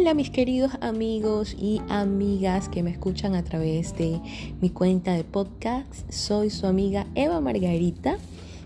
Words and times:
Hola 0.00 0.14
mis 0.14 0.30
queridos 0.30 0.72
amigos 0.80 1.54
y 1.60 1.82
amigas 1.90 2.70
que 2.70 2.82
me 2.82 2.90
escuchan 2.90 3.34
a 3.34 3.44
través 3.44 3.94
de 3.98 4.18
mi 4.62 4.70
cuenta 4.70 5.12
de 5.12 5.24
podcast. 5.24 6.10
Soy 6.10 6.48
su 6.48 6.66
amiga 6.66 7.06
Eva 7.14 7.42
Margarita 7.42 8.16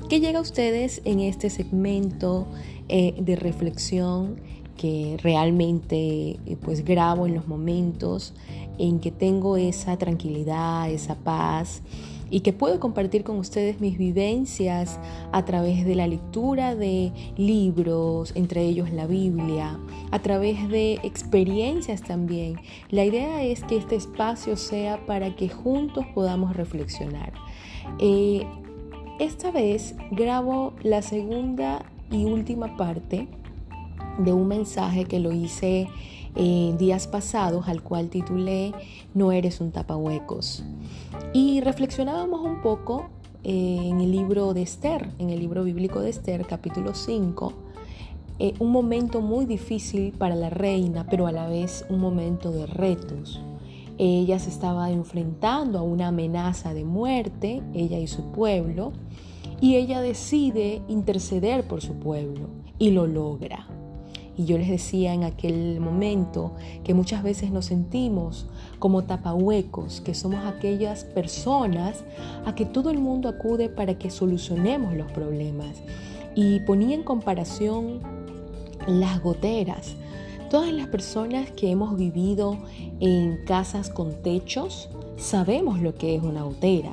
que 0.08 0.20
llega 0.20 0.38
a 0.38 0.42
ustedes 0.42 1.02
en 1.04 1.18
este 1.18 1.50
segmento 1.50 2.46
eh, 2.88 3.16
de 3.18 3.34
reflexión 3.34 4.36
que 4.76 5.16
realmente 5.24 6.38
eh, 6.46 6.56
pues 6.62 6.84
grabo 6.84 7.26
en 7.26 7.34
los 7.34 7.48
momentos 7.48 8.32
en 8.78 9.00
que 9.00 9.10
tengo 9.10 9.56
esa 9.56 9.96
tranquilidad, 9.96 10.88
esa 10.88 11.16
paz 11.16 11.82
y 12.30 12.40
que 12.40 12.52
puedo 12.52 12.80
compartir 12.80 13.24
con 13.24 13.38
ustedes 13.38 13.80
mis 13.80 13.98
vivencias 13.98 14.98
a 15.32 15.44
través 15.44 15.84
de 15.84 15.94
la 15.94 16.06
lectura 16.06 16.74
de 16.74 17.12
libros, 17.36 18.32
entre 18.34 18.62
ellos 18.62 18.90
la 18.90 19.06
Biblia, 19.06 19.78
a 20.10 20.18
través 20.20 20.68
de 20.68 20.94
experiencias 21.02 22.02
también. 22.02 22.56
La 22.90 23.04
idea 23.04 23.42
es 23.42 23.62
que 23.64 23.76
este 23.76 23.96
espacio 23.96 24.56
sea 24.56 25.04
para 25.06 25.36
que 25.36 25.48
juntos 25.48 26.04
podamos 26.14 26.56
reflexionar. 26.56 27.32
Eh, 27.98 28.46
esta 29.18 29.50
vez 29.50 29.94
grabo 30.10 30.72
la 30.82 31.02
segunda 31.02 31.84
y 32.10 32.24
última 32.24 32.76
parte 32.76 33.28
de 34.18 34.32
un 34.32 34.48
mensaje 34.48 35.04
que 35.04 35.20
lo 35.20 35.32
hice 35.32 35.88
en 36.36 36.78
días 36.78 37.06
pasados, 37.06 37.68
al 37.68 37.82
cual 37.82 38.08
titulé 38.08 38.72
No 39.14 39.32
eres 39.32 39.60
un 39.60 39.70
tapahuecos. 39.70 40.64
Y 41.32 41.60
reflexionábamos 41.60 42.40
un 42.40 42.60
poco 42.62 43.10
eh, 43.42 43.78
en 43.82 44.00
el 44.00 44.12
libro 44.12 44.54
de 44.54 44.62
Esther, 44.62 45.10
en 45.18 45.30
el 45.30 45.40
libro 45.40 45.64
bíblico 45.64 46.00
de 46.00 46.10
Esther, 46.10 46.46
capítulo 46.46 46.94
5, 46.94 47.52
eh, 48.38 48.54
un 48.58 48.72
momento 48.72 49.20
muy 49.20 49.46
difícil 49.46 50.12
para 50.12 50.34
la 50.34 50.50
reina, 50.50 51.06
pero 51.08 51.26
a 51.26 51.32
la 51.32 51.46
vez 51.46 51.84
un 51.88 52.00
momento 52.00 52.50
de 52.50 52.66
retos. 52.66 53.40
Ella 53.96 54.40
se 54.40 54.50
estaba 54.50 54.90
enfrentando 54.90 55.78
a 55.78 55.82
una 55.82 56.08
amenaza 56.08 56.74
de 56.74 56.84
muerte, 56.84 57.62
ella 57.74 57.98
y 57.98 58.08
su 58.08 58.32
pueblo, 58.32 58.92
y 59.60 59.76
ella 59.76 60.00
decide 60.00 60.82
interceder 60.88 61.66
por 61.68 61.80
su 61.80 61.94
pueblo 61.94 62.48
y 62.78 62.90
lo 62.90 63.06
logra. 63.06 63.68
Y 64.36 64.46
yo 64.46 64.58
les 64.58 64.68
decía 64.68 65.14
en 65.14 65.22
aquel 65.22 65.78
momento 65.80 66.54
que 66.82 66.92
muchas 66.92 67.22
veces 67.22 67.52
nos 67.52 67.66
sentimos 67.66 68.48
como 68.84 69.04
tapahuecos, 69.04 70.02
que 70.02 70.12
somos 70.12 70.44
aquellas 70.44 71.04
personas 71.04 72.04
a 72.44 72.54
que 72.54 72.66
todo 72.66 72.90
el 72.90 72.98
mundo 72.98 73.30
acude 73.30 73.70
para 73.70 73.96
que 73.96 74.10
solucionemos 74.10 74.92
los 74.92 75.10
problemas. 75.10 75.80
Y 76.34 76.60
ponía 76.60 76.94
en 76.94 77.02
comparación 77.02 78.00
las 78.86 79.22
goteras. 79.22 79.94
Todas 80.50 80.70
las 80.70 80.88
personas 80.88 81.50
que 81.50 81.70
hemos 81.70 81.96
vivido 81.96 82.58
en 83.00 83.46
casas 83.46 83.88
con 83.88 84.22
techos 84.22 84.90
sabemos 85.16 85.80
lo 85.80 85.94
que 85.94 86.14
es 86.14 86.22
una 86.22 86.42
gotera 86.42 86.92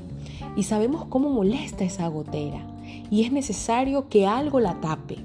y 0.55 0.63
sabemos 0.63 1.03
cómo 1.09 1.29
molesta 1.29 1.83
esa 1.83 2.07
gotera 2.07 2.65
y 3.09 3.25
es 3.25 3.33
necesario 3.33 4.07
que 4.07 4.25
algo 4.25 4.61
la 4.61 4.79
tape. 4.79 5.17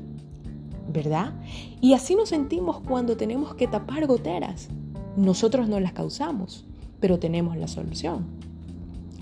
¿verdad? 0.89 1.33
Y 1.81 1.93
así 1.93 2.15
nos 2.15 2.31
sentimos 2.31 2.81
cuando 2.81 3.17
tenemos 3.17 3.55
que 3.55 3.69
tapar 3.69 4.07
goteras. 4.07 4.69
Nosotros 5.17 5.69
no 5.69 5.81
las 5.81 5.93
causamos, 5.93 6.67
pero 7.01 7.19
tenemos 7.19 7.57
la 7.57 7.69
solución. 7.69 8.27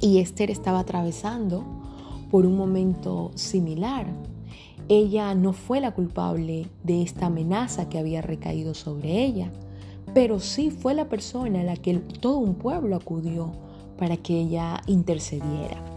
Y 0.00 0.18
Esther 0.18 0.50
estaba 0.50 0.80
atravesando 0.80 1.64
por 2.30 2.46
un 2.46 2.56
momento 2.56 3.30
similar. 3.36 4.06
Ella 4.88 5.34
no 5.34 5.52
fue 5.52 5.80
la 5.80 5.94
culpable 5.94 6.66
de 6.82 7.02
esta 7.02 7.26
amenaza 7.26 7.88
que 7.88 7.98
había 7.98 8.22
recaído 8.22 8.74
sobre 8.74 9.24
ella, 9.24 9.52
pero 10.14 10.40
sí 10.40 10.70
fue 10.70 10.94
la 10.94 11.08
persona 11.08 11.60
a 11.60 11.64
la 11.64 11.76
que 11.76 11.94
todo 11.94 12.38
un 12.38 12.56
pueblo 12.56 12.96
acudió 12.96 13.52
para 13.96 14.16
que 14.16 14.40
ella 14.40 14.82
intercediera. 14.86 15.94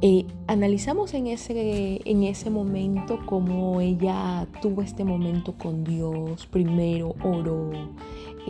Eh, 0.00 0.26
analizamos 0.46 1.12
en 1.14 1.26
ese, 1.26 2.00
en 2.04 2.22
ese 2.22 2.50
momento 2.50 3.18
cómo 3.26 3.80
ella 3.80 4.46
tuvo 4.62 4.82
este 4.82 5.02
momento 5.02 5.54
con 5.58 5.82
Dios, 5.82 6.46
primero 6.46 7.16
oró, 7.24 7.70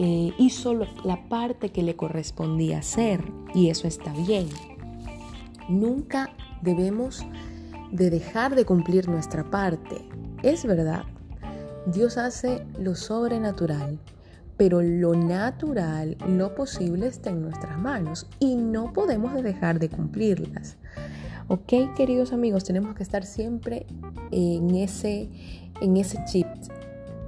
eh, 0.00 0.32
hizo 0.38 0.74
la 0.74 1.28
parte 1.28 1.70
que 1.70 1.82
le 1.82 1.96
correspondía 1.96 2.78
hacer 2.78 3.20
y 3.52 3.68
eso 3.68 3.88
está 3.88 4.12
bien. 4.12 4.46
Nunca 5.68 6.30
debemos 6.62 7.26
de 7.90 8.08
dejar 8.08 8.54
de 8.54 8.64
cumplir 8.64 9.08
nuestra 9.08 9.50
parte. 9.50 10.08
Es 10.44 10.64
verdad, 10.64 11.02
Dios 11.86 12.16
hace 12.16 12.64
lo 12.78 12.94
sobrenatural, 12.94 13.98
pero 14.56 14.82
lo 14.82 15.16
natural, 15.16 16.16
lo 16.28 16.54
posible 16.54 17.08
está 17.08 17.30
en 17.30 17.42
nuestras 17.42 17.76
manos 17.76 18.28
y 18.38 18.54
no 18.54 18.92
podemos 18.92 19.34
dejar 19.42 19.80
de 19.80 19.88
cumplirlas. 19.88 20.76
Ok, 21.48 21.96
queridos 21.96 22.32
amigos, 22.32 22.62
tenemos 22.62 22.94
que 22.94 23.02
estar 23.02 23.26
siempre 23.26 23.84
en 24.30 24.76
ese, 24.76 25.28
en 25.80 25.96
ese 25.96 26.18
chip. 26.24 26.46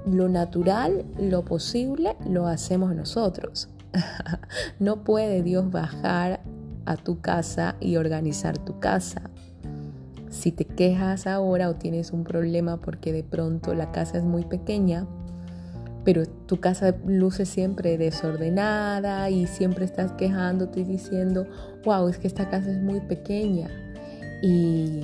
Lo 0.05 0.29
natural, 0.29 1.05
lo 1.19 1.43
posible, 1.45 2.15
lo 2.27 2.47
hacemos 2.47 2.95
nosotros. 2.95 3.69
no 4.79 5.03
puede 5.03 5.43
Dios 5.43 5.69
bajar 5.71 6.41
a 6.85 6.97
tu 6.97 7.21
casa 7.21 7.75
y 7.79 7.97
organizar 7.97 8.57
tu 8.57 8.79
casa. 8.79 9.21
Si 10.29 10.51
te 10.51 10.65
quejas 10.65 11.27
ahora 11.27 11.69
o 11.69 11.75
tienes 11.75 12.11
un 12.11 12.23
problema 12.23 12.77
porque 12.77 13.11
de 13.11 13.23
pronto 13.23 13.73
la 13.73 13.91
casa 13.91 14.17
es 14.17 14.23
muy 14.23 14.45
pequeña, 14.45 15.05
pero 16.03 16.25
tu 16.25 16.59
casa 16.59 16.95
luce 17.05 17.45
siempre 17.45 17.97
desordenada 17.97 19.29
y 19.29 19.45
siempre 19.45 19.85
estás 19.85 20.13
quejándote 20.13 20.79
y 20.79 20.83
diciendo, 20.83 21.45
wow, 21.85 22.07
es 22.07 22.17
que 22.17 22.27
esta 22.27 22.49
casa 22.49 22.71
es 22.71 22.81
muy 22.81 23.01
pequeña 23.01 23.69
y 24.41 25.01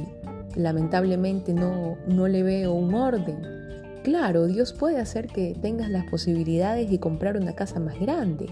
lamentablemente 0.55 1.53
no, 1.53 1.97
no 2.07 2.27
le 2.27 2.41
veo 2.41 2.73
un 2.73 2.95
orden. 2.95 3.66
Claro, 4.07 4.47
Dios 4.47 4.71
puede 4.71 5.01
hacer 5.01 5.27
que 5.27 5.53
tengas 5.61 5.89
las 5.89 6.05
posibilidades 6.05 6.89
de 6.89 6.97
comprar 6.97 7.35
una 7.35 7.51
casa 7.55 7.81
más 7.81 7.99
grande, 7.99 8.45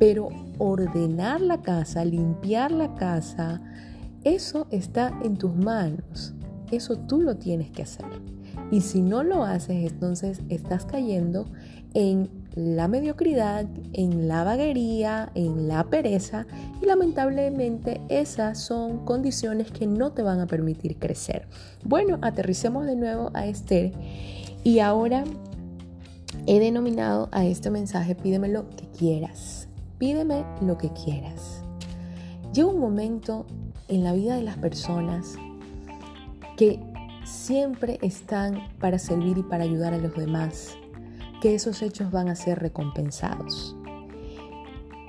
pero 0.00 0.30
ordenar 0.58 1.40
la 1.40 1.62
casa, 1.62 2.04
limpiar 2.04 2.72
la 2.72 2.92
casa, 2.96 3.60
eso 4.24 4.66
está 4.72 5.16
en 5.22 5.36
tus 5.36 5.54
manos. 5.54 6.34
Eso 6.72 6.98
tú 6.98 7.20
lo 7.20 7.36
tienes 7.36 7.70
que 7.70 7.82
hacer. 7.82 8.06
Y 8.72 8.80
si 8.80 9.02
no 9.02 9.22
lo 9.22 9.44
haces, 9.44 9.88
entonces 9.92 10.40
estás 10.48 10.84
cayendo 10.84 11.46
en 11.94 12.28
la 12.56 12.88
mediocridad, 12.88 13.66
en 13.92 14.26
la 14.26 14.42
vaguería, 14.42 15.30
en 15.36 15.68
la 15.68 15.84
pereza 15.84 16.44
y 16.82 16.86
lamentablemente 16.86 18.00
esas 18.08 18.58
son 18.58 19.04
condiciones 19.04 19.70
que 19.70 19.86
no 19.86 20.10
te 20.10 20.22
van 20.22 20.40
a 20.40 20.48
permitir 20.48 20.96
crecer. 20.96 21.46
Bueno, 21.84 22.18
aterricemos 22.20 22.84
de 22.84 22.96
nuevo 22.96 23.30
a 23.32 23.46
Esther 23.46 23.92
y 24.64 24.78
ahora 24.78 25.24
he 26.46 26.60
denominado 26.60 27.28
a 27.32 27.44
este 27.44 27.70
mensaje 27.70 28.14
pídeme 28.14 28.48
lo 28.48 28.68
que 28.70 28.86
quieras, 28.96 29.68
pídeme 29.98 30.44
lo 30.60 30.78
que 30.78 30.90
quieras. 30.90 31.62
Llega 32.52 32.68
un 32.68 32.80
momento 32.80 33.46
en 33.88 34.04
la 34.04 34.12
vida 34.12 34.36
de 34.36 34.42
las 34.42 34.58
personas 34.58 35.36
que 36.56 36.78
siempre 37.24 37.98
están 38.02 38.68
para 38.78 38.98
servir 38.98 39.38
y 39.38 39.42
para 39.42 39.64
ayudar 39.64 39.94
a 39.94 39.98
los 39.98 40.14
demás 40.14 40.76
que 41.40 41.54
esos 41.54 41.82
hechos 41.82 42.10
van 42.10 42.28
a 42.28 42.36
ser 42.36 42.58
recompensados. 42.60 43.76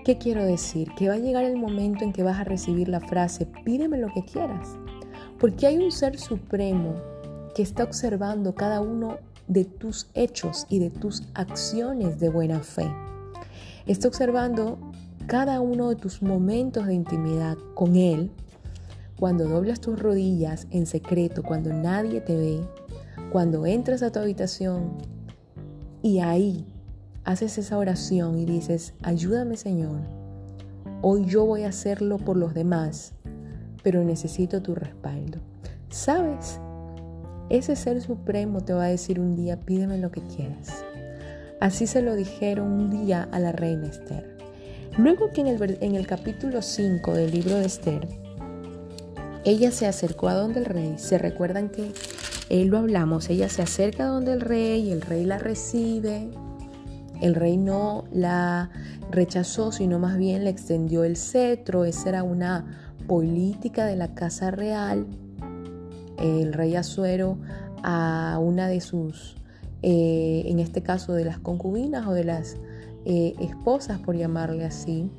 ¿Qué 0.04 0.18
quiero 0.18 0.44
decir? 0.44 0.90
Que 0.98 1.08
va 1.08 1.16
a 1.16 1.20
llegar 1.20 1.46
el 1.46 1.58
momento 1.58 2.04
en 2.04 2.12
que 2.12 2.24
vas 2.24 2.40
a 2.40 2.44
recibir 2.44 2.90
la 2.90 3.00
frase, 3.00 3.46
pídeme 3.64 3.98
lo 3.98 4.08
que 4.14 4.26
quieras, 4.26 4.68
porque 5.40 5.68
hay 5.68 5.78
un 5.78 5.92
ser 5.92 6.18
supremo 6.20 6.96
que 7.56 7.62
está 7.62 7.84
observando 7.84 8.56
cada 8.56 8.82
uno 8.82 9.18
de 9.48 9.66
tus 9.66 10.10
hechos 10.14 10.66
y 10.70 10.80
de 10.80 10.90
tus 10.90 11.24
acciones 11.34 12.20
de 12.20 12.30
buena 12.30 12.60
fe. 12.60 12.90
Está 13.86 14.08
observando 14.08 14.78
cada 15.28 15.62
uno 15.62 15.90
de 15.90 15.96
tus 15.96 16.22
momentos 16.22 16.88
de 16.88 16.94
intimidad 16.94 17.58
con 17.76 17.96
Él, 17.96 18.32
cuando 19.18 19.48
doblas 19.48 19.80
tus 19.80 20.00
rodillas 20.00 20.68
en 20.72 20.86
secreto, 20.86 21.44
cuando 21.44 21.72
nadie 21.72 22.20
te 22.22 22.36
ve, 22.36 22.62
cuando 23.32 23.66
entras 23.66 24.04
a 24.04 24.12
tu 24.12 24.20
habitación 24.20 24.98
y 26.02 26.20
ahí 26.20 26.66
haces 27.24 27.58
esa 27.58 27.78
oración 27.78 28.38
y 28.38 28.46
dices, 28.46 28.94
ayúdame 29.02 29.56
Señor, 29.56 30.02
hoy 31.02 31.26
yo 31.26 31.46
voy 31.46 31.64
a 31.64 31.70
hacerlo 31.70 32.18
por 32.18 32.36
los 32.36 32.54
demás, 32.54 33.14
pero 33.82 34.04
necesito 34.04 34.62
tu 34.62 34.76
respaldo. 34.76 35.40
¿Sabes? 35.90 36.60
Ese 37.50 37.76
ser 37.76 38.02
supremo 38.02 38.62
te 38.62 38.74
va 38.74 38.86
a 38.86 38.90
decir 38.90 39.20
un 39.20 39.36
día, 39.36 39.60
pídeme 39.60 39.98
lo 39.98 40.12
que 40.12 40.22
quieras. 40.22 40.84
Así 41.60 41.88
se 41.88 42.02
lo 42.02 42.16
dijeron 42.16 42.72
un 42.72 42.90
día 42.90 43.28
a 43.32 43.40
la 43.40 43.52
reina 43.52 43.88
Esther. 43.88 44.38
Luego 44.98 45.32
que 45.32 45.42
en 45.42 45.48
el, 45.48 45.78
en 45.82 45.96
el 45.96 46.08
capítulo 46.08 46.62
5 46.62 47.14
del 47.14 47.32
libro 47.32 47.56
de 47.56 47.66
Esther, 47.66 48.08
ella 49.46 49.72
se 49.72 49.88
acercó 49.88 50.30
a 50.30 50.36
donde 50.36 50.60
el 50.60 50.66
rey, 50.66 50.96
se 50.98 51.18
recuerdan 51.18 51.70
que 51.70 51.92
él 52.50 52.68
lo 52.68 52.78
hablamos, 52.78 53.30
ella 53.30 53.50
se 53.50 53.62
acerca 53.62 54.06
donde 54.06 54.34
el 54.34 54.42
rey 54.42 54.92
el 54.92 55.02
rey 55.02 55.26
la 55.26 55.38
recibe 55.38 56.30
El 57.22 57.36
rey 57.36 57.58
no 57.58 58.06
la 58.12 58.70
rechazó, 59.10 59.72
sino 59.72 60.00
más 60.00 60.18
bien 60.18 60.44
le 60.44 60.50
extendió 60.50 61.04
el 61.04 61.16
cetro. 61.16 61.86
Esa 61.86 62.10
era 62.10 62.24
una 62.24 62.66
política 63.08 63.86
de 63.86 63.96
la 63.96 64.14
casa 64.14 64.52
real. 64.52 65.08
El 66.18 66.54
rey 66.54 66.76
Azuero 66.76 67.38
a 67.84 68.40
una 68.42 68.68
de 68.68 68.82
sus, 68.82 69.36
eh, 69.82 70.44
en 70.46 70.60
este 70.60 70.82
caso 70.82 71.14
de 71.14 71.26
las 71.26 71.40
concubinas 71.40 72.08
o 72.08 72.14
de 72.14 72.24
las 72.24 72.58
eh, 73.06 73.36
esposas, 73.40 74.00
por 74.00 74.16
llamarle 74.16 74.66
así, 74.66 75.10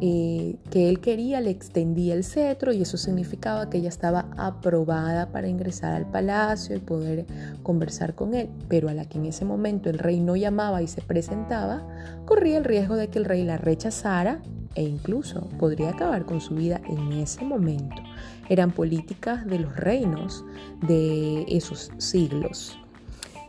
eh, 0.00 0.56
que 0.70 0.88
él 0.88 1.00
quería, 1.00 1.40
le 1.40 1.50
extendía 1.50 2.14
el 2.14 2.24
cetro 2.24 2.72
y 2.72 2.82
eso 2.82 2.96
significaba 2.96 3.70
que 3.70 3.78
ella 3.78 3.88
estaba 3.88 4.26
aprobada 4.36 5.30
para 5.30 5.48
ingresar 5.48 5.94
al 5.94 6.10
palacio 6.10 6.76
y 6.76 6.80
poder 6.80 7.26
conversar 7.62 8.14
con 8.14 8.34
él. 8.34 8.50
Pero 8.68 8.88
a 8.88 8.94
la 8.94 9.04
que 9.08 9.18
en 9.18 9.26
ese 9.26 9.44
momento 9.44 9.88
el 9.88 9.98
rey 9.98 10.18
no 10.18 10.34
llamaba 10.34 10.82
y 10.82 10.88
se 10.88 11.00
presentaba, 11.00 11.86
corría 12.24 12.58
el 12.58 12.64
riesgo 12.64 12.96
de 12.96 13.08
que 13.08 13.18
el 13.18 13.24
rey 13.24 13.44
la 13.44 13.56
rechazara 13.56 14.42
e 14.74 14.82
incluso 14.82 15.48
podría 15.58 15.90
acabar 15.90 16.24
con 16.24 16.40
su 16.40 16.54
vida 16.54 16.80
en 16.88 17.12
ese 17.12 17.44
momento. 17.44 18.02
Eran 18.48 18.70
políticas 18.70 19.46
de 19.46 19.60
los 19.60 19.74
reinos 19.76 20.44
de 20.86 21.44
esos 21.48 21.90
siglos. 21.98 22.78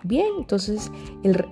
Bien, 0.04 0.28
entonces 0.38 0.92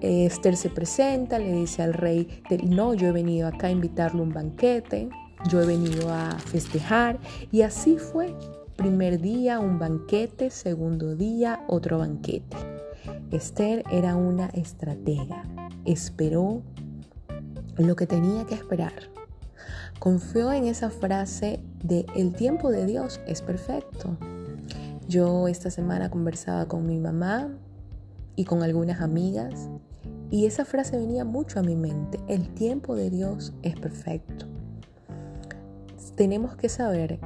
Esther 0.02 0.56
se 0.56 0.70
presenta, 0.70 1.40
le 1.40 1.52
dice 1.54 1.82
al 1.82 1.94
rey, 1.94 2.28
no, 2.64 2.94
yo 2.94 3.08
he 3.08 3.12
venido 3.12 3.48
acá 3.48 3.68
a 3.68 3.72
invitarle 3.72 4.22
un 4.22 4.32
banquete, 4.32 5.10
yo 5.50 5.62
he 5.62 5.66
venido 5.66 6.14
a 6.14 6.32
festejar 6.38 7.20
y 7.52 7.64
así 7.64 7.98
fue. 7.98 8.36
Primer 8.76 9.20
día 9.20 9.60
un 9.60 9.80
banquete, 9.80 10.50
segundo 10.50 11.16
día 11.16 11.64
otro 11.68 12.00
banquete. 12.00 12.58
Esther 13.32 13.84
era 13.92 14.16
una 14.16 14.48
estratega, 14.48 15.44
esperó 15.86 16.62
lo 17.78 17.96
que 17.96 18.06
tenía 18.06 18.46
que 18.46 18.56
esperar. 18.56 19.13
Confió 20.04 20.52
en 20.52 20.66
esa 20.66 20.90
frase 20.90 21.62
de 21.82 22.06
el 22.14 22.36
tiempo 22.36 22.72
de 22.72 22.86
Dios 22.86 23.22
es 23.26 23.42
perfecto. 23.42 24.18
Yo 25.08 25.48
esta 25.48 25.72
semana 25.72 26.10
conversaba 26.10 26.66
con 26.68 26.86
mi 26.86 27.00
mamá 27.00 27.58
y 28.36 28.44
con 28.44 28.64
algunas 28.64 29.00
amigas 29.00 29.70
y 30.30 30.46
esa 30.46 30.66
frase 30.66 30.98
venía 30.98 31.24
mucho 31.24 31.58
a 31.58 31.64
mi 31.64 31.78
mente. 31.78 32.20
El 32.28 32.54
tiempo 32.54 32.98
de 32.98 33.10
Dios 33.12 33.54
es 33.62 33.80
perfecto. 33.80 34.46
Tenemos 36.18 36.58
que 36.58 36.68
saber 36.68 37.22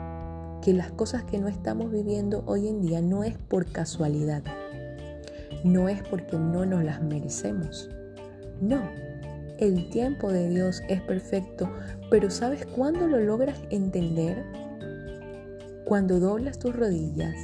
que 0.62 0.72
las 0.72 0.92
cosas 0.92 1.24
que 1.24 1.40
no 1.40 1.48
estamos 1.48 1.92
viviendo 1.92 2.44
hoy 2.46 2.68
en 2.68 2.80
día 2.84 3.02
no 3.02 3.24
es 3.24 3.40
por 3.40 3.66
casualidad. 3.66 4.44
No 5.64 5.90
es 5.90 6.04
porque 6.04 6.38
no 6.38 6.64
nos 6.68 6.84
las 6.84 7.02
merecemos. 7.02 7.90
No, 8.62 8.82
el 9.60 9.90
tiempo 9.90 10.32
de 10.32 10.50
Dios 10.50 10.82
es 10.90 11.02
perfecto, 11.02 11.72
pero 12.10 12.30
¿sabes 12.30 12.66
cuándo 12.66 13.08
lo 13.08 13.20
logras 13.20 13.60
entender? 13.70 14.46
Cuando 15.86 16.20
doblas 16.20 16.60
tus 16.60 16.76
rodillas 16.76 17.36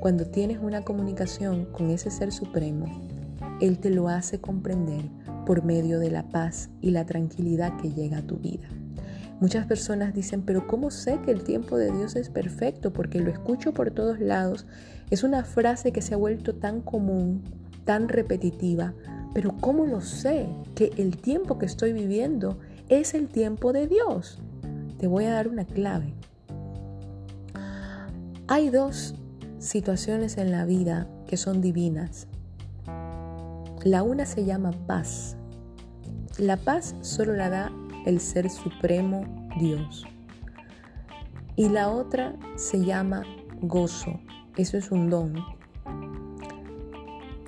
cuando 0.00 0.24
tienes 0.24 0.58
una 0.62 0.80
comunicación 0.80 1.66
con 1.66 1.90
ese 1.90 2.10
ser 2.10 2.32
supremo, 2.32 2.86
Él 3.60 3.78
te 3.78 3.90
lo 3.90 4.08
hace 4.08 4.40
comprender 4.40 5.04
por 5.44 5.62
medio 5.62 5.98
de 5.98 6.10
la 6.10 6.26
paz 6.30 6.70
y 6.80 6.90
la 6.90 7.04
tranquilidad 7.04 7.76
que 7.76 7.92
llega 7.92 8.18
a 8.18 8.26
tu 8.26 8.38
vida. 8.38 8.66
Muchas 9.40 9.66
personas 9.66 10.14
dicen, 10.14 10.40
pero 10.40 10.66
¿cómo 10.66 10.90
sé 10.90 11.18
que 11.22 11.30
el 11.30 11.44
tiempo 11.44 11.76
de 11.76 11.92
Dios 11.92 12.16
es 12.16 12.30
perfecto? 12.30 12.94
Porque 12.94 13.20
lo 13.20 13.30
escucho 13.30 13.74
por 13.74 13.90
todos 13.90 14.20
lados. 14.20 14.66
Es 15.10 15.22
una 15.22 15.44
frase 15.44 15.92
que 15.92 16.00
se 16.00 16.14
ha 16.14 16.16
vuelto 16.16 16.54
tan 16.54 16.80
común, 16.80 17.42
tan 17.84 18.08
repetitiva, 18.08 18.94
pero 19.32 19.54
¿cómo 19.60 19.86
lo 19.86 20.00
sé 20.00 20.48
que 20.74 20.92
el 20.96 21.16
tiempo 21.16 21.58
que 21.58 21.66
estoy 21.66 21.92
viviendo 21.92 22.58
es 22.88 23.14
el 23.14 23.28
tiempo 23.28 23.72
de 23.72 23.86
Dios? 23.86 24.38
Te 24.98 25.06
voy 25.06 25.24
a 25.24 25.32
dar 25.32 25.48
una 25.48 25.64
clave. 25.64 26.14
Hay 28.48 28.70
dos 28.70 29.14
situaciones 29.58 30.36
en 30.36 30.50
la 30.50 30.64
vida 30.64 31.08
que 31.28 31.36
son 31.36 31.60
divinas. 31.60 32.26
La 33.84 34.02
una 34.02 34.26
se 34.26 34.44
llama 34.44 34.72
paz. 34.86 35.36
La 36.38 36.56
paz 36.56 36.96
solo 37.00 37.34
la 37.34 37.48
da 37.48 37.72
el 38.06 38.20
Ser 38.20 38.50
Supremo 38.50 39.48
Dios. 39.58 40.04
Y 41.54 41.68
la 41.68 41.90
otra 41.90 42.34
se 42.56 42.84
llama 42.84 43.22
gozo. 43.60 44.20
Eso 44.56 44.76
es 44.76 44.90
un 44.90 45.10
don. 45.10 45.34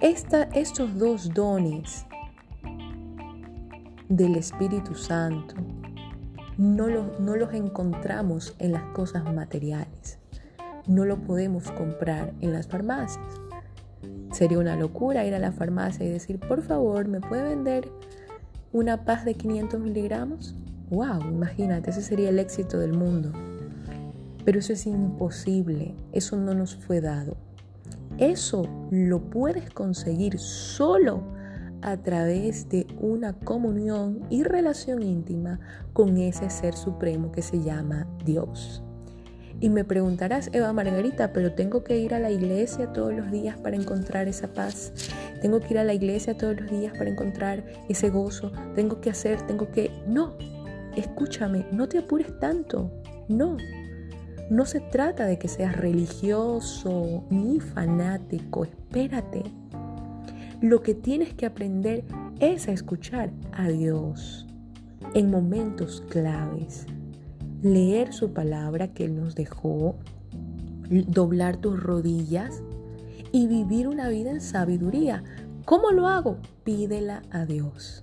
Estos 0.02 0.98
dos 0.98 1.32
dones 1.32 2.04
del 4.08 4.36
Espíritu 4.36 4.94
Santo 4.94 5.54
no 6.58 6.88
no 7.18 7.36
los 7.36 7.54
encontramos 7.54 8.54
en 8.58 8.72
las 8.72 8.82
cosas 8.92 9.24
materiales 9.32 10.18
no 10.86 11.04
lo 11.04 11.18
podemos 11.18 11.70
comprar 11.70 12.32
en 12.40 12.52
las 12.52 12.66
farmacias. 12.66 13.24
Sería 14.32 14.58
una 14.58 14.76
locura 14.76 15.24
ir 15.24 15.34
a 15.34 15.38
la 15.38 15.52
farmacia 15.52 16.06
y 16.06 16.10
decir, 16.10 16.38
por 16.38 16.62
favor, 16.62 17.06
¿me 17.06 17.20
puede 17.20 17.42
vender 17.42 17.88
una 18.72 19.04
paz 19.04 19.24
de 19.24 19.34
500 19.34 19.80
miligramos? 19.80 20.54
¡Wow! 20.90 21.20
Imagínate, 21.30 21.90
ese 21.90 22.02
sería 22.02 22.30
el 22.30 22.38
éxito 22.38 22.78
del 22.78 22.94
mundo. 22.94 23.32
Pero 24.44 24.58
eso 24.58 24.72
es 24.72 24.86
imposible, 24.86 25.94
eso 26.12 26.36
no 26.36 26.54
nos 26.54 26.76
fue 26.76 27.00
dado. 27.00 27.36
Eso 28.18 28.68
lo 28.90 29.20
puedes 29.30 29.70
conseguir 29.70 30.38
solo 30.38 31.22
a 31.82 31.96
través 31.96 32.68
de 32.68 32.86
una 33.00 33.32
comunión 33.32 34.20
y 34.30 34.44
relación 34.44 35.02
íntima 35.02 35.58
con 35.92 36.16
ese 36.16 36.48
ser 36.48 36.74
supremo 36.74 37.32
que 37.32 37.42
se 37.42 37.60
llama 37.62 38.06
Dios. 38.24 38.82
Y 39.60 39.68
me 39.68 39.84
preguntarás, 39.84 40.50
Eva 40.52 40.72
Margarita, 40.72 41.32
pero 41.32 41.52
tengo 41.52 41.84
que 41.84 41.98
ir 41.98 42.14
a 42.14 42.18
la 42.18 42.30
iglesia 42.30 42.92
todos 42.92 43.14
los 43.14 43.30
días 43.30 43.56
para 43.58 43.76
encontrar 43.76 44.26
esa 44.26 44.48
paz. 44.48 44.92
Tengo 45.40 45.60
que 45.60 45.74
ir 45.74 45.78
a 45.78 45.84
la 45.84 45.94
iglesia 45.94 46.36
todos 46.36 46.60
los 46.60 46.70
días 46.70 46.92
para 46.96 47.10
encontrar 47.10 47.64
ese 47.88 48.10
gozo. 48.10 48.50
Tengo 48.74 49.00
que 49.00 49.10
hacer, 49.10 49.40
tengo 49.42 49.70
que... 49.70 49.90
No, 50.06 50.36
escúchame, 50.96 51.66
no 51.70 51.88
te 51.88 51.98
apures 51.98 52.36
tanto. 52.40 52.90
No, 53.28 53.56
no 54.50 54.66
se 54.66 54.80
trata 54.80 55.26
de 55.26 55.38
que 55.38 55.48
seas 55.48 55.76
religioso 55.76 57.24
ni 57.30 57.60
fanático. 57.60 58.64
Espérate. 58.64 59.42
Lo 60.60 60.82
que 60.82 60.94
tienes 60.94 61.34
que 61.34 61.46
aprender 61.46 62.04
es 62.38 62.68
a 62.68 62.72
escuchar 62.72 63.30
a 63.52 63.68
Dios 63.68 64.46
en 65.14 65.30
momentos 65.30 66.02
claves 66.08 66.86
leer 67.62 68.12
su 68.12 68.32
palabra 68.32 68.88
que 68.88 69.04
Él 69.04 69.16
nos 69.16 69.34
dejó, 69.34 69.96
doblar 70.90 71.56
tus 71.56 71.80
rodillas 71.80 72.62
y 73.30 73.46
vivir 73.46 73.88
una 73.88 74.08
vida 74.08 74.30
en 74.30 74.40
sabiduría. 74.40 75.22
¿Cómo 75.64 75.92
lo 75.92 76.08
hago? 76.08 76.38
Pídela 76.64 77.22
a 77.30 77.46
Dios. 77.46 78.02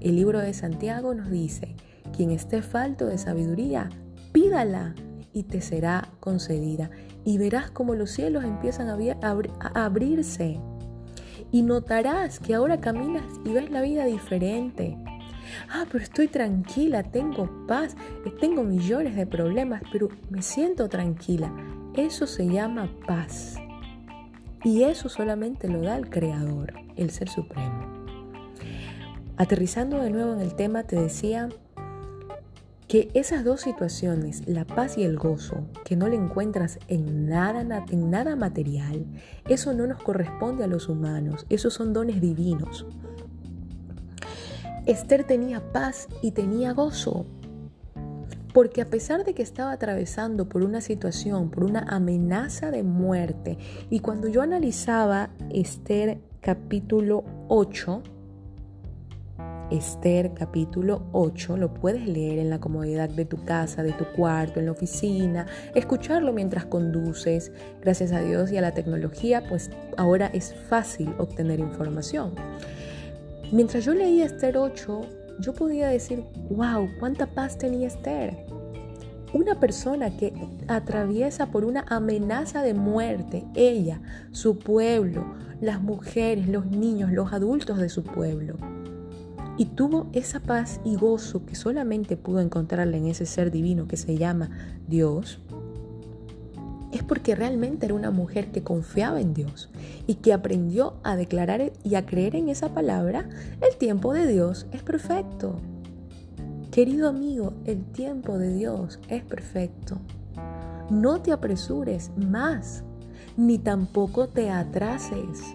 El 0.00 0.16
libro 0.16 0.40
de 0.40 0.54
Santiago 0.54 1.14
nos 1.14 1.30
dice, 1.30 1.76
quien 2.16 2.30
esté 2.30 2.62
falto 2.62 3.06
de 3.06 3.18
sabiduría, 3.18 3.90
pídala 4.32 4.94
y 5.32 5.44
te 5.44 5.60
será 5.60 6.10
concedida. 6.20 6.90
Y 7.24 7.38
verás 7.38 7.70
como 7.70 7.94
los 7.94 8.10
cielos 8.10 8.44
empiezan 8.44 8.88
a, 8.88 8.96
a 8.96 9.84
abrirse. 9.84 10.60
Y 11.50 11.62
notarás 11.62 12.40
que 12.40 12.54
ahora 12.54 12.80
caminas 12.80 13.24
y 13.44 13.52
ves 13.52 13.70
la 13.70 13.82
vida 13.82 14.04
diferente. 14.04 14.96
Ah, 15.68 15.84
pero 15.90 16.02
estoy 16.02 16.28
tranquila, 16.28 17.02
tengo 17.02 17.66
paz, 17.66 17.96
tengo 18.40 18.62
millones 18.62 19.16
de 19.16 19.26
problemas, 19.26 19.82
pero 19.92 20.08
me 20.30 20.42
siento 20.42 20.88
tranquila. 20.88 21.52
Eso 21.94 22.26
se 22.26 22.46
llama 22.46 22.90
paz. 23.06 23.56
Y 24.64 24.84
eso 24.84 25.08
solamente 25.08 25.68
lo 25.68 25.82
da 25.82 25.96
el 25.96 26.08
Creador, 26.08 26.72
el 26.96 27.10
Ser 27.10 27.28
Supremo. 27.28 28.04
Aterrizando 29.36 30.00
de 30.00 30.10
nuevo 30.10 30.34
en 30.34 30.40
el 30.40 30.54
tema, 30.54 30.84
te 30.84 30.96
decía 30.96 31.48
que 32.92 33.10
esas 33.14 33.42
dos 33.42 33.62
situaciones, 33.62 34.46
la 34.46 34.66
paz 34.66 34.98
y 34.98 35.02
el 35.02 35.16
gozo, 35.16 35.66
que 35.82 35.96
no 35.96 36.08
le 36.08 36.16
encuentras 36.16 36.78
en 36.88 37.26
nada, 37.26 37.86
en 37.90 38.10
nada 38.10 38.36
material, 38.36 39.06
eso 39.48 39.72
no 39.72 39.86
nos 39.86 40.02
corresponde 40.02 40.62
a 40.62 40.66
los 40.66 40.90
humanos, 40.90 41.46
esos 41.48 41.72
son 41.72 41.94
dones 41.94 42.20
divinos. 42.20 42.84
Esther 44.84 45.24
tenía 45.24 45.72
paz 45.72 46.06
y 46.20 46.32
tenía 46.32 46.74
gozo. 46.74 47.24
Porque 48.52 48.82
a 48.82 48.90
pesar 48.90 49.24
de 49.24 49.32
que 49.32 49.40
estaba 49.40 49.72
atravesando 49.72 50.50
por 50.50 50.62
una 50.62 50.82
situación, 50.82 51.50
por 51.50 51.64
una 51.64 51.86
amenaza 51.88 52.70
de 52.70 52.82
muerte, 52.82 53.56
y 53.88 54.00
cuando 54.00 54.28
yo 54.28 54.42
analizaba 54.42 55.30
Esther 55.48 56.20
capítulo 56.42 57.24
8, 57.48 58.02
Esther 59.72 60.34
capítulo 60.34 61.02
8, 61.12 61.56
lo 61.56 61.72
puedes 61.72 62.06
leer 62.06 62.38
en 62.38 62.50
la 62.50 62.60
comodidad 62.60 63.08
de 63.08 63.24
tu 63.24 63.42
casa, 63.42 63.82
de 63.82 63.92
tu 63.92 64.04
cuarto, 64.04 64.60
en 64.60 64.66
la 64.66 64.72
oficina, 64.72 65.46
escucharlo 65.74 66.34
mientras 66.34 66.66
conduces. 66.66 67.52
Gracias 67.80 68.12
a 68.12 68.20
Dios 68.20 68.52
y 68.52 68.58
a 68.58 68.60
la 68.60 68.74
tecnología, 68.74 69.42
pues 69.48 69.70
ahora 69.96 70.26
es 70.26 70.54
fácil 70.68 71.14
obtener 71.16 71.58
información. 71.58 72.34
Mientras 73.50 73.86
yo 73.86 73.94
leía 73.94 74.26
Esther 74.26 74.58
8, 74.58 75.00
yo 75.40 75.54
podía 75.54 75.88
decir, 75.88 76.22
wow, 76.50 76.90
cuánta 77.00 77.26
paz 77.26 77.56
tenía 77.56 77.86
Esther. 77.86 78.44
Una 79.32 79.58
persona 79.58 80.14
que 80.18 80.34
atraviesa 80.68 81.46
por 81.46 81.64
una 81.64 81.86
amenaza 81.88 82.62
de 82.62 82.74
muerte, 82.74 83.46
ella, 83.54 84.02
su 84.32 84.58
pueblo, 84.58 85.24
las 85.62 85.80
mujeres, 85.80 86.46
los 86.46 86.66
niños, 86.66 87.10
los 87.10 87.32
adultos 87.32 87.78
de 87.78 87.88
su 87.88 88.02
pueblo. 88.02 88.58
Y 89.62 89.66
tuvo 89.66 90.08
esa 90.12 90.40
paz 90.40 90.80
y 90.84 90.96
gozo 90.96 91.46
que 91.46 91.54
solamente 91.54 92.16
pudo 92.16 92.40
encontrarle 92.40 92.96
en 92.96 93.06
ese 93.06 93.26
ser 93.26 93.52
divino 93.52 93.86
que 93.86 93.96
se 93.96 94.18
llama 94.18 94.50
Dios 94.88 95.38
es 96.90 97.04
porque 97.04 97.36
realmente 97.36 97.86
era 97.86 97.94
una 97.94 98.10
mujer 98.10 98.50
que 98.50 98.64
confiaba 98.64 99.20
en 99.20 99.34
Dios 99.34 99.70
y 100.08 100.16
que 100.16 100.32
aprendió 100.32 100.94
a 101.04 101.14
declarar 101.14 101.70
y 101.84 101.94
a 101.94 102.04
creer 102.04 102.34
en 102.34 102.48
esa 102.48 102.74
palabra, 102.74 103.28
el 103.60 103.76
tiempo 103.76 104.12
de 104.12 104.26
Dios 104.26 104.66
es 104.72 104.82
perfecto. 104.82 105.54
Querido 106.72 107.08
amigo, 107.08 107.52
el 107.64 107.84
tiempo 107.84 108.38
de 108.38 108.52
Dios 108.52 108.98
es 109.06 109.22
perfecto. 109.22 109.96
No 110.90 111.22
te 111.22 111.30
apresures 111.30 112.10
más, 112.16 112.82
ni 113.36 113.58
tampoco 113.58 114.26
te 114.26 114.50
atrases. 114.50 115.54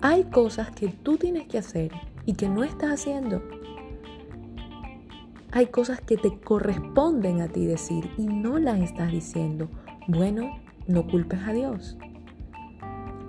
Hay 0.00 0.22
cosas 0.26 0.70
que 0.70 0.90
tú 0.90 1.16
tienes 1.16 1.48
que 1.48 1.58
hacer 1.58 1.90
y 2.26 2.34
que 2.34 2.48
no 2.48 2.64
estás 2.64 2.92
haciendo. 2.92 3.42
Hay 5.52 5.66
cosas 5.66 6.00
que 6.00 6.16
te 6.16 6.38
corresponden 6.40 7.40
a 7.40 7.48
ti 7.48 7.64
decir 7.64 8.10
y 8.18 8.26
no 8.26 8.58
las 8.58 8.80
estás 8.80 9.12
diciendo 9.12 9.68
bueno, 10.06 10.60
no 10.86 11.06
culpes 11.06 11.40
a 11.46 11.52
Dios. 11.52 11.96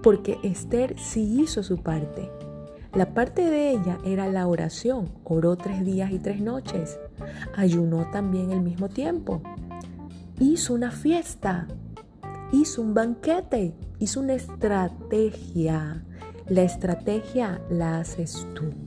Porque 0.03 0.37
Esther 0.43 0.95
sí 0.99 1.41
hizo 1.41 1.63
su 1.63 1.77
parte. 1.77 2.29
La 2.93 3.13
parte 3.13 3.49
de 3.49 3.71
ella 3.71 3.97
era 4.05 4.27
la 4.27 4.47
oración. 4.47 5.09
Oró 5.23 5.55
tres 5.55 5.85
días 5.85 6.11
y 6.11 6.19
tres 6.19 6.41
noches. 6.41 6.99
Ayunó 7.55 8.09
también 8.11 8.51
el 8.51 8.61
mismo 8.61 8.89
tiempo. 8.89 9.41
Hizo 10.39 10.73
una 10.73 10.91
fiesta. 10.91 11.67
Hizo 12.51 12.81
un 12.81 12.93
banquete. 12.93 13.73
Hizo 13.99 14.19
una 14.19 14.33
estrategia. 14.33 16.03
La 16.47 16.61
estrategia 16.61 17.61
la 17.69 17.99
haces 17.99 18.45
tú. 18.53 18.84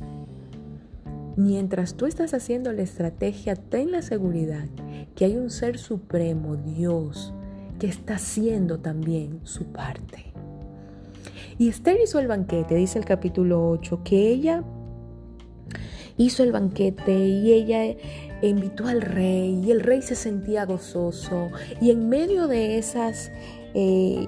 Mientras 1.38 1.95
tú 1.95 2.07
estás 2.07 2.35
haciendo 2.35 2.73
la 2.73 2.83
estrategia, 2.83 3.54
ten 3.54 3.92
la 3.92 4.02
seguridad 4.02 4.66
que 5.14 5.25
hay 5.25 5.37
un 5.37 5.50
ser 5.50 5.78
supremo, 5.78 6.57
Dios, 6.57 7.33
que 7.78 7.87
está 7.87 8.16
haciendo 8.16 8.80
también 8.80 9.38
su 9.45 9.66
parte. 9.66 10.33
Y 11.57 11.68
Esther 11.68 11.97
hizo 12.02 12.18
el 12.18 12.26
banquete, 12.26 12.75
dice 12.75 12.99
el 12.99 13.04
capítulo 13.04 13.71
8, 13.71 14.00
que 14.02 14.30
ella 14.30 14.64
hizo 16.16 16.42
el 16.42 16.50
banquete 16.50 17.16
y 17.16 17.52
ella 17.52 17.85
invitó 18.42 18.88
al 18.88 19.00
rey 19.00 19.62
y 19.64 19.71
el 19.71 19.78
rey 19.78 20.02
se 20.02 20.16
sentía 20.16 20.64
gozoso 20.64 21.50
y 21.80 21.92
en 21.92 22.09
medio 22.09 22.49
de 22.49 22.78
esas, 22.78 23.30
eh, 23.75 24.26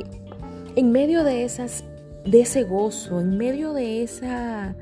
en 0.77 0.93
medio 0.93 1.25
de 1.25 1.43
esas, 1.43 1.83
de 2.25 2.43
ese 2.43 2.63
gozo, 2.63 3.19
en 3.19 3.37
medio 3.37 3.73
de 3.73 4.05
esa, 4.05 4.77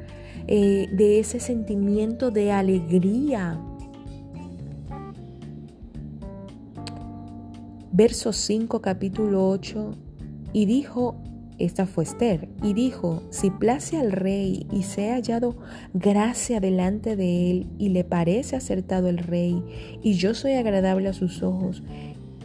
eh, 0.49 0.89
de 0.91 1.19
ese 1.21 1.41
sentimiento 1.41 2.31
de 2.31 2.53
alegría, 2.53 3.61
verso 7.93 8.33
5, 8.33 8.81
capítulo 8.81 9.47
8, 9.47 9.91
y 10.55 10.65
dijo, 10.65 11.17
esta 11.59 11.85
fue 11.85 12.05
Esther, 12.05 12.49
y 12.63 12.73
dijo, 12.73 13.23
si 13.29 13.51
place 13.51 13.99
al 13.99 14.11
rey 14.11 14.67
y 14.73 14.85
se 14.85 15.11
ha 15.11 15.17
hallado 15.17 15.55
gracia 15.93 16.61
delante 16.61 17.15
de 17.15 17.51
él 17.51 17.67
y 17.79 17.91
le 17.91 18.05
parece 18.05 18.57
acertado 18.57 19.09
el 19.09 19.19
rey, 19.19 19.63
y 20.03 20.15
yo 20.15 20.33
soy 20.33 20.53
agradable 20.53 21.11
a 21.11 21.13
sus 21.13 21.43
ojos, 21.43 21.83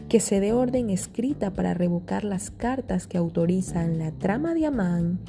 que 0.10 0.20
se 0.20 0.42
dé 0.42 0.52
orden 0.52 0.90
escrita 0.90 1.54
para 1.54 1.74
revocar 1.74 2.26
las 2.26 2.52
cartas 2.52 3.08
que 3.08 3.18
autorizan 3.18 3.98
la 3.98 4.12
trama 4.12 4.54
de 4.54 4.66
Amán, 4.66 5.20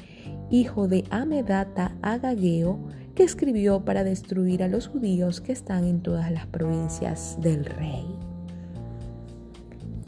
hijo 0.49 0.87
de 0.87 1.03
Amedata 1.09 1.95
Agageo, 2.01 2.79
que 3.15 3.23
escribió 3.23 3.85
para 3.85 4.03
destruir 4.03 4.61
a 4.63 4.67
los 4.67 4.87
judíos 4.87 5.41
que 5.41 5.53
están 5.53 5.85
en 5.85 6.01
todas 6.01 6.31
las 6.31 6.45
provincias 6.47 7.37
del 7.41 7.65
rey. 7.65 8.05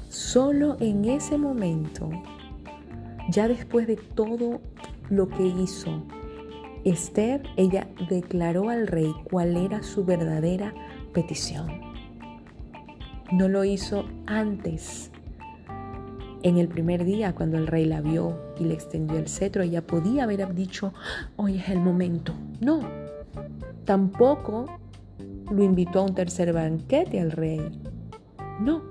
Solo 0.10 0.78
en 0.80 1.06
ese 1.06 1.38
momento, 1.38 2.10
ya 3.30 3.48
después 3.48 3.88
de 3.88 3.96
todo 3.96 4.62
lo 5.10 5.30
que 5.30 5.48
hizo, 5.48 6.04
Esther, 6.84 7.44
ella 7.58 7.88
declaró 8.10 8.70
al 8.70 8.88
rey 8.88 9.14
cuál 9.30 9.58
era 9.58 9.84
su 9.84 10.06
verdadera 10.06 10.74
petición. 11.14 11.82
No 13.32 13.48
lo 13.50 13.66
hizo 13.66 14.06
antes. 14.26 15.12
En 16.44 16.58
el 16.58 16.68
primer 16.68 17.04
día, 17.04 17.34
cuando 17.34 17.58
el 17.58 17.68
rey 17.68 17.86
la 17.86 18.02
vio 18.02 18.38
y 18.60 18.66
le 18.66 18.74
extendió 18.74 19.18
el 19.18 19.28
cetro, 19.28 19.64
ella 19.64 19.86
podía 19.86 20.24
haber 20.24 20.54
dicho, 20.54 20.94
hoy 21.36 21.58
es 21.58 21.70
el 21.70 21.80
momento. 21.80 22.34
No, 22.62 22.82
tampoco 23.86 24.68
lo 25.52 25.64
invitó 25.64 26.00
a 26.00 26.04
un 26.04 26.14
tercer 26.14 26.54
banquete 26.54 27.20
al 27.20 27.32
rey. 27.32 27.62
No, 28.60 28.84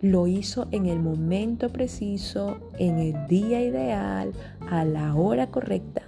lo 0.00 0.26
hizo 0.26 0.68
en 0.70 0.86
el 0.86 1.00
momento 1.00 1.68
preciso, 1.70 2.58
en 2.78 2.98
el 2.98 3.26
día 3.26 3.60
ideal, 3.62 4.32
a 4.70 4.84
la 4.84 5.14
hora 5.14 5.48
correcta. 5.48 6.02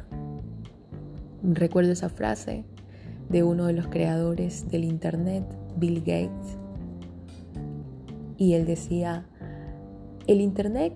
Recuerdo 1.42 1.92
esa 1.92 2.08
frase 2.08 2.64
de 3.28 3.42
uno 3.42 3.66
de 3.66 3.72
los 3.72 3.88
creadores 3.88 4.70
del 4.70 4.84
Internet, 4.84 5.44
Bill 5.76 6.00
Gates. 6.00 6.56
Y 8.36 8.54
él 8.54 8.64
decía, 8.64 9.26
el 10.30 10.40
Internet 10.40 10.92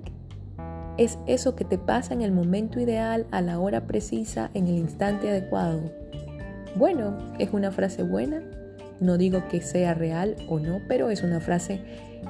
es 0.96 1.18
eso 1.26 1.56
que 1.56 1.64
te 1.64 1.76
pasa 1.76 2.14
en 2.14 2.22
el 2.22 2.30
momento 2.30 2.78
ideal, 2.78 3.26
a 3.32 3.40
la 3.42 3.58
hora 3.58 3.84
precisa, 3.84 4.50
en 4.54 4.68
el 4.68 4.78
instante 4.78 5.28
adecuado. 5.28 5.80
Bueno, 6.76 7.18
es 7.40 7.52
una 7.52 7.72
frase 7.72 8.04
buena, 8.04 8.42
no 9.00 9.18
digo 9.18 9.42
que 9.48 9.60
sea 9.60 9.92
real 9.92 10.36
o 10.48 10.60
no, 10.60 10.78
pero 10.86 11.10
es 11.10 11.24
una 11.24 11.40
frase 11.40 11.80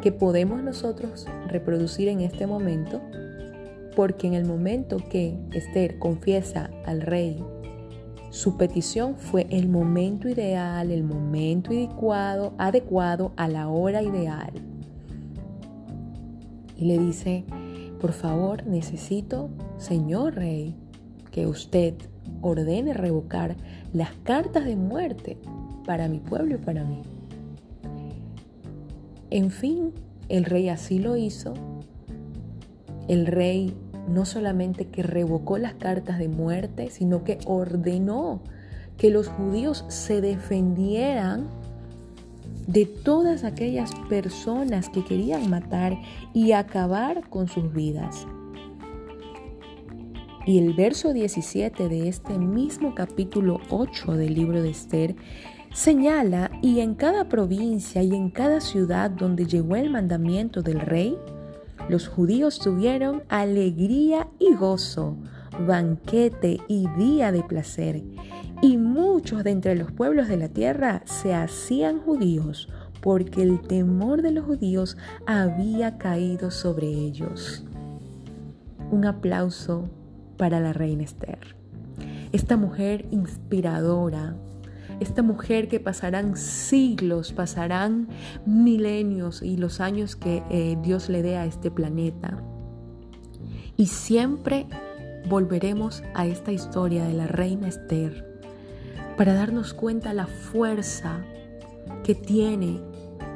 que 0.00 0.12
podemos 0.12 0.62
nosotros 0.62 1.26
reproducir 1.46 2.08
en 2.08 2.20
este 2.20 2.46
momento, 2.46 3.02
porque 3.94 4.26
en 4.26 4.32
el 4.32 4.46
momento 4.46 4.96
que 4.96 5.36
Esther 5.52 5.98
confiesa 5.98 6.70
al 6.86 7.02
rey 7.02 7.44
su 8.30 8.56
petición 8.56 9.14
fue 9.16 9.46
el 9.50 9.68
momento 9.68 10.28
ideal, 10.28 10.90
el 10.90 11.04
momento 11.04 11.70
adecuado, 11.70 12.54
adecuado 12.58 13.32
a 13.36 13.46
la 13.46 13.68
hora 13.68 14.02
ideal. 14.02 14.73
Y 16.76 16.86
le 16.86 16.98
dice, 16.98 17.44
por 18.00 18.12
favor, 18.12 18.66
necesito, 18.66 19.50
señor 19.78 20.34
rey, 20.34 20.76
que 21.30 21.46
usted 21.46 21.94
ordene 22.40 22.94
revocar 22.94 23.56
las 23.92 24.10
cartas 24.22 24.64
de 24.64 24.76
muerte 24.76 25.38
para 25.86 26.08
mi 26.08 26.18
pueblo 26.18 26.56
y 26.56 26.58
para 26.58 26.84
mí. 26.84 27.02
En 29.30 29.50
fin, 29.50 29.92
el 30.28 30.44
rey 30.44 30.68
así 30.68 30.98
lo 30.98 31.16
hizo. 31.16 31.54
El 33.08 33.26
rey 33.26 33.74
no 34.08 34.24
solamente 34.26 34.86
que 34.86 35.02
revocó 35.02 35.58
las 35.58 35.74
cartas 35.74 36.18
de 36.18 36.28
muerte, 36.28 36.90
sino 36.90 37.24
que 37.24 37.38
ordenó 37.46 38.42
que 38.96 39.10
los 39.10 39.28
judíos 39.28 39.84
se 39.88 40.20
defendieran 40.20 41.48
de 42.66 42.86
todas 42.86 43.44
aquellas 43.44 43.94
personas 44.08 44.88
que 44.88 45.04
querían 45.04 45.50
matar 45.50 45.98
y 46.32 46.52
acabar 46.52 47.28
con 47.28 47.48
sus 47.48 47.72
vidas. 47.72 48.26
Y 50.46 50.58
el 50.58 50.74
verso 50.74 51.12
17 51.12 51.88
de 51.88 52.08
este 52.08 52.38
mismo 52.38 52.94
capítulo 52.94 53.60
8 53.70 54.12
del 54.12 54.34
libro 54.34 54.62
de 54.62 54.70
Esther 54.70 55.16
señala, 55.72 56.50
y 56.62 56.80
en 56.80 56.94
cada 56.94 57.28
provincia 57.28 58.02
y 58.02 58.14
en 58.14 58.30
cada 58.30 58.60
ciudad 58.60 59.10
donde 59.10 59.46
llegó 59.46 59.76
el 59.76 59.90
mandamiento 59.90 60.62
del 60.62 60.80
rey, 60.80 61.16
los 61.88 62.08
judíos 62.08 62.58
tuvieron 62.58 63.22
alegría 63.28 64.28
y 64.38 64.54
gozo, 64.54 65.16
banquete 65.66 66.58
y 66.68 66.88
día 66.96 67.32
de 67.32 67.42
placer, 67.42 68.02
y 68.62 68.76
muchos 68.76 69.44
de 69.44 69.50
entre 69.50 69.74
los 69.74 69.92
pueblos 69.92 70.28
de 70.28 70.36
la 70.36 70.48
tierra 70.48 71.02
se 71.04 71.34
hacían 71.34 72.00
judíos, 72.00 72.68
porque 73.00 73.42
el 73.42 73.60
temor 73.60 74.22
de 74.22 74.30
los 74.30 74.46
judíos 74.46 74.96
había 75.26 75.98
caído 75.98 76.50
sobre 76.50 76.86
ellos. 76.86 77.64
Un 78.90 79.04
aplauso 79.04 79.90
para 80.36 80.60
la 80.60 80.72
reina 80.72 81.02
Esther. 81.02 81.56
Esta 82.32 82.56
mujer 82.56 83.06
inspiradora, 83.10 84.36
esta 85.00 85.22
mujer 85.22 85.68
que 85.68 85.80
pasarán 85.80 86.36
siglos, 86.36 87.32
pasarán 87.32 88.08
milenios 88.46 89.42
y 89.42 89.56
los 89.56 89.80
años 89.80 90.16
que 90.16 90.42
eh, 90.50 90.78
Dios 90.82 91.08
le 91.08 91.22
dé 91.22 91.36
a 91.36 91.46
este 91.46 91.70
planeta. 91.70 92.42
Y 93.76 93.86
siempre 93.86 94.66
volveremos 95.28 96.02
a 96.14 96.26
esta 96.26 96.52
historia 96.52 97.04
de 97.04 97.14
la 97.14 97.26
reina 97.26 97.68
Esther, 97.68 98.38
para 99.16 99.34
darnos 99.34 99.74
cuenta 99.74 100.12
la 100.12 100.26
fuerza 100.26 101.24
que 102.02 102.14
tiene 102.14 102.80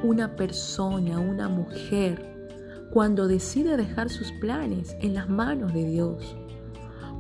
una 0.02 0.36
persona, 0.36 1.18
una 1.18 1.48
mujer, 1.48 2.28
cuando 2.92 3.28
decide 3.28 3.76
dejar 3.76 4.10
sus 4.10 4.32
planes 4.32 4.96
en 5.00 5.14
las 5.14 5.28
manos 5.28 5.72
de 5.72 5.84
Dios. 5.84 6.36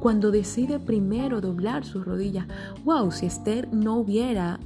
Cuando 0.00 0.30
decide 0.30 0.78
primero 0.78 1.40
doblar 1.40 1.84
sus 1.84 2.04
rodillas. 2.04 2.46
Wow, 2.84 3.10
si 3.10 3.26
Esther 3.26 3.68
no 3.72 3.96
hubiera 3.96 4.60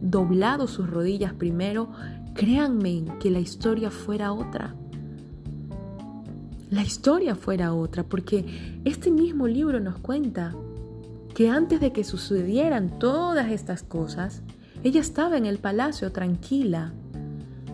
doblado 0.00 0.66
sus 0.66 0.88
rodillas 0.88 1.34
primero, 1.34 1.90
créanme 2.34 3.04
que 3.20 3.30
la 3.30 3.38
historia 3.38 3.90
fuera 3.90 4.32
otra. 4.32 4.74
La 6.72 6.82
historia 6.82 7.34
fuera 7.34 7.74
otra, 7.74 8.02
porque 8.02 8.80
este 8.86 9.10
mismo 9.10 9.46
libro 9.46 9.78
nos 9.78 9.98
cuenta 9.98 10.54
que 11.34 11.50
antes 11.50 11.80
de 11.80 11.92
que 11.92 12.02
sucedieran 12.02 12.98
todas 12.98 13.50
estas 13.50 13.82
cosas, 13.82 14.40
ella 14.82 15.02
estaba 15.02 15.36
en 15.36 15.44
el 15.44 15.58
palacio 15.58 16.12
tranquila, 16.12 16.94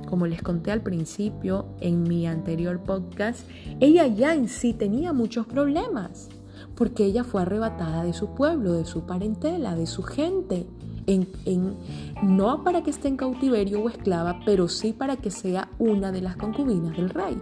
como 0.08 0.26
les 0.26 0.42
conté 0.42 0.72
al 0.72 0.80
principio 0.80 1.66
en 1.78 2.02
mi 2.02 2.26
anterior 2.26 2.80
podcast, 2.80 3.48
ella 3.78 4.08
ya 4.08 4.34
en 4.34 4.48
sí 4.48 4.72
tenía 4.72 5.12
muchos 5.12 5.46
problemas, 5.46 6.28
porque 6.74 7.04
ella 7.04 7.22
fue 7.22 7.42
arrebatada 7.42 8.02
de 8.02 8.12
su 8.12 8.34
pueblo, 8.34 8.72
de 8.72 8.84
su 8.84 9.02
parentela, 9.02 9.76
de 9.76 9.86
su 9.86 10.02
gente. 10.02 10.66
En, 11.06 11.76
no 12.22 12.64
para 12.64 12.82
que 12.82 12.90
esté 12.90 13.06
en 13.06 13.16
cautiverio 13.16 13.80
o 13.80 13.88
esclava, 13.88 14.40
pero 14.44 14.66
sí 14.66 14.92
para 14.92 15.16
que 15.16 15.30
sea 15.30 15.70
una 15.78 16.10
de 16.10 16.20
las 16.20 16.36
concubinas 16.36 16.96
del 16.96 17.10
rey. 17.10 17.40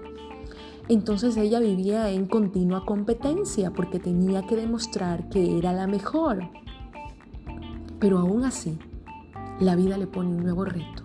Entonces 0.88 1.36
ella 1.36 1.58
vivía 1.58 2.10
en 2.10 2.26
continua 2.26 2.84
competencia 2.84 3.72
porque 3.72 3.98
tenía 3.98 4.46
que 4.46 4.56
demostrar 4.56 5.28
que 5.28 5.58
era 5.58 5.72
la 5.72 5.86
mejor. 5.86 6.48
Pero 7.98 8.18
aún 8.18 8.44
así, 8.44 8.78
la 9.58 9.74
vida 9.74 9.98
le 9.98 10.06
pone 10.06 10.30
un 10.30 10.42
nuevo 10.42 10.64
reto 10.64 11.02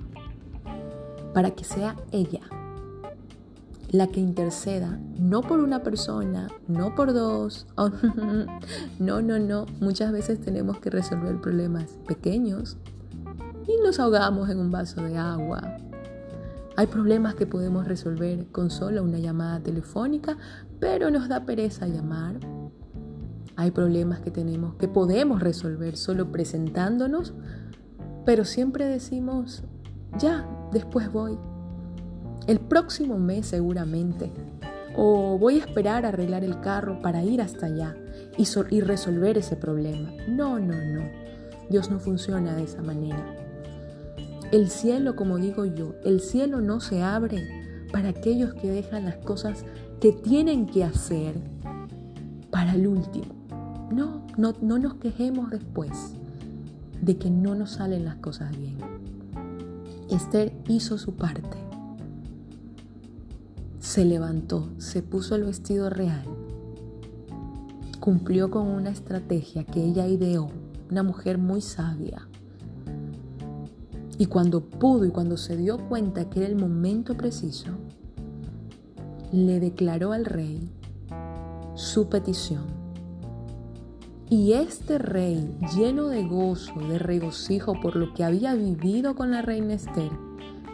para 1.33 1.51
que 1.51 1.63
sea 1.63 1.95
ella 2.11 2.41
la 3.91 4.07
que 4.07 4.21
interceda, 4.21 4.99
no 5.19 5.41
por 5.41 5.59
una 5.59 5.83
persona, 5.83 6.47
no 6.67 6.95
por 6.95 7.13
dos, 7.13 7.67
no, 8.99 9.21
no, 9.21 9.37
no, 9.37 9.65
muchas 9.81 10.13
veces 10.13 10.39
tenemos 10.39 10.79
que 10.79 10.89
resolver 10.89 11.41
problemas 11.41 11.97
pequeños 12.07 12.77
y 13.67 13.83
nos 13.83 13.99
ahogamos 13.99 14.49
en 14.49 14.59
un 14.59 14.71
vaso 14.71 15.03
de 15.03 15.17
agua. 15.17 15.77
Hay 16.77 16.87
problemas 16.87 17.35
que 17.35 17.45
podemos 17.45 17.87
resolver 17.87 18.47
con 18.47 18.71
solo 18.71 19.03
una 19.03 19.19
llamada 19.19 19.59
telefónica, 19.59 20.37
pero 20.79 21.11
nos 21.11 21.27
da 21.27 21.45
pereza 21.45 21.87
llamar. 21.87 22.39
Hay 23.57 23.71
problemas 23.71 24.21
que 24.21 24.31
tenemos 24.31 24.75
que 24.75 24.87
podemos 24.87 25.41
resolver 25.41 25.97
solo 25.97 26.31
presentándonos, 26.31 27.33
pero 28.25 28.45
siempre 28.45 28.85
decimos, 28.85 29.63
ya, 30.17 30.47
después 30.71 31.11
voy. 31.11 31.37
El 32.47 32.59
próximo 32.59 33.19
mes 33.19 33.47
seguramente. 33.47 34.31
O 34.95 35.37
voy 35.37 35.59
a 35.59 35.65
esperar 35.65 36.05
a 36.05 36.09
arreglar 36.09 36.43
el 36.43 36.59
carro 36.59 37.01
para 37.01 37.23
ir 37.23 37.41
hasta 37.41 37.67
allá 37.67 37.95
y, 38.37 38.45
y 38.69 38.81
resolver 38.81 39.37
ese 39.37 39.55
problema. 39.55 40.11
No, 40.27 40.59
no, 40.59 40.73
no. 40.73 41.03
Dios 41.69 41.89
no 41.89 41.99
funciona 41.99 42.55
de 42.55 42.63
esa 42.63 42.81
manera. 42.81 43.40
El 44.51 44.69
cielo, 44.69 45.15
como 45.15 45.37
digo 45.37 45.63
yo, 45.63 45.95
el 46.03 46.19
cielo 46.19 46.59
no 46.59 46.81
se 46.81 47.01
abre 47.01 47.47
para 47.91 48.09
aquellos 48.09 48.53
que 48.53 48.69
dejan 48.69 49.05
las 49.05 49.15
cosas 49.15 49.63
que 50.01 50.11
tienen 50.11 50.65
que 50.65 50.83
hacer 50.83 51.35
para 52.49 52.73
el 52.73 52.85
último. 52.85 53.33
No, 53.91 54.25
no, 54.37 54.53
no 54.61 54.77
nos 54.77 54.95
quejemos 54.95 55.51
después 55.51 56.15
de 57.01 57.17
que 57.17 57.29
no 57.29 57.55
nos 57.55 57.71
salen 57.71 58.03
las 58.03 58.17
cosas 58.17 58.51
bien. 58.57 58.77
Esther 60.09 60.51
hizo 60.67 60.97
su 60.97 61.15
parte. 61.15 61.57
Se 63.79 64.03
levantó, 64.03 64.67
se 64.79 65.01
puso 65.01 65.35
el 65.35 65.45
vestido 65.45 65.89
real, 65.89 66.25
cumplió 68.01 68.51
con 68.51 68.67
una 68.67 68.89
estrategia 68.89 69.63
que 69.63 69.81
ella 69.81 70.07
ideó, 70.07 70.49
una 70.89 71.03
mujer 71.03 71.37
muy 71.37 71.61
sabia. 71.61 72.27
Y 74.21 74.27
cuando 74.27 74.61
pudo 74.61 75.03
y 75.03 75.09
cuando 75.09 75.35
se 75.35 75.57
dio 75.57 75.79
cuenta 75.89 76.29
que 76.29 76.41
era 76.41 76.47
el 76.47 76.55
momento 76.55 77.17
preciso, 77.17 77.71
le 79.31 79.59
declaró 79.59 80.11
al 80.11 80.25
rey 80.25 80.69
su 81.73 82.07
petición 82.07 82.65
y 84.29 84.53
este 84.53 84.99
rey, 84.99 85.57
lleno 85.75 86.05
de 86.05 86.23
gozo, 86.23 86.79
de 86.81 86.99
regocijo 86.99 87.73
por 87.81 87.95
lo 87.95 88.13
que 88.13 88.23
había 88.23 88.53
vivido 88.53 89.15
con 89.15 89.31
la 89.31 89.41
reina 89.41 89.73
Esther, 89.73 90.11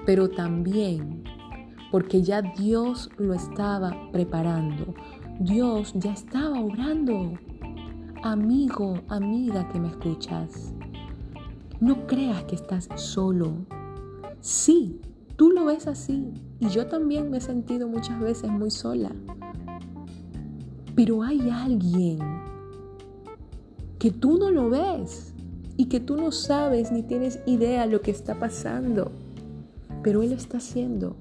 pero 0.06 0.30
también 0.30 1.24
porque 1.90 2.24
ya 2.24 2.42
Dios 2.42 3.10
lo 3.18 3.34
estaba 3.34 3.96
preparando, 4.12 4.94
Dios 5.40 5.94
ya 5.96 6.12
estaba 6.12 6.60
obrando. 6.60 7.32
Amigo, 8.24 9.00
amiga 9.08 9.70
que 9.70 9.80
me 9.80 9.88
escuchas, 9.88 10.74
no 11.80 12.08
creas 12.08 12.44
que 12.46 12.56
estás 12.56 12.90
solo. 12.96 13.54
Sí, 14.42 15.00
tú 15.36 15.52
lo 15.52 15.66
ves 15.66 15.88
así 15.88 16.34
y 16.60 16.70
yo 16.70 16.88
también 16.88 17.30
me 17.30 17.38
he 17.38 17.42
sentido 17.42 17.88
muchas 17.88 18.20
veces 18.20 18.50
muy 18.50 18.72
sola. 18.72 19.12
Pero 20.96 21.22
hay 21.22 21.50
alguien 21.50 22.20
que 24.00 24.12
tú 24.12 24.38
no 24.38 24.52
lo 24.52 24.70
ves 24.70 25.34
y 25.76 25.86
que 25.86 26.00
tú 26.00 26.18
no 26.18 26.32
sabes 26.32 26.92
ni 26.92 27.04
tienes 27.04 27.40
idea 27.46 27.86
lo 27.86 28.02
que 28.02 28.12
está 28.12 28.40
pasando, 28.40 29.12
pero 30.02 30.24
Él 30.24 30.32
lo 30.32 30.36
está 30.36 30.58
haciendo. 30.58 31.16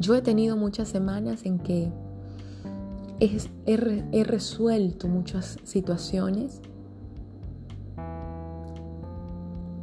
Yo 0.00 0.16
he 0.16 0.22
tenido 0.22 0.56
muchas 0.56 0.88
semanas 0.88 1.46
en 1.46 1.60
que 1.60 1.92
he, 3.20 3.38
he 3.66 4.24
resuelto 4.24 5.06
muchas 5.06 5.58
situaciones. 5.62 6.60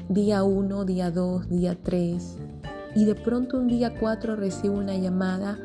Día 0.09 0.43
1, 0.43 0.85
día 0.85 1.11
2, 1.11 1.49
día 1.49 1.77
3. 1.83 2.37
Y 2.95 3.05
de 3.05 3.13
pronto 3.13 3.59
un 3.59 3.67
día 3.67 3.93
4 3.99 4.35
recibo 4.35 4.73
una 4.73 4.95
llamada. 4.97 5.59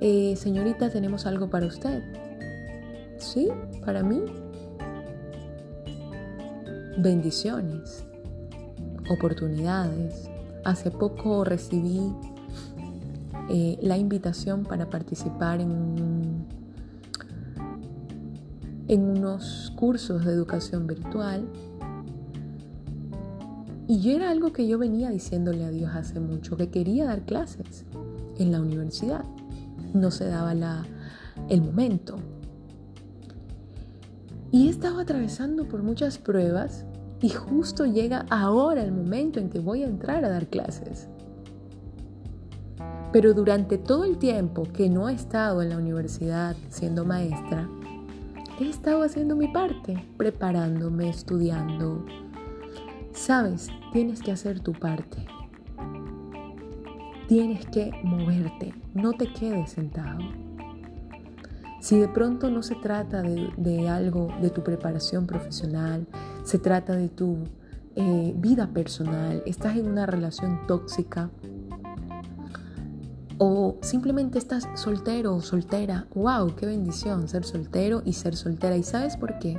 Eh, 0.00 0.34
señorita, 0.36 0.88
tenemos 0.88 1.26
algo 1.26 1.50
para 1.50 1.66
usted. 1.66 2.02
¿Sí? 3.18 3.50
¿Para 3.84 4.02
mí? 4.02 4.22
Bendiciones, 6.96 8.06
oportunidades. 9.10 10.30
Hace 10.64 10.90
poco 10.90 11.44
recibí 11.44 12.14
eh, 13.50 13.78
la 13.82 13.98
invitación 13.98 14.62
para 14.62 14.88
participar 14.88 15.60
en, 15.60 16.46
en 18.88 19.02
unos 19.02 19.70
cursos 19.76 20.24
de 20.24 20.32
educación 20.32 20.86
virtual. 20.86 21.46
Y 23.88 24.00
yo 24.00 24.12
era 24.16 24.30
algo 24.30 24.52
que 24.52 24.66
yo 24.66 24.78
venía 24.78 25.10
diciéndole 25.10 25.64
a 25.64 25.70
Dios 25.70 25.92
hace 25.94 26.18
mucho, 26.18 26.56
que 26.56 26.70
quería 26.70 27.04
dar 27.04 27.22
clases 27.22 27.84
en 28.38 28.50
la 28.50 28.60
universidad. 28.60 29.24
No 29.94 30.10
se 30.10 30.26
daba 30.26 30.54
la, 30.54 30.84
el 31.48 31.62
momento. 31.62 32.16
Y 34.50 34.66
he 34.66 34.70
estado 34.70 35.00
atravesando 35.00 35.68
por 35.68 35.82
muchas 35.82 36.18
pruebas 36.18 36.84
y 37.20 37.30
justo 37.30 37.84
llega 37.84 38.26
ahora 38.30 38.82
el 38.82 38.92
momento 38.92 39.38
en 39.38 39.50
que 39.50 39.58
voy 39.58 39.82
a 39.82 39.86
entrar 39.86 40.24
a 40.24 40.30
dar 40.30 40.48
clases. 40.48 41.08
Pero 43.12 43.34
durante 43.34 43.78
todo 43.78 44.04
el 44.04 44.18
tiempo 44.18 44.64
que 44.64 44.90
no 44.90 45.08
he 45.08 45.14
estado 45.14 45.62
en 45.62 45.70
la 45.70 45.78
universidad 45.78 46.56
siendo 46.68 47.04
maestra, 47.04 47.68
he 48.60 48.68
estado 48.68 49.02
haciendo 49.02 49.36
mi 49.36 49.48
parte, 49.48 50.04
preparándome, 50.16 51.08
estudiando. 51.08 52.04
Sabes, 53.16 53.70
tienes 53.92 54.22
que 54.22 54.30
hacer 54.30 54.60
tu 54.60 54.72
parte. 54.72 55.26
Tienes 57.28 57.66
que 57.66 57.90
moverte, 58.04 58.74
no 58.94 59.14
te 59.14 59.32
quedes 59.32 59.70
sentado. 59.70 60.18
Si 61.80 61.98
de 61.98 62.08
pronto 62.08 62.50
no 62.50 62.62
se 62.62 62.74
trata 62.74 63.22
de, 63.22 63.88
algo 63.88 64.28
de 64.42 64.50
tu 64.50 64.62
preparación 64.62 65.26
profesional, 65.26 66.06
se 66.44 66.58
trata 66.58 66.94
de 66.94 67.08
tu 67.08 67.38
eh, 67.96 68.34
vida 68.36 68.68
personal, 68.68 69.42
estás 69.46 69.76
en 69.76 69.88
una 69.88 70.04
relación 70.04 70.66
tóxica 70.66 71.30
o 73.38 73.78
simplemente 73.80 74.38
estás 74.38 74.68
soltero 74.74 75.34
o 75.34 75.40
soltera, 75.40 76.06
wow, 76.14 76.54
qué 76.54 76.66
bendición 76.66 77.28
ser 77.28 77.44
soltero 77.44 78.02
y 78.04 78.12
ser 78.12 78.36
soltera. 78.36 78.76
¿Y 78.76 78.82
sabes 78.82 79.16
por 79.16 79.38
qué? 79.38 79.58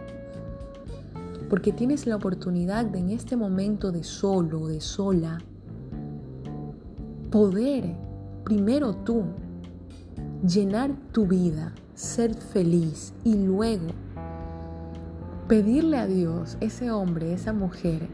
Porque 1.50 1.72
tienes 1.72 2.06
la 2.08 2.16
oportunidad 2.16 2.86
de 2.86 3.00
en 3.00 3.10
este 3.10 3.36
momento 3.36 3.92
de 3.92 4.04
solo, 4.04 4.68
de 4.68 4.82
sola, 4.82 5.38
poder 7.32 7.96
primero 8.44 8.94
tú 8.94 9.24
llenar 10.46 10.92
tu 11.12 11.26
vida 11.26 11.74
ser 11.94 12.36
feliz 12.36 13.14
y 13.24 13.36
luego 13.36 13.88
pedirle 15.48 15.98
a 15.98 16.08
Dios, 16.08 16.58
ese 16.60 16.92
hombre, 16.92 17.34
esa 17.34 17.54
mujer, 17.54 18.08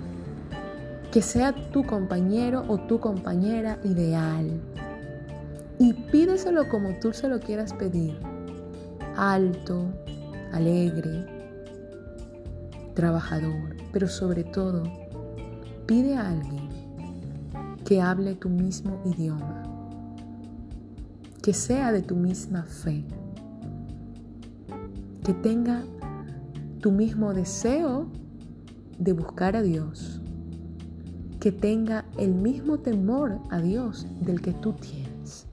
que 1.12 1.22
sea 1.22 1.54
tu 1.72 1.84
compañero 1.84 2.64
o 2.68 2.78
tu 2.78 3.00
compañera 3.00 3.80
ideal. 3.84 4.62
Y 5.80 5.94
pídeselo 5.94 6.70
como 6.70 6.98
tú 7.00 7.12
se 7.12 7.28
lo 7.28 7.40
quieras 7.40 7.74
pedir. 7.74 8.18
Alto, 9.18 9.86
alegre, 10.52 11.26
trabajador, 12.94 13.76
pero 13.92 14.08
sobre 14.08 14.44
todo, 14.44 14.84
pide 15.86 16.16
a 16.16 16.30
alguien 16.30 16.70
que 17.86 18.02
hable 18.02 18.36
tu 18.36 18.50
mismo 18.50 19.02
idioma, 19.06 19.64
que 21.42 21.54
sea 21.54 21.92
de 21.92 22.02
tu 22.02 22.16
misma 22.16 22.64
fe, 22.64 23.06
que 25.24 25.34
tenga 25.34 25.84
tu 26.80 26.92
mismo 26.92 27.34
deseo 27.34 28.08
de 29.00 29.14
buscar 29.14 29.56
a 29.56 29.62
Dios, 29.62 30.22
que 31.40 31.52
tenga 31.52 32.06
el 32.18 32.34
mismo 32.34 32.80
temor 32.80 33.40
a 33.50 33.60
Dios 33.60 34.08
del 34.22 34.42
que 34.42 34.54
tú 34.54 34.74
tienes. 34.74 35.48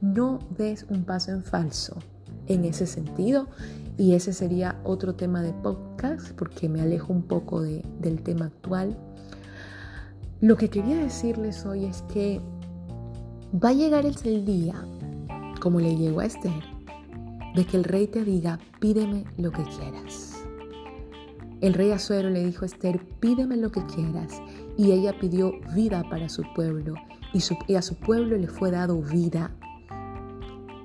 No 0.00 0.38
des 0.56 0.86
un 0.88 1.04
paso 1.04 1.32
en 1.32 1.42
falso 1.42 1.98
en 2.46 2.64
ese 2.64 2.86
sentido 2.86 3.48
y 3.98 4.14
ese 4.14 4.32
sería 4.32 4.80
otro 4.82 5.14
tema 5.14 5.42
de 5.42 5.52
podcast 5.52 5.89
porque 6.36 6.68
me 6.68 6.80
alejo 6.80 7.12
un 7.12 7.22
poco 7.22 7.60
del 7.60 8.22
tema 8.22 8.46
actual. 8.46 8.96
Lo 10.40 10.56
que 10.56 10.70
quería 10.70 10.96
decirles 10.96 11.66
hoy 11.66 11.84
es 11.84 12.02
que 12.12 12.40
va 13.52 13.70
a 13.70 13.74
llegar 13.74 14.06
el 14.06 14.44
día, 14.44 14.74
como 15.60 15.80
le 15.80 15.96
llegó 15.96 16.20
a 16.20 16.26
Esther, 16.26 16.62
de 17.54 17.64
que 17.66 17.76
el 17.76 17.84
rey 17.84 18.06
te 18.06 18.24
diga, 18.24 18.58
pídeme 18.78 19.24
lo 19.36 19.50
que 19.50 19.62
quieras. 19.64 20.42
El 21.60 21.74
rey 21.74 21.90
Azuero 21.90 22.30
le 22.30 22.44
dijo 22.44 22.64
a 22.64 22.66
Esther, 22.66 23.04
pídeme 23.20 23.56
lo 23.56 23.70
que 23.70 23.84
quieras. 23.84 24.40
Y 24.78 24.92
ella 24.92 25.18
pidió 25.18 25.52
vida 25.74 26.02
para 26.08 26.30
su 26.30 26.42
pueblo. 26.54 26.94
Y, 27.34 27.74
a 27.74 27.82
su 27.82 27.96
pueblo 27.96 28.38
le 28.38 28.48
fue 28.48 28.70
dado 28.70 29.02
vida. 29.02 29.50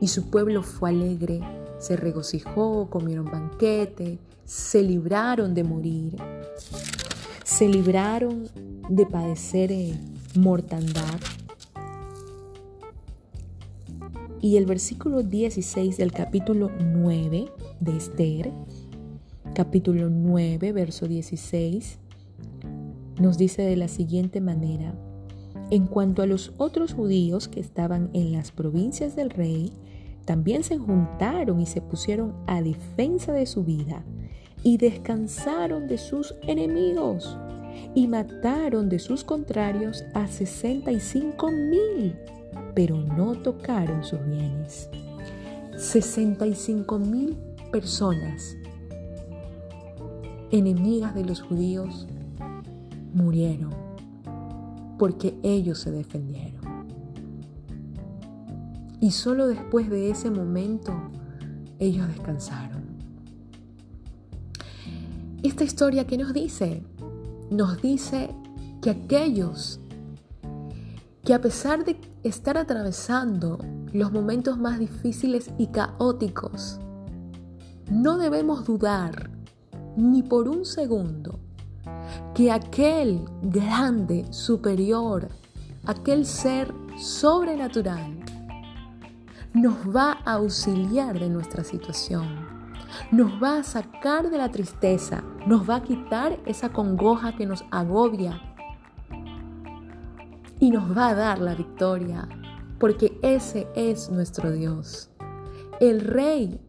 Y 0.02 0.10
su 0.10 0.30
pueblo 0.30 0.62
fue 0.64 0.90
alegre, 0.90 1.40
se 1.86 1.96
regocijó, 1.96 2.90
comieron 2.90 3.26
banquete, 3.26 4.18
se 4.44 4.82
libraron 4.82 5.54
de 5.54 5.64
morir, 5.64 6.16
se 7.44 7.70
libraron 7.70 8.48
de 8.90 9.06
padecer 9.06 9.72
eh, 9.72 9.94
mortandad. 10.36 11.20
Y 14.42 14.58
el 14.58 14.66
versículo 14.66 15.22
16 15.22 15.98
del 15.98 16.12
capítulo 16.12 16.72
9 16.80 17.52
de 17.80 17.98
Esther 17.98 18.52
capítulo 19.54 20.10
9, 20.10 20.74
verso 20.74 21.08
16, 21.08 22.00
nos 23.22 23.38
dice 23.38 23.62
de 23.62 23.78
la 23.78 23.88
siguiente 23.88 24.42
manera, 24.42 24.96
en 25.70 25.86
cuanto 25.86 26.24
a 26.24 26.26
los 26.26 26.52
otros 26.58 26.94
judíos 26.94 27.48
que 27.48 27.60
estaban 27.60 28.10
en 28.14 28.34
las 28.34 28.52
provincias 28.52 29.16
del 29.16 29.30
rey, 29.30 29.72
también 30.26 30.64
se 30.64 30.78
juntaron 30.78 31.62
y 31.62 31.66
se 31.66 31.82
pusieron 31.82 32.34
a 32.48 32.62
defensa 32.62 33.32
de 33.32 33.46
su 33.46 33.64
vida 33.64 34.04
y 34.64 34.78
descansaron 34.78 35.88
de 35.88 35.98
sus 35.98 36.36
enemigos 36.42 37.38
y 37.94 38.08
mataron 38.08 38.90
de 38.90 39.00
sus 39.00 39.24
contrarios 39.24 40.04
a 40.14 40.28
65 40.28 41.52
mil, 41.52 42.16
pero 42.74 42.98
no 42.98 43.36
tocaron 43.36 44.04
sus 44.04 44.24
bienes. 44.26 44.90
65 45.78 47.00
mil 47.00 47.38
personas 47.72 48.56
enemigas 50.52 51.14
de 51.14 51.26
los 51.26 51.42
judíos 51.42 52.08
murieron 53.14 53.72
porque 54.98 55.38
ellos 55.44 55.80
se 55.80 55.92
defendieron. 55.92 56.55
Y 59.00 59.12
solo 59.12 59.48
después 59.48 59.90
de 59.90 60.10
ese 60.10 60.32
momento 60.32 60.94
ellos 61.80 62.08
descansaron. 62.08 62.86
Esta 65.44 65.64
historia 65.64 66.08
que 66.08 66.18
nos 66.18 66.34
dice, 66.34 66.84
nos 67.50 67.82
dice 67.82 68.30
que 68.82 68.90
aquellos 68.90 69.80
que 71.24 71.34
a 71.34 71.42
pesar 71.42 71.84
de 71.84 72.00
estar 72.24 72.58
atravesando 72.58 73.58
los 73.94 74.12
momentos 74.12 74.60
más 74.60 74.80
difíciles 74.80 75.50
y 75.58 75.68
caóticos, 75.68 76.80
no 77.92 78.18
debemos 78.18 78.66
dudar 78.66 79.30
ni 79.96 80.24
por 80.24 80.48
un 80.48 80.66
segundo 80.66 81.40
que 82.34 82.52
aquel 82.52 83.22
grande, 83.42 84.26
superior, 84.32 85.30
aquel 85.86 86.26
ser 86.26 86.74
sobrenatural, 86.98 88.15
nos 89.56 89.76
va 89.96 90.20
a 90.26 90.34
auxiliar 90.34 91.20
de 91.20 91.30
nuestra 91.30 91.64
situación, 91.64 92.46
nos 93.12 93.42
va 93.42 93.58
a 93.58 93.64
sacar 93.64 94.30
de 94.30 94.38
la 94.38 94.52
tristeza, 94.52 95.24
nos 95.48 95.68
va 95.68 95.78
a 95.78 95.84
quitar 95.84 96.40
esa 96.46 96.70
congoja 96.70 97.36
que 97.36 97.48
nos 97.48 97.66
agobia 97.72 98.40
y 100.60 100.70
nos 100.70 100.96
va 100.96 101.08
a 101.08 101.16
dar 101.16 101.40
la 101.40 101.56
victoria, 101.56 102.30
porque 102.78 103.18
ese 103.24 103.68
es 103.76 104.12
nuestro 104.12 104.52
Dios. 104.52 105.10
El 105.80 106.02
Rey 106.02 106.62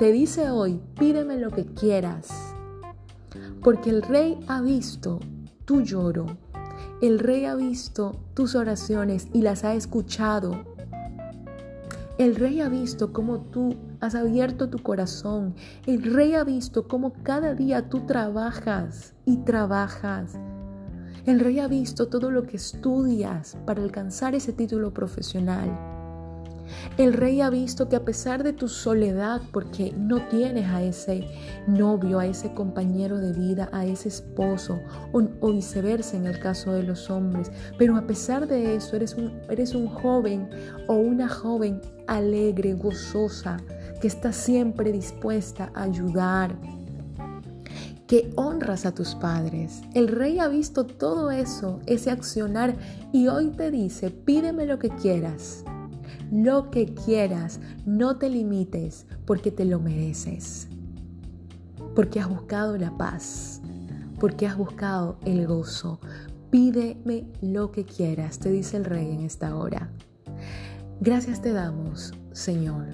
te 0.00 0.10
dice 0.10 0.50
hoy, 0.50 0.80
pídeme 0.98 1.38
lo 1.38 1.50
que 1.50 1.66
quieras 1.66 2.50
porque 3.62 3.90
el 3.90 4.02
rey 4.02 4.38
ha 4.48 4.60
visto 4.60 5.20
tu 5.64 5.82
lloro, 5.82 6.38
el 7.02 7.18
rey 7.18 7.44
ha 7.44 7.54
visto 7.54 8.16
tus 8.34 8.54
oraciones 8.54 9.28
y 9.32 9.42
las 9.42 9.64
ha 9.64 9.74
escuchado. 9.74 10.64
El 12.20 12.36
rey 12.36 12.60
ha 12.60 12.68
visto 12.68 13.14
cómo 13.14 13.40
tú 13.40 13.74
has 13.98 14.14
abierto 14.14 14.68
tu 14.68 14.82
corazón. 14.82 15.54
El 15.86 16.02
rey 16.02 16.34
ha 16.34 16.44
visto 16.44 16.86
cómo 16.86 17.14
cada 17.22 17.54
día 17.54 17.88
tú 17.88 18.04
trabajas 18.04 19.14
y 19.24 19.38
trabajas. 19.38 20.38
El 21.24 21.40
rey 21.40 21.60
ha 21.60 21.66
visto 21.66 22.08
todo 22.08 22.30
lo 22.30 22.42
que 22.42 22.58
estudias 22.58 23.56
para 23.64 23.82
alcanzar 23.82 24.34
ese 24.34 24.52
título 24.52 24.92
profesional. 24.92 25.89
El 26.96 27.12
rey 27.12 27.40
ha 27.40 27.50
visto 27.50 27.88
que 27.88 27.96
a 27.96 28.04
pesar 28.04 28.42
de 28.42 28.52
tu 28.52 28.68
soledad, 28.68 29.40
porque 29.52 29.92
no 29.96 30.26
tienes 30.28 30.66
a 30.66 30.82
ese 30.82 31.26
novio, 31.66 32.18
a 32.18 32.26
ese 32.26 32.52
compañero 32.52 33.18
de 33.18 33.32
vida, 33.32 33.68
a 33.72 33.86
ese 33.86 34.08
esposo, 34.08 34.80
o, 35.12 35.52
viceversa 35.52 36.16
en 36.16 36.26
el 36.26 36.38
caso 36.40 36.72
de 36.72 36.82
los 36.82 37.10
hombres, 37.10 37.50
pero 37.78 37.96
a 37.96 38.06
pesar 38.06 38.46
de 38.46 38.76
eso 38.76 38.96
eres 38.96 39.14
un, 39.14 39.40
eres 39.48 39.74
un 39.74 39.88
joven 39.88 40.48
o 40.88 40.94
una 40.94 41.28
joven 41.28 41.80
alegre, 42.06 42.74
gozosa, 42.74 43.58
que 44.00 44.08
está 44.08 44.32
siempre 44.32 44.92
dispuesta 44.92 45.70
a 45.74 45.84
ayudar, 45.84 46.56
que 48.06 48.32
honras 48.34 48.86
a 48.86 48.92
tus 48.92 49.14
padres. 49.14 49.82
El 49.94 50.08
rey 50.08 50.40
ha 50.40 50.48
visto 50.48 50.84
todo 50.84 51.30
eso, 51.30 51.80
ese 51.86 52.10
accionar, 52.10 52.74
y 53.12 53.28
hoy 53.28 53.50
te 53.50 53.70
dice, 53.70 54.10
pídeme 54.10 54.66
lo 54.66 54.78
que 54.78 54.88
quieras 54.88 55.64
lo 56.30 56.70
que 56.70 56.94
quieras, 56.94 57.60
no 57.84 58.16
te 58.16 58.28
limites 58.28 59.06
porque 59.26 59.50
te 59.50 59.64
lo 59.64 59.80
mereces. 59.80 60.68
Porque 61.94 62.20
has 62.20 62.28
buscado 62.28 62.76
la 62.76 62.96
paz, 62.96 63.60
porque 64.20 64.46
has 64.46 64.56
buscado 64.56 65.18
el 65.24 65.46
gozo. 65.46 65.98
Pídeme 66.50 67.26
lo 67.40 67.72
que 67.72 67.84
quieras, 67.84 68.38
te 68.38 68.50
dice 68.50 68.76
el 68.76 68.84
rey 68.84 69.10
en 69.10 69.20
esta 69.20 69.56
hora. 69.56 69.90
Gracias 71.00 71.42
te 71.42 71.52
damos, 71.52 72.14
Señor. 72.32 72.86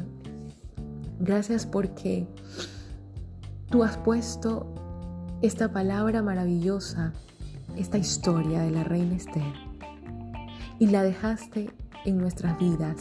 Gracias 1.21 1.67
porque 1.67 2.27
tú 3.71 3.83
has 3.83 3.99
puesto 3.99 4.73
esta 5.43 5.73
palabra 5.73 6.23
maravillosa, 6.23 7.13
esta 7.77 7.99
historia 7.99 8.61
de 8.61 8.71
la 8.71 8.85
reina 8.85 9.17
Esther, 9.17 9.53
y 10.79 10.87
la 10.87 11.03
dejaste 11.03 11.71
en 12.05 12.19
nuestras 12.19 12.59
vidas 12.59 12.97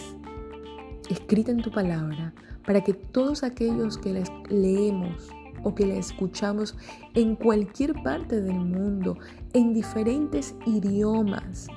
escrita 1.10 1.52
en 1.52 1.62
tu 1.62 1.72
palabra, 1.72 2.34
para 2.66 2.82
que 2.82 2.94
todos 2.94 3.44
aquellos 3.44 3.98
que 3.98 4.14
la 4.14 4.24
leemos 4.50 5.30
o 5.64 5.74
que 5.74 5.86
la 5.86 5.96
escuchamos 5.96 6.76
en 7.14 7.36
cualquier 7.36 7.94
parte 8.04 8.42
del 8.42 8.60
mundo, 8.60 9.18
en 9.54 9.74
diferentes 9.74 10.56
idiomas, 10.66 11.68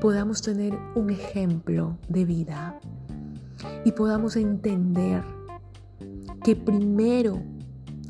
podamos 0.00 0.42
tener 0.42 0.76
un 0.94 1.10
ejemplo 1.10 1.96
de 2.08 2.24
vida 2.24 2.80
y 3.84 3.92
podamos 3.92 4.36
entender 4.36 5.22
que 6.42 6.56
primero, 6.56 7.40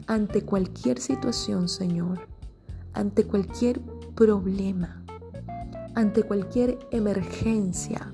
ante 0.07 0.43
cualquier 0.43 0.99
situación, 0.99 1.69
Señor, 1.69 2.27
ante 2.95 3.25
cualquier 3.25 3.81
problema, 4.15 5.05
ante 5.95 6.23
cualquier 6.23 6.79
emergencia, 6.91 8.13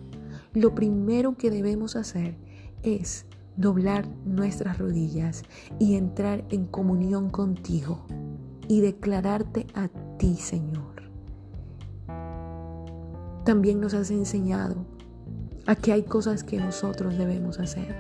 lo 0.55 0.75
primero 0.75 1.37
que 1.37 1.51
debemos 1.51 1.97
hacer 1.97 2.37
es 2.83 3.27
doblar 3.57 4.07
nuestras 4.25 4.79
rodillas 4.79 5.43
y 5.79 5.97
entrar 5.97 6.45
en 6.51 6.67
comunión 6.67 7.29
contigo 7.29 8.07
y 8.69 8.81
declararte 8.81 9.67
a 9.75 9.89
ti, 10.19 10.37
Señor. 10.37 11.03
También 13.45 13.81
nos 13.81 13.95
has 13.95 14.11
enseñado 14.11 14.87
a 15.67 15.75
que 15.75 15.93
hay 15.93 16.03
cosas 16.03 16.45
que 16.45 16.59
nosotros 16.59 17.19
debemos 17.19 17.59
hacer, 17.59 17.95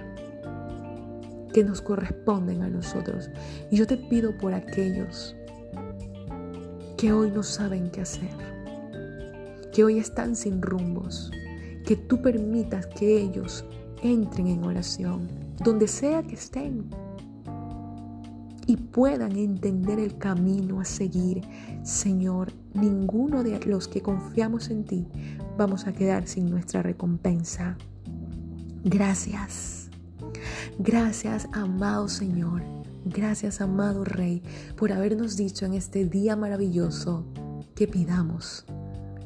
que 1.53 1.65
nos 1.65 1.81
corresponden 1.81 2.63
a 2.63 2.69
nosotros. 2.69 3.31
Y 3.71 3.77
yo 3.77 3.87
te 3.87 3.97
pido 3.97 4.37
por 4.39 4.55
aquellos 4.55 5.35
que 6.97 7.13
hoy 7.13 7.31
no 7.31 7.43
saben 7.43 7.91
qué 7.91 8.03
hacer, 8.03 8.31
que 9.73 9.85
hoy 9.85 9.99
están 9.99 10.37
sin 10.37 10.63
rumbos, 10.63 11.31
que 11.89 11.97
tú 11.97 12.21
permitas 12.21 12.87
que 12.87 13.19
ellos 13.19 13.65
entren 14.03 14.49
en 14.49 14.63
oración, 14.63 15.27
donde 15.65 15.89
sea 15.89 16.23
que 16.23 16.35
estén, 16.35 16.91
y 18.67 18.77
puedan 18.77 19.35
entender 19.37 19.99
el 19.99 20.19
camino 20.19 20.83
a 20.83 20.85
seguir. 20.85 21.41
Señor, 21.85 22.53
ninguno 22.75 23.43
de 23.43 23.59
los 23.65 23.89
que 23.89 24.03
confiamos 24.03 24.69
en 24.69 24.85
ti 24.85 25.09
vamos 25.57 25.87
a 25.87 25.95
quedar 25.95 26.29
sin 26.29 26.51
nuestra 26.51 26.83
recompensa. 26.83 27.79
Gracias. 28.85 29.89
Gracias, 30.79 31.49
amado 31.53 32.09
Señor. 32.09 32.65
Gracias, 33.07 33.63
amado 33.63 34.05
Rey, 34.05 34.43
por 34.77 34.93
habernos 34.93 35.39
dicho 35.39 35.65
en 35.65 35.73
este 35.73 36.05
día 36.05 36.37
maravilloso 36.37 37.25
que 37.75 37.89
pidamos 37.89 38.67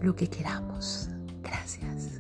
lo 0.01 0.15
que 0.15 0.29
queramos. 0.29 1.09
Gracias. 1.43 2.12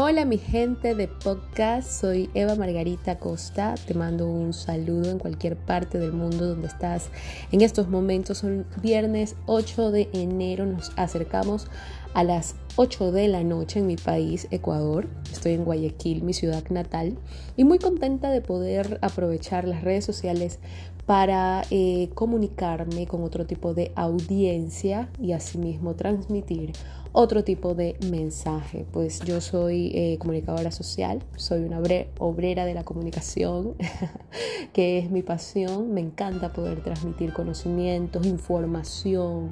Hola, 0.00 0.24
mi 0.24 0.38
gente 0.38 0.94
de 0.94 1.08
podcast, 1.08 1.90
soy 1.90 2.30
Eva 2.32 2.54
Margarita 2.54 3.18
Costa, 3.18 3.74
te 3.74 3.94
mando 3.94 4.28
un 4.28 4.52
saludo 4.52 5.10
en 5.10 5.18
cualquier 5.18 5.56
parte 5.56 5.98
del 5.98 6.12
mundo 6.12 6.46
donde 6.46 6.68
estás. 6.68 7.10
En 7.50 7.62
estos 7.62 7.88
momentos, 7.88 8.38
son 8.38 8.64
viernes 8.80 9.34
8 9.46 9.90
de 9.90 10.08
enero, 10.12 10.66
nos 10.66 10.92
acercamos 10.94 11.66
a 12.14 12.22
las 12.22 12.54
8 12.76 13.10
de 13.10 13.26
la 13.26 13.42
noche 13.42 13.80
en 13.80 13.88
mi 13.88 13.96
país, 13.96 14.46
Ecuador, 14.52 15.08
estoy 15.32 15.54
en 15.54 15.64
Guayaquil, 15.64 16.22
mi 16.22 16.32
ciudad 16.32 16.62
natal, 16.70 17.18
y 17.56 17.64
muy 17.64 17.80
contenta 17.80 18.30
de 18.30 18.40
poder 18.40 19.00
aprovechar 19.02 19.66
las 19.66 19.82
redes 19.82 20.04
sociales 20.04 20.60
para 21.08 21.62
eh, 21.70 22.10
comunicarme 22.12 23.06
con 23.06 23.24
otro 23.24 23.46
tipo 23.46 23.72
de 23.72 23.92
audiencia 23.96 25.08
y 25.18 25.32
asimismo 25.32 25.94
transmitir 25.94 26.72
otro 27.12 27.44
tipo 27.44 27.74
de 27.74 27.96
mensaje. 28.10 28.84
Pues 28.92 29.20
yo 29.20 29.40
soy 29.40 29.90
eh, 29.94 30.18
comunicadora 30.18 30.70
social, 30.70 31.22
soy 31.34 31.62
una 31.62 31.80
obrera 32.18 32.66
de 32.66 32.74
la 32.74 32.84
comunicación, 32.84 33.74
que 34.74 34.98
es 34.98 35.10
mi 35.10 35.22
pasión. 35.22 35.94
Me 35.94 36.02
encanta 36.02 36.52
poder 36.52 36.82
transmitir 36.82 37.32
conocimientos, 37.32 38.26
información, 38.26 39.48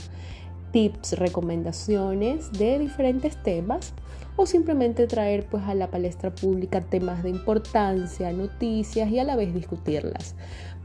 tips, 0.72 1.18
recomendaciones 1.18 2.52
de 2.52 2.78
diferentes 2.78 3.42
temas 3.42 3.94
o 4.36 4.44
simplemente 4.44 5.06
traer 5.06 5.46
pues 5.46 5.64
a 5.64 5.74
la 5.74 5.90
palestra 5.90 6.34
pública 6.34 6.82
temas 6.82 7.22
de 7.22 7.30
importancia, 7.30 8.30
noticias 8.32 9.10
y 9.10 9.18
a 9.18 9.24
la 9.24 9.36
vez 9.36 9.54
discutirlas. 9.54 10.34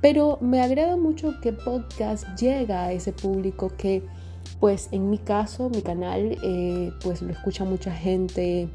Pero 0.01 0.37
me 0.41 0.61
agrada 0.61 0.97
mucho 0.97 1.39
que 1.41 1.53
podcast 1.53 2.25
llega 2.39 2.85
a 2.85 2.91
ese 2.91 3.13
público 3.13 3.71
que 3.77 4.03
pues 4.59 4.89
en 4.91 5.09
mi 5.09 5.17
caso, 5.17 5.69
mi 5.69 5.81
canal, 5.81 6.37
eh, 6.43 6.91
pues 7.03 7.21
lo 7.21 7.31
escucha 7.31 7.63
mucha 7.63 7.91
gente 7.91 8.69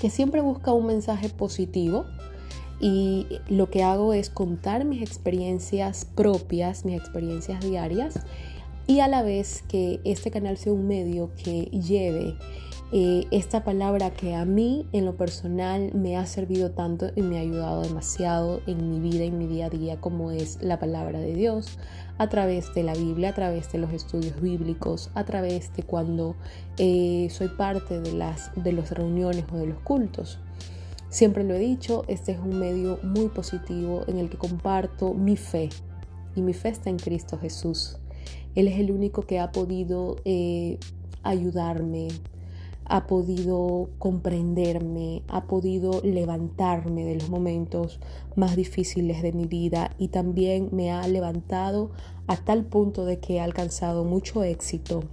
que 0.00 0.10
siempre 0.10 0.40
busca 0.40 0.72
un 0.72 0.86
mensaje 0.86 1.28
positivo. 1.28 2.06
Y 2.80 3.26
lo 3.48 3.68
que 3.68 3.82
hago 3.82 4.14
es 4.14 4.30
contar 4.30 4.86
mis 4.86 5.02
experiencias 5.02 6.06
propias, 6.06 6.86
mis 6.86 6.98
experiencias 6.98 7.60
diarias 7.60 8.20
y 8.86 9.00
a 9.00 9.06
la 9.06 9.22
vez 9.22 9.62
que 9.68 10.00
este 10.02 10.32
canal 10.32 10.56
sea 10.56 10.72
un 10.72 10.88
medio 10.88 11.30
que 11.44 11.64
lleve 11.66 12.34
eh, 12.92 13.26
esta 13.30 13.62
palabra 13.62 14.10
que 14.10 14.34
a 14.34 14.44
mí 14.44 14.86
en 14.92 15.04
lo 15.04 15.16
personal 15.16 15.92
me 15.94 16.16
ha 16.16 16.26
servido 16.26 16.72
tanto 16.72 17.10
y 17.14 17.22
me 17.22 17.38
ha 17.38 17.42
ayudado 17.42 17.82
demasiado 17.82 18.60
en 18.66 18.90
mi 18.90 18.98
vida, 18.98 19.24
en 19.24 19.38
mi 19.38 19.46
día 19.46 19.66
a 19.66 19.70
día, 19.70 20.00
como 20.00 20.30
es 20.32 20.58
la 20.60 20.78
palabra 20.78 21.20
de 21.20 21.34
Dios, 21.34 21.78
a 22.18 22.28
través 22.28 22.74
de 22.74 22.82
la 22.82 22.94
Biblia, 22.94 23.30
a 23.30 23.34
través 23.34 23.70
de 23.72 23.78
los 23.78 23.92
estudios 23.92 24.40
bíblicos, 24.40 25.10
a 25.14 25.24
través 25.24 25.72
de 25.76 25.84
cuando 25.84 26.34
eh, 26.78 27.28
soy 27.30 27.48
parte 27.48 28.00
de 28.00 28.12
las 28.12 28.50
de 28.56 28.72
las 28.72 28.90
reuniones 28.90 29.44
o 29.52 29.56
de 29.56 29.66
los 29.66 29.78
cultos. 29.80 30.38
Siempre 31.10 31.44
lo 31.44 31.54
he 31.54 31.58
dicho, 31.58 32.04
este 32.08 32.32
es 32.32 32.38
un 32.38 32.58
medio 32.58 32.98
muy 33.02 33.28
positivo 33.28 34.02
en 34.06 34.18
el 34.18 34.30
que 34.30 34.36
comparto 34.36 35.12
mi 35.12 35.36
fe 35.36 35.68
y 36.36 36.40
mi 36.40 36.52
fe 36.54 36.68
está 36.68 36.90
en 36.90 36.98
Cristo 36.98 37.38
Jesús. 37.38 37.98
Él 38.54 38.68
es 38.68 38.78
el 38.78 38.90
único 38.90 39.22
que 39.22 39.40
ha 39.40 39.52
podido 39.52 40.16
eh, 40.24 40.78
ayudarme, 41.22 42.08
ha 42.90 43.06
podido 43.06 43.88
comprenderme, 43.98 45.22
ha 45.28 45.46
podido 45.46 46.00
levantarme 46.02 47.04
de 47.04 47.14
los 47.14 47.30
momentos 47.30 48.00
más 48.34 48.56
difíciles 48.56 49.22
de 49.22 49.32
mi 49.32 49.46
vida 49.46 49.92
y 49.96 50.08
también 50.08 50.70
me 50.72 50.90
ha 50.90 51.06
levantado 51.06 51.92
a 52.26 52.36
tal 52.36 52.64
punto 52.64 53.04
de 53.04 53.20
que 53.20 53.36
he 53.36 53.40
alcanzado 53.40 54.04
mucho 54.04 54.42
éxito 54.42 55.04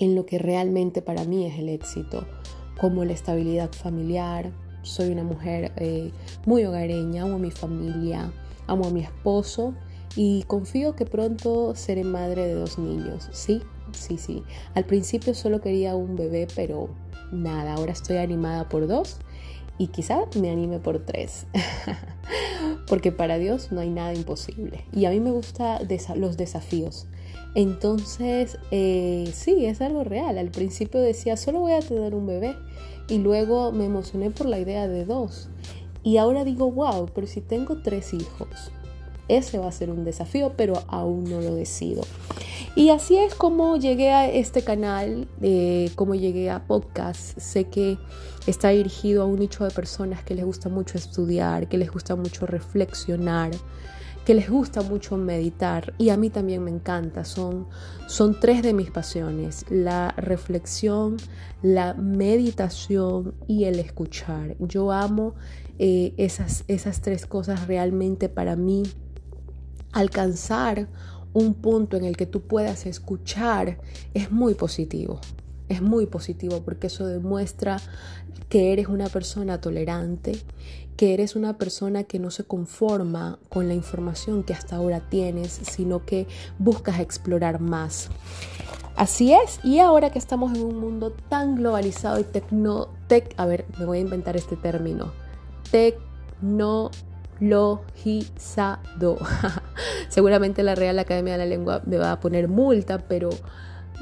en 0.00 0.16
lo 0.16 0.26
que 0.26 0.38
realmente 0.38 1.02
para 1.02 1.24
mí 1.24 1.46
es 1.46 1.56
el 1.60 1.68
éxito, 1.68 2.26
como 2.80 3.04
la 3.04 3.12
estabilidad 3.12 3.70
familiar. 3.70 4.50
Soy 4.82 5.10
una 5.10 5.22
mujer 5.22 5.72
eh, 5.76 6.10
muy 6.46 6.64
hogareña, 6.64 7.22
amo 7.22 7.36
a 7.36 7.38
mi 7.38 7.52
familia, 7.52 8.32
amo 8.66 8.86
a 8.86 8.90
mi 8.90 9.02
esposo 9.02 9.72
y 10.16 10.42
confío 10.48 10.96
que 10.96 11.06
pronto 11.06 11.76
seré 11.76 12.02
madre 12.02 12.48
de 12.48 12.54
dos 12.54 12.76
niños, 12.76 13.28
¿sí? 13.30 13.62
Sí, 13.96 14.18
sí. 14.18 14.42
Al 14.74 14.84
principio 14.84 15.34
solo 15.34 15.60
quería 15.60 15.96
un 15.96 16.16
bebé, 16.16 16.46
pero 16.54 16.88
nada, 17.32 17.74
ahora 17.74 17.92
estoy 17.92 18.18
animada 18.18 18.68
por 18.68 18.86
dos 18.86 19.18
y 19.78 19.88
quizá 19.88 20.24
me 20.40 20.50
anime 20.50 20.78
por 20.78 21.04
tres. 21.04 21.46
Porque 22.86 23.12
para 23.12 23.38
Dios 23.38 23.72
no 23.72 23.80
hay 23.80 23.90
nada 23.90 24.14
imposible. 24.14 24.84
Y 24.92 25.04
a 25.04 25.10
mí 25.10 25.20
me 25.20 25.30
gustan 25.30 25.86
los 26.16 26.36
desafíos. 26.36 27.06
Entonces, 27.54 28.58
eh, 28.70 29.30
sí, 29.34 29.66
es 29.66 29.80
algo 29.80 30.04
real. 30.04 30.38
Al 30.38 30.50
principio 30.50 31.00
decía, 31.00 31.36
solo 31.36 31.60
voy 31.60 31.72
a 31.72 31.80
tener 31.80 32.14
un 32.14 32.26
bebé. 32.26 32.54
Y 33.08 33.18
luego 33.18 33.72
me 33.72 33.84
emocioné 33.84 34.30
por 34.30 34.46
la 34.46 34.58
idea 34.58 34.88
de 34.88 35.04
dos. 35.04 35.48
Y 36.02 36.18
ahora 36.18 36.44
digo, 36.44 36.70
wow, 36.70 37.08
pero 37.14 37.26
si 37.26 37.40
tengo 37.40 37.82
tres 37.82 38.14
hijos, 38.14 38.70
ese 39.28 39.58
va 39.58 39.68
a 39.68 39.72
ser 39.72 39.90
un 39.90 40.04
desafío, 40.04 40.52
pero 40.56 40.82
aún 40.88 41.24
no 41.24 41.40
lo 41.40 41.54
decido. 41.54 42.02
Y 42.74 42.90
así 42.90 43.16
es 43.16 43.34
como 43.34 43.76
llegué 43.76 44.12
a 44.12 44.30
este 44.30 44.62
canal, 44.62 45.28
eh, 45.40 45.90
como 45.94 46.14
llegué 46.14 46.50
a 46.50 46.66
podcast. 46.66 47.38
Sé 47.38 47.64
que 47.64 47.98
está 48.46 48.68
dirigido 48.68 49.22
a 49.22 49.26
un 49.26 49.38
nicho 49.38 49.64
de 49.64 49.70
personas 49.70 50.22
que 50.22 50.34
les 50.34 50.44
gusta 50.44 50.68
mucho 50.68 50.98
estudiar, 50.98 51.68
que 51.68 51.78
les 51.78 51.90
gusta 51.90 52.16
mucho 52.16 52.46
reflexionar, 52.46 53.50
que 54.26 54.34
les 54.34 54.50
gusta 54.50 54.82
mucho 54.82 55.16
meditar. 55.16 55.94
Y 55.98 56.10
a 56.10 56.16
mí 56.16 56.30
también 56.30 56.62
me 56.62 56.70
encanta. 56.70 57.24
Son, 57.24 57.66
son 58.08 58.38
tres 58.38 58.62
de 58.62 58.74
mis 58.74 58.90
pasiones. 58.90 59.64
La 59.70 60.10
reflexión, 60.18 61.16
la 61.62 61.94
meditación 61.94 63.34
y 63.46 63.64
el 63.64 63.78
escuchar. 63.78 64.56
Yo 64.58 64.92
amo 64.92 65.34
eh, 65.78 66.12
esas, 66.16 66.64
esas 66.68 67.00
tres 67.00 67.26
cosas 67.26 67.66
realmente 67.66 68.28
para 68.28 68.54
mí. 68.54 68.82
Alcanzar 69.96 70.88
un 71.32 71.54
punto 71.54 71.96
en 71.96 72.04
el 72.04 72.18
que 72.18 72.26
tú 72.26 72.42
puedas 72.42 72.84
escuchar 72.84 73.78
es 74.12 74.30
muy 74.30 74.52
positivo. 74.52 75.22
Es 75.70 75.80
muy 75.80 76.04
positivo 76.04 76.60
porque 76.62 76.88
eso 76.88 77.06
demuestra 77.06 77.78
que 78.50 78.74
eres 78.74 78.88
una 78.88 79.08
persona 79.08 79.58
tolerante, 79.58 80.38
que 80.98 81.14
eres 81.14 81.34
una 81.34 81.56
persona 81.56 82.04
que 82.04 82.18
no 82.18 82.30
se 82.30 82.44
conforma 82.44 83.38
con 83.48 83.68
la 83.68 83.74
información 83.74 84.42
que 84.42 84.52
hasta 84.52 84.76
ahora 84.76 85.00
tienes, 85.08 85.50
sino 85.62 86.04
que 86.04 86.26
buscas 86.58 87.00
explorar 87.00 87.58
más. 87.58 88.10
Así 88.96 89.32
es, 89.32 89.60
y 89.64 89.78
ahora 89.78 90.10
que 90.10 90.18
estamos 90.18 90.54
en 90.54 90.62
un 90.62 90.78
mundo 90.78 91.10
tan 91.30 91.54
globalizado 91.54 92.20
y 92.20 92.24
tecno, 92.24 92.88
tec, 93.06 93.32
a 93.38 93.46
ver, 93.46 93.64
me 93.78 93.86
voy 93.86 93.96
a 93.96 94.02
inventar 94.02 94.36
este 94.36 94.56
término, 94.56 95.10
tecno 95.70 96.90
logizado. 97.40 99.16
Seguramente 100.08 100.62
la 100.62 100.74
Real 100.74 100.98
Academia 100.98 101.32
de 101.34 101.38
la 101.38 101.46
Lengua 101.46 101.82
me 101.86 101.98
va 101.98 102.12
a 102.12 102.20
poner 102.20 102.48
multa, 102.48 102.98
pero 102.98 103.30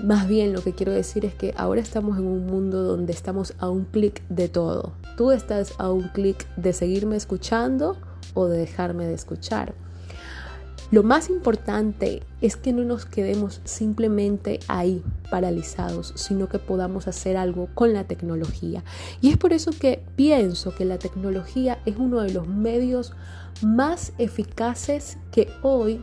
más 0.03 0.27
bien 0.27 0.53
lo 0.53 0.63
que 0.63 0.73
quiero 0.73 0.93
decir 0.93 1.25
es 1.25 1.35
que 1.35 1.55
ahora 1.57 1.81
estamos 1.81 2.19
en 2.19 2.27
un 2.27 2.47
mundo 2.47 2.83
donde 2.83 3.13
estamos 3.13 3.55
a 3.59 3.69
un 3.69 3.85
clic 3.85 4.23
de 4.29 4.49
todo. 4.49 4.95
Tú 5.17 5.31
estás 5.31 5.75
a 5.79 5.91
un 5.91 6.09
clic 6.09 6.47
de 6.57 6.73
seguirme 6.73 7.17
escuchando 7.17 7.97
o 8.35 8.47
de 8.47 8.59
dejarme 8.59 9.07
de 9.07 9.15
escuchar. 9.15 9.75
Lo 10.95 11.03
más 11.03 11.29
importante 11.29 12.23
es 12.41 12.57
que 12.57 12.73
no 12.73 12.85
nos 12.85 13.05
quedemos 13.05 13.61
simplemente 13.65 14.61
ahí 14.69 15.03
paralizados, 15.29 16.13
sino 16.15 16.49
que 16.49 16.61
podamos 16.61 17.09
hacer 17.09 17.37
algo 17.37 17.69
con 17.75 17.93
la 17.93 18.05
tecnología. 18.05 18.85
Y 19.21 19.31
es 19.31 19.37
por 19.37 19.53
eso 19.53 19.73
que 19.73 20.05
pienso 20.15 20.73
que 20.73 20.85
la 20.85 20.99
tecnología 20.99 21.81
es 21.85 21.97
uno 21.97 22.21
de 22.21 22.33
los 22.33 22.47
medios 22.47 23.13
más 23.61 24.13
eficaces 24.19 25.19
que 25.33 25.49
hoy 25.63 26.01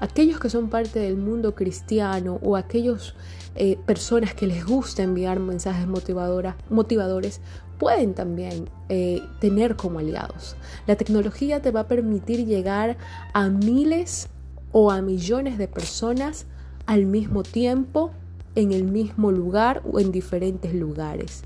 aquellos 0.00 0.40
que 0.40 0.48
son 0.48 0.70
parte 0.70 1.00
del 1.00 1.18
mundo 1.18 1.54
cristiano 1.54 2.38
o 2.42 2.56
aquellos 2.56 3.14
eh, 3.56 3.76
personas 3.84 4.32
que 4.32 4.46
les 4.46 4.64
gusta 4.64 5.02
enviar 5.02 5.38
mensajes 5.38 5.86
motivadores 5.86 7.42
pueden 7.80 8.12
también 8.12 8.68
eh, 8.90 9.22
tener 9.40 9.74
como 9.74 9.98
aliados. 9.98 10.54
La 10.86 10.96
tecnología 10.96 11.62
te 11.62 11.70
va 11.70 11.80
a 11.80 11.88
permitir 11.88 12.44
llegar 12.46 12.98
a 13.32 13.48
miles 13.48 14.28
o 14.70 14.92
a 14.92 15.00
millones 15.00 15.56
de 15.56 15.66
personas 15.66 16.44
al 16.84 17.06
mismo 17.06 17.42
tiempo, 17.42 18.12
en 18.54 18.72
el 18.72 18.84
mismo 18.84 19.32
lugar 19.32 19.82
o 19.90 19.98
en 19.98 20.12
diferentes 20.12 20.74
lugares. 20.74 21.42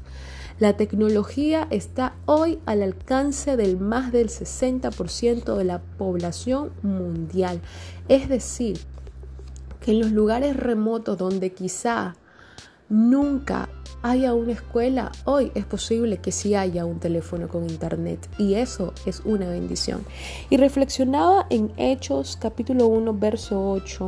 La 0.58 0.76
tecnología 0.76 1.68
está 1.70 2.14
hoy 2.26 2.58
al 2.66 2.82
alcance 2.82 3.56
del 3.56 3.78
más 3.78 4.10
del 4.10 4.28
60% 4.28 5.56
de 5.56 5.64
la 5.64 5.82
población 5.82 6.72
mundial. 6.82 7.60
Es 8.08 8.28
decir, 8.28 8.80
que 9.80 9.92
en 9.92 10.00
los 10.00 10.10
lugares 10.10 10.56
remotos 10.56 11.16
donde 11.16 11.52
quizá 11.52 12.16
nunca 12.88 13.68
haya 14.04 14.34
una 14.34 14.52
escuela, 14.52 15.10
hoy 15.24 15.50
es 15.54 15.64
posible 15.64 16.18
que 16.18 16.30
sí 16.30 16.54
haya 16.54 16.84
un 16.84 17.00
teléfono 17.00 17.48
con 17.48 17.62
internet 17.64 18.28
y 18.36 18.52
eso 18.52 18.92
es 19.06 19.22
una 19.24 19.48
bendición. 19.48 20.04
Y 20.50 20.58
reflexionaba 20.58 21.46
en 21.48 21.72
Hechos 21.78 22.36
capítulo 22.38 22.86
1, 22.86 23.14
verso 23.14 23.70
8, 23.70 24.04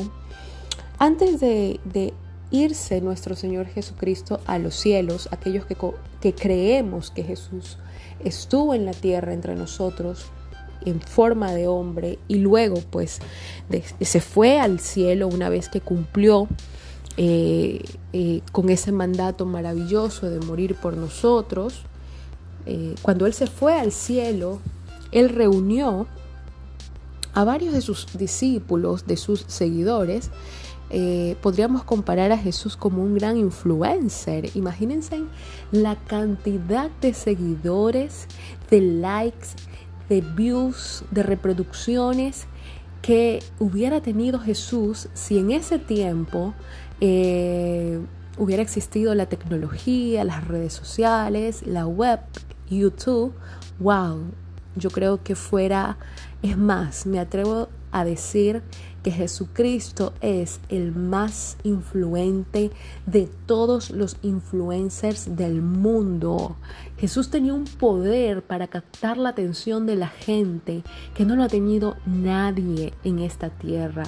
antes 0.98 1.40
de, 1.40 2.12
irse 2.50 3.00
nuestro 3.00 3.35
Señor 3.35 3.68
Jesucristo 3.68 4.38
a 4.44 4.59
los 4.59 4.74
cielos, 4.74 5.30
aquellos 5.32 5.64
que, 5.64 5.76
que 6.20 6.35
creemos 6.35 7.11
que 7.11 7.24
Jesús 7.24 7.78
estuvo 8.22 8.74
en 8.74 8.85
la 8.85 8.92
tierra 8.92 9.32
entre 9.32 9.56
nosotros, 9.56 10.26
en 10.85 11.00
forma 11.00 11.52
de 11.52 11.68
hombre 11.68 12.18
y 12.28 12.37
luego 12.37 12.76
pues 12.90 13.18
se 14.00 14.20
fue 14.20 14.61
al 14.61 14.78
cielo 14.78 15.26
una 15.26 15.48
vez 15.48 15.70
que 15.70 15.80
cumplió 15.80 16.48
eh, 17.18 17.83
eh, 18.12 18.42
con 18.52 18.68
ese 18.68 18.92
mandato 18.92 19.46
maravilloso 19.46 20.29
de 20.29 20.38
morir 20.40 20.74
por 20.74 20.96
nosotros. 20.96 21.83
Eh, 22.66 22.94
cuando 23.00 23.24
Él 23.26 23.33
se 23.33 23.46
fue 23.46 23.79
al 23.79 23.90
cielo, 23.90 24.61
Él 25.12 25.31
reunió 25.31 26.07
a 27.33 27.44
varios 27.44 27.72
de 27.72 27.81
sus 27.81 28.07
discípulos, 28.18 29.07
de 29.07 29.16
sus 29.16 29.44
seguidores. 29.46 30.31
podríamos 31.42 31.83
comparar 31.83 32.31
a 32.33 32.38
Jesús 32.38 32.76
como 32.76 33.02
un 33.02 33.14
gran 33.14 33.37
influencer. 33.37 34.50
Imagínense 34.55 35.22
la 35.72 35.96
cantidad 35.96 36.90
de 37.00 37.12
seguidores, 37.12 38.26
de 38.70 38.81
likes, 38.81 39.48
de 40.09 40.20
views, 40.20 41.05
de 41.11 41.22
reproducciones 41.22 42.46
que 43.02 43.40
hubiera 43.61 44.00
tenido 44.00 44.40
Jesús 44.40 45.09
si 45.14 45.38
en 45.38 45.52
ese 45.52 45.79
tiempo 45.79 46.55
eh, 47.00 48.00
hubiera 48.38 48.62
existido 48.62 49.14
la 49.14 49.26
tecnología, 49.26 50.24
las 50.24 50.46
redes 50.46 50.72
sociales, 50.72 51.66
la 51.66 51.87
web, 51.87 52.20
YouTube, 52.68 53.32
wow, 53.78 54.22
yo 54.74 54.90
creo 54.90 55.22
que 55.22 55.35
fuera, 55.35 55.98
es 56.42 56.56
más, 56.56 57.06
me 57.06 57.18
atrevo 57.18 57.68
a 57.92 58.04
decir 58.04 58.62
que 59.02 59.11
Jesucristo 59.11 60.12
es 60.20 60.61
el 60.68 60.92
más 60.92 61.56
influente 61.62 62.72
de 63.06 63.30
todos 63.46 63.90
los 63.90 64.16
influencers 64.22 65.37
del 65.37 65.62
mundo. 65.62 66.56
Jesús 66.98 67.30
tenía 67.30 67.54
un 67.54 67.64
poder 67.64 68.42
para 68.42 68.66
captar 68.66 69.16
la 69.16 69.28
atención 69.28 69.87
de 69.87 69.96
la 69.96 70.09
gente 70.09 70.82
que 71.14 71.24
no 71.24 71.37
lo 71.37 71.44
ha 71.44 71.48
tenido 71.48 71.96
nadie 72.04 72.92
en 73.04 73.20
esta 73.20 73.48
tierra. 73.48 74.02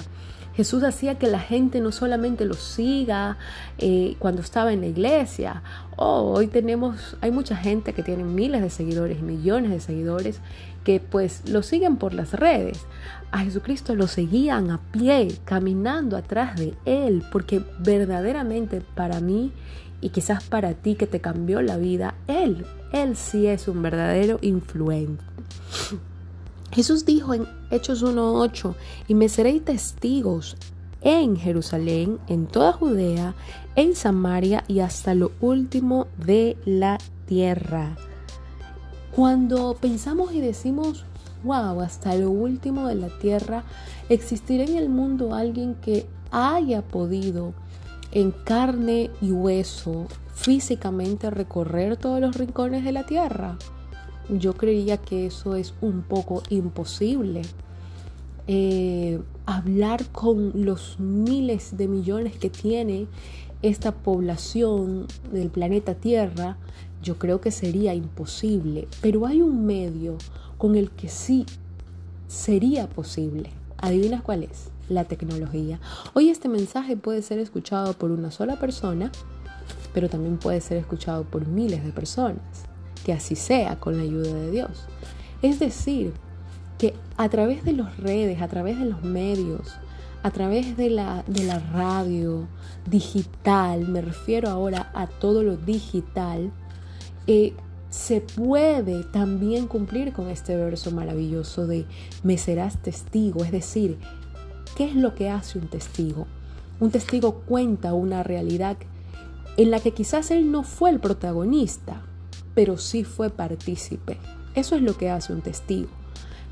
Jesús 0.59 0.83
hacía 0.83 1.17
que 1.17 1.27
la 1.27 1.39
gente 1.39 1.79
no 1.79 1.93
solamente 1.93 2.43
lo 2.43 2.53
siga 2.53 3.37
eh, 3.77 4.17
cuando 4.19 4.41
estaba 4.41 4.73
en 4.73 4.81
la 4.81 4.87
iglesia. 4.87 5.63
Oh, 5.95 6.33
hoy 6.35 6.47
tenemos, 6.47 7.15
hay 7.21 7.31
mucha 7.31 7.55
gente 7.55 7.93
que 7.93 8.03
tiene 8.03 8.25
miles 8.25 8.61
de 8.61 8.69
seguidores, 8.69 9.21
millones 9.21 9.71
de 9.71 9.79
seguidores, 9.79 10.41
que 10.83 10.99
pues 10.99 11.47
lo 11.49 11.63
siguen 11.63 11.95
por 11.95 12.13
las 12.13 12.33
redes. 12.33 12.85
A 13.31 13.39
Jesucristo 13.39 13.95
lo 13.95 14.07
seguían 14.07 14.69
a 14.69 14.81
pie, 14.91 15.29
caminando 15.45 16.17
atrás 16.17 16.57
de 16.57 16.73
Él, 16.83 17.23
porque 17.31 17.63
verdaderamente 17.79 18.81
para 18.81 19.21
mí 19.21 19.53
y 20.01 20.09
quizás 20.09 20.43
para 20.43 20.73
ti 20.73 20.95
que 20.95 21.07
te 21.07 21.21
cambió 21.21 21.61
la 21.61 21.77
vida, 21.77 22.15
Él, 22.27 22.65
Él 22.91 23.15
sí 23.15 23.47
es 23.47 23.69
un 23.69 23.81
verdadero 23.81 24.39
influente. 24.41 25.23
Jesús 26.71 27.05
dijo 27.05 27.33
en 27.33 27.47
Hechos 27.71 28.03
1.8, 28.03 28.75
y 29.07 29.15
me 29.15 29.29
seréis 29.29 29.65
testigos 29.65 30.55
en 31.01 31.37
Jerusalén, 31.37 32.19
en 32.27 32.47
toda 32.47 32.73
Judea, 32.73 33.35
en 33.75 33.95
Samaria 33.95 34.63
y 34.67 34.81
hasta 34.81 35.13
lo 35.13 35.31
último 35.41 36.07
de 36.17 36.57
la 36.65 36.97
tierra. 37.25 37.95
Cuando 39.15 39.75
pensamos 39.79 40.33
y 40.33 40.41
decimos, 40.41 41.05
wow, 41.43 41.81
hasta 41.81 42.15
lo 42.15 42.29
último 42.29 42.87
de 42.87 42.95
la 42.95 43.09
tierra, 43.19 43.63
¿existirá 44.09 44.63
en 44.63 44.77
el 44.77 44.89
mundo 44.89 45.33
alguien 45.33 45.75
que 45.75 46.05
haya 46.31 46.81
podido 46.81 47.53
en 48.11 48.31
carne 48.31 49.09
y 49.21 49.31
hueso 49.31 50.07
físicamente 50.33 51.29
recorrer 51.29 51.97
todos 51.97 52.19
los 52.19 52.35
rincones 52.35 52.83
de 52.83 52.91
la 52.91 53.05
tierra? 53.05 53.57
Yo 54.29 54.53
creía 54.53 54.97
que 54.97 55.25
eso 55.25 55.55
es 55.55 55.73
un 55.81 56.01
poco 56.01 56.43
imposible. 56.49 57.41
Eh, 58.47 59.19
hablar 59.45 60.05
con 60.07 60.65
los 60.65 60.99
miles 60.99 61.77
de 61.77 61.87
millones 61.87 62.37
que 62.37 62.49
tiene 62.49 63.07
esta 63.61 63.91
población 63.91 65.07
del 65.31 65.49
planeta 65.49 65.95
Tierra, 65.95 66.57
yo 67.01 67.17
creo 67.17 67.41
que 67.41 67.51
sería 67.51 67.93
imposible. 67.93 68.87
Pero 69.01 69.25
hay 69.25 69.41
un 69.41 69.65
medio 69.65 70.17
con 70.57 70.75
el 70.75 70.91
que 70.91 71.09
sí 71.09 71.45
sería 72.27 72.87
posible. 72.87 73.49
¿Adivinas 73.77 74.21
cuál 74.21 74.43
es? 74.43 74.69
La 74.89 75.05
tecnología. 75.05 75.79
Hoy 76.13 76.29
este 76.29 76.49
mensaje 76.49 76.97
puede 76.97 77.21
ser 77.21 77.39
escuchado 77.39 77.93
por 77.93 78.11
una 78.11 78.31
sola 78.31 78.59
persona, 78.59 79.11
pero 79.93 80.09
también 80.09 80.37
puede 80.37 80.61
ser 80.61 80.77
escuchado 80.77 81.23
por 81.23 81.47
miles 81.47 81.83
de 81.83 81.91
personas 81.91 82.68
que 83.05 83.13
así 83.13 83.35
sea 83.35 83.79
con 83.79 83.97
la 83.97 84.03
ayuda 84.03 84.33
de 84.33 84.51
Dios. 84.51 84.85
Es 85.41 85.59
decir, 85.59 86.13
que 86.77 86.93
a 87.17 87.29
través 87.29 87.63
de 87.63 87.73
las 87.73 87.97
redes, 87.97 88.41
a 88.41 88.47
través 88.47 88.79
de 88.79 88.85
los 88.85 89.03
medios, 89.03 89.77
a 90.23 90.31
través 90.31 90.75
de 90.77 90.89
la, 90.89 91.23
de 91.27 91.43
la 91.43 91.59
radio 91.59 92.47
digital, 92.89 93.87
me 93.87 94.01
refiero 94.01 94.49
ahora 94.49 94.91
a 94.93 95.07
todo 95.07 95.43
lo 95.43 95.55
digital, 95.57 96.51
eh, 97.27 97.53
se 97.89 98.21
puede 98.21 99.03
también 99.03 99.67
cumplir 99.67 100.13
con 100.13 100.29
este 100.29 100.55
verso 100.55 100.91
maravilloso 100.91 101.67
de 101.67 101.85
me 102.23 102.37
serás 102.37 102.77
testigo, 102.81 103.43
es 103.43 103.51
decir, 103.51 103.97
¿qué 104.75 104.85
es 104.85 104.95
lo 104.95 105.15
que 105.15 105.29
hace 105.29 105.57
un 105.57 105.67
testigo? 105.67 106.27
Un 106.79 106.91
testigo 106.91 107.41
cuenta 107.45 107.93
una 107.93 108.23
realidad 108.23 108.77
en 109.57 109.71
la 109.71 109.79
que 109.79 109.91
quizás 109.91 110.31
él 110.31 110.51
no 110.51 110.63
fue 110.63 110.91
el 110.91 110.99
protagonista, 110.99 112.03
pero 112.53 112.77
sí 112.77 113.03
fue 113.03 113.29
partícipe. 113.29 114.17
Eso 114.55 114.75
es 114.75 114.81
lo 114.81 114.97
que 114.97 115.09
hace 115.09 115.33
un 115.33 115.41
testigo. 115.41 115.89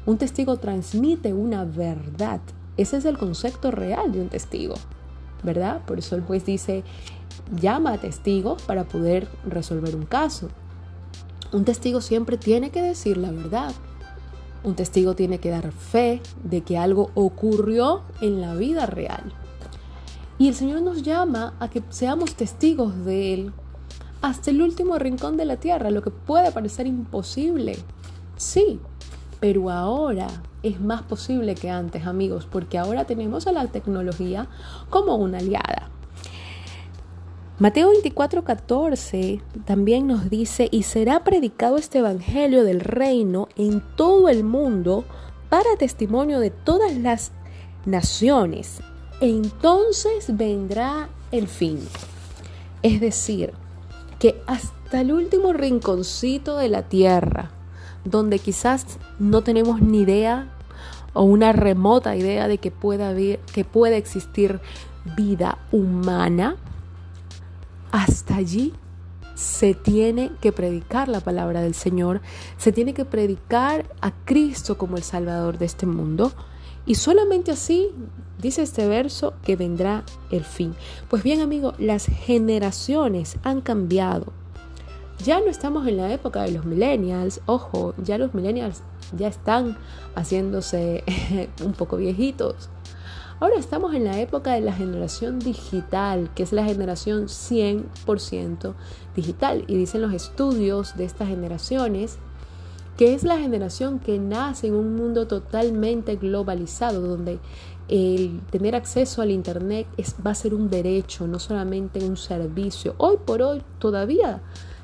Un 0.06 0.18
testigo 0.18 0.58
transmite 0.58 1.34
una 1.34 1.66
verdad. 1.66 2.40
Ese 2.78 2.98
es 2.98 3.06
el 3.06 3.18
concepto 3.18 3.72
real 3.72 4.12
de 4.12 4.22
un 4.22 4.30
testigo, 4.30 4.76
¿verdad? 5.44 5.82
Por 5.86 6.00
eso 6.00 6.16
el 6.16 6.22
juez 6.22 6.46
dice, 6.46 6.84
llama 7.60 7.94
a 7.94 7.98
testigos 7.98 8.62
para 8.64 8.86
poder 8.86 9.28
resolver 9.46 9.96
un 9.96 10.06
caso. 10.06 10.50
Un 11.52 11.66
testigo 11.66 12.02
siempre 12.02 12.38
tiene 12.38 12.70
que 12.70 12.82
decir 12.82 13.18
la 13.18 13.32
verdad. 13.32 13.74
Un 14.64 14.76
testigo 14.76 15.16
tiene 15.16 15.40
que 15.40 15.50
dar 15.50 15.72
fe 15.72 16.22
de 16.44 16.62
que 16.62 16.78
algo 16.78 17.12
ocurrió 17.16 18.02
en 18.22 18.42
la 18.42 18.54
vida 18.56 18.86
real. 18.86 19.34
Y 20.38 20.48
el 20.50 20.56
Señor 20.56 20.82
nos 20.82 21.02
llama 21.02 21.56
a 21.60 21.70
que 21.70 21.84
seamos 21.90 22.36
testigos 22.36 23.06
de 23.06 23.34
Él 23.34 23.54
hasta 24.22 24.52
el 24.52 24.62
último 24.62 24.98
rincón 24.98 25.38
de 25.38 25.46
la 25.46 25.58
tierra, 25.58 25.92
lo 25.92 26.02
que 26.02 26.12
puede 26.12 26.52
parecer 26.52 26.88
imposible. 26.88 27.78
Sí, 28.36 28.80
pero 29.40 29.70
ahora 29.70 30.28
es 30.64 30.80
más 30.80 31.04
posible 31.04 31.56
que 31.56 31.70
antes, 31.70 32.06
amigos, 32.06 32.48
porque 32.50 32.78
ahora 32.78 33.06
tenemos 33.06 33.48
a 33.48 33.52
la 33.52 33.68
tecnología 33.68 34.48
como 34.90 35.16
una 35.16 35.40
aliada. 35.40 35.90
Mateo 37.60 37.92
24:14 37.92 39.42
también 39.66 40.06
nos 40.06 40.30
dice, 40.30 40.70
y 40.72 40.84
será 40.84 41.24
predicado 41.24 41.78
este 41.78 42.00
Evangelio 42.00 42.64
del 42.64 42.82
reino 42.82 43.50
en 43.56 43.82
todo 43.96 44.30
el 44.30 44.44
mundo 44.44 45.06
para 45.50 45.76
testimonio 45.78 46.40
de 46.40 46.52
todas 46.52 46.96
las 46.96 47.32
naciones. 47.86 48.82
Entonces 49.22 50.38
vendrá 50.38 51.10
el 51.32 51.48
fin. 51.48 51.80
Es 52.84 53.02
decir, 53.02 53.54
que 54.20 54.42
hasta 54.48 55.02
el 55.02 55.12
último 55.12 55.54
rinconcito 55.54 56.58
de 56.58 56.70
la 56.70 56.84
tierra, 56.84 57.52
donde 58.06 58.40
quizás 58.40 58.86
no 59.20 59.42
tenemos 59.42 59.82
ni 59.82 60.02
idea 60.02 60.48
o 61.14 61.24
una 61.24 61.52
remota 61.52 62.16
idea 62.16 62.48
de 62.48 62.58
que 62.58 62.72
pueda, 62.72 63.14
que 63.16 63.66
pueda 63.66 63.98
existir 63.98 64.60
vida 65.16 65.58
humana, 65.72 66.56
hasta 67.92 68.36
allí 68.36 68.74
se 69.36 69.76
tiene 69.76 70.32
que 70.42 70.52
predicar 70.52 71.08
la 71.08 71.20
palabra 71.20 71.62
del 71.62 71.76
Señor, 71.76 72.22
se 72.58 72.72
tiene 72.72 72.94
que 72.94 73.06
predicar 73.06 73.86
a 74.02 74.12
Cristo 74.26 74.78
como 74.78 74.98
el 74.98 75.04
Salvador 75.04 75.60
de 75.60 75.66
este 75.66 75.86
mundo. 75.86 76.32
Y 76.88 76.96
solamente 76.96 77.52
así, 77.52 77.90
dice 78.42 78.62
este 78.62 78.88
verso, 78.88 79.34
que 79.44 79.58
vendrá 79.58 80.04
el 80.32 80.46
fin. 80.46 80.74
Pues 81.10 81.22
bien, 81.22 81.42
amigo, 81.42 81.74
las 81.78 82.06
generaciones 82.06 83.38
han 83.44 83.60
cambiado. 83.60 84.32
Ya 85.24 85.42
no 85.42 85.48
estamos 85.48 85.86
en 85.86 85.98
la 85.98 86.14
época 86.14 86.44
de 86.44 86.52
los 86.52 86.66
millennials, 86.66 87.42
ojo, 87.46 87.94
ya 87.98 88.18
los 88.18 88.34
millennials 88.34 88.84
ya 89.18 89.28
están 89.28 89.78
haciéndose 90.16 91.04
un 91.66 91.74
poco 91.74 91.98
viejitos. 91.98 92.70
Ahora 93.40 93.58
estamos 93.58 93.94
en 93.94 94.06
la 94.06 94.20
época 94.20 94.54
de 94.54 94.62
la 94.62 94.74
generación 94.74 95.40
digital, 95.40 96.32
que 96.34 96.42
es 96.42 96.54
la 96.54 96.64
generación 96.64 97.26
100% 97.26 98.74
digital. 99.16 99.64
Y 99.68 99.76
dicen 99.76 100.02
los 100.02 100.14
estudios 100.14 100.96
de 100.98 101.06
estas 101.06 101.28
generaciones 101.28 102.18
que 102.98 103.14
es 103.14 103.24
la 103.24 103.38
generación 103.38 104.00
que 104.00 104.18
nace 104.18 104.68
en 104.68 104.76
un 104.76 104.96
mundo 104.96 105.28
totalmente 105.28 106.16
globalizado, 106.16 107.02
donde 107.02 107.40
el 107.88 108.42
tener 108.50 108.76
acceso 108.76 109.22
al 109.22 109.32
Internet 109.32 109.88
va 110.26 110.32
a 110.32 110.36
ser 110.36 110.54
un 110.54 110.70
derecho, 110.70 111.28
no 111.28 111.40
solamente 111.40 112.04
un 112.04 112.18
servicio. 112.18 112.96
Hoy 112.98 113.18
por 113.24 113.42
hoy 113.42 113.62
todavía 113.80 114.42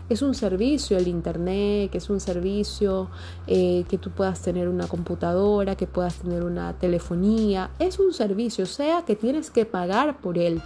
es 0.09 0.21
un 0.21 0.35
servicio 0.35 0.97
el 0.97 1.07
Internet, 1.07 1.89
que 1.91 1.97
es 1.97 2.09
un 2.09 2.19
servicio 2.19 3.09
eh, 3.47 3.83
que 3.89 3.97
tú 3.97 4.11
puedas 4.11 4.41
tener 4.41 4.69
una 4.69 4.87
computadora, 4.87 5.75
que 5.75 5.87
puedas 5.87 6.15
tener 6.15 6.43
una 6.43 6.73
telefonía. 6.73 7.71
Es 7.79 7.99
un 7.99 8.13
servicio, 8.13 8.65
o 8.65 8.67
sea 8.67 9.03
que 9.05 9.15
tienes 9.15 9.49
que 9.49 9.65
pagar 9.65 10.19
por 10.19 10.37
él. 10.37 10.61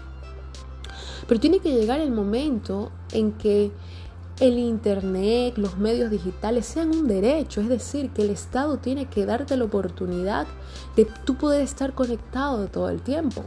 Pero 1.28 1.40
tiene 1.40 1.60
que 1.60 1.72
llegar 1.72 2.02
el 2.02 2.12
momento 2.12 2.92
en 3.12 3.32
que 3.34 3.72
el 4.40 4.60
Internet, 4.60 5.58
los 5.58 5.78
medios 5.78 6.12
digitales 6.12 6.66
sean 6.66 6.92
un 6.92 7.08
derecho, 7.08 7.62
es 7.62 7.70
decir, 7.70 8.12
que 8.12 8.22
el 8.22 8.30
Estado 8.30 8.78
tiene 8.78 9.08
que 9.08 9.26
darte 9.26 9.58
la 9.58 9.66
oportunidad 9.66 10.46
de 10.96 11.06
tú 11.26 11.36
poder 11.36 11.62
estar 11.62 11.94
conectado 11.94 12.68
todo 12.68 12.90
el 12.90 13.02
tiempo. 13.02 13.44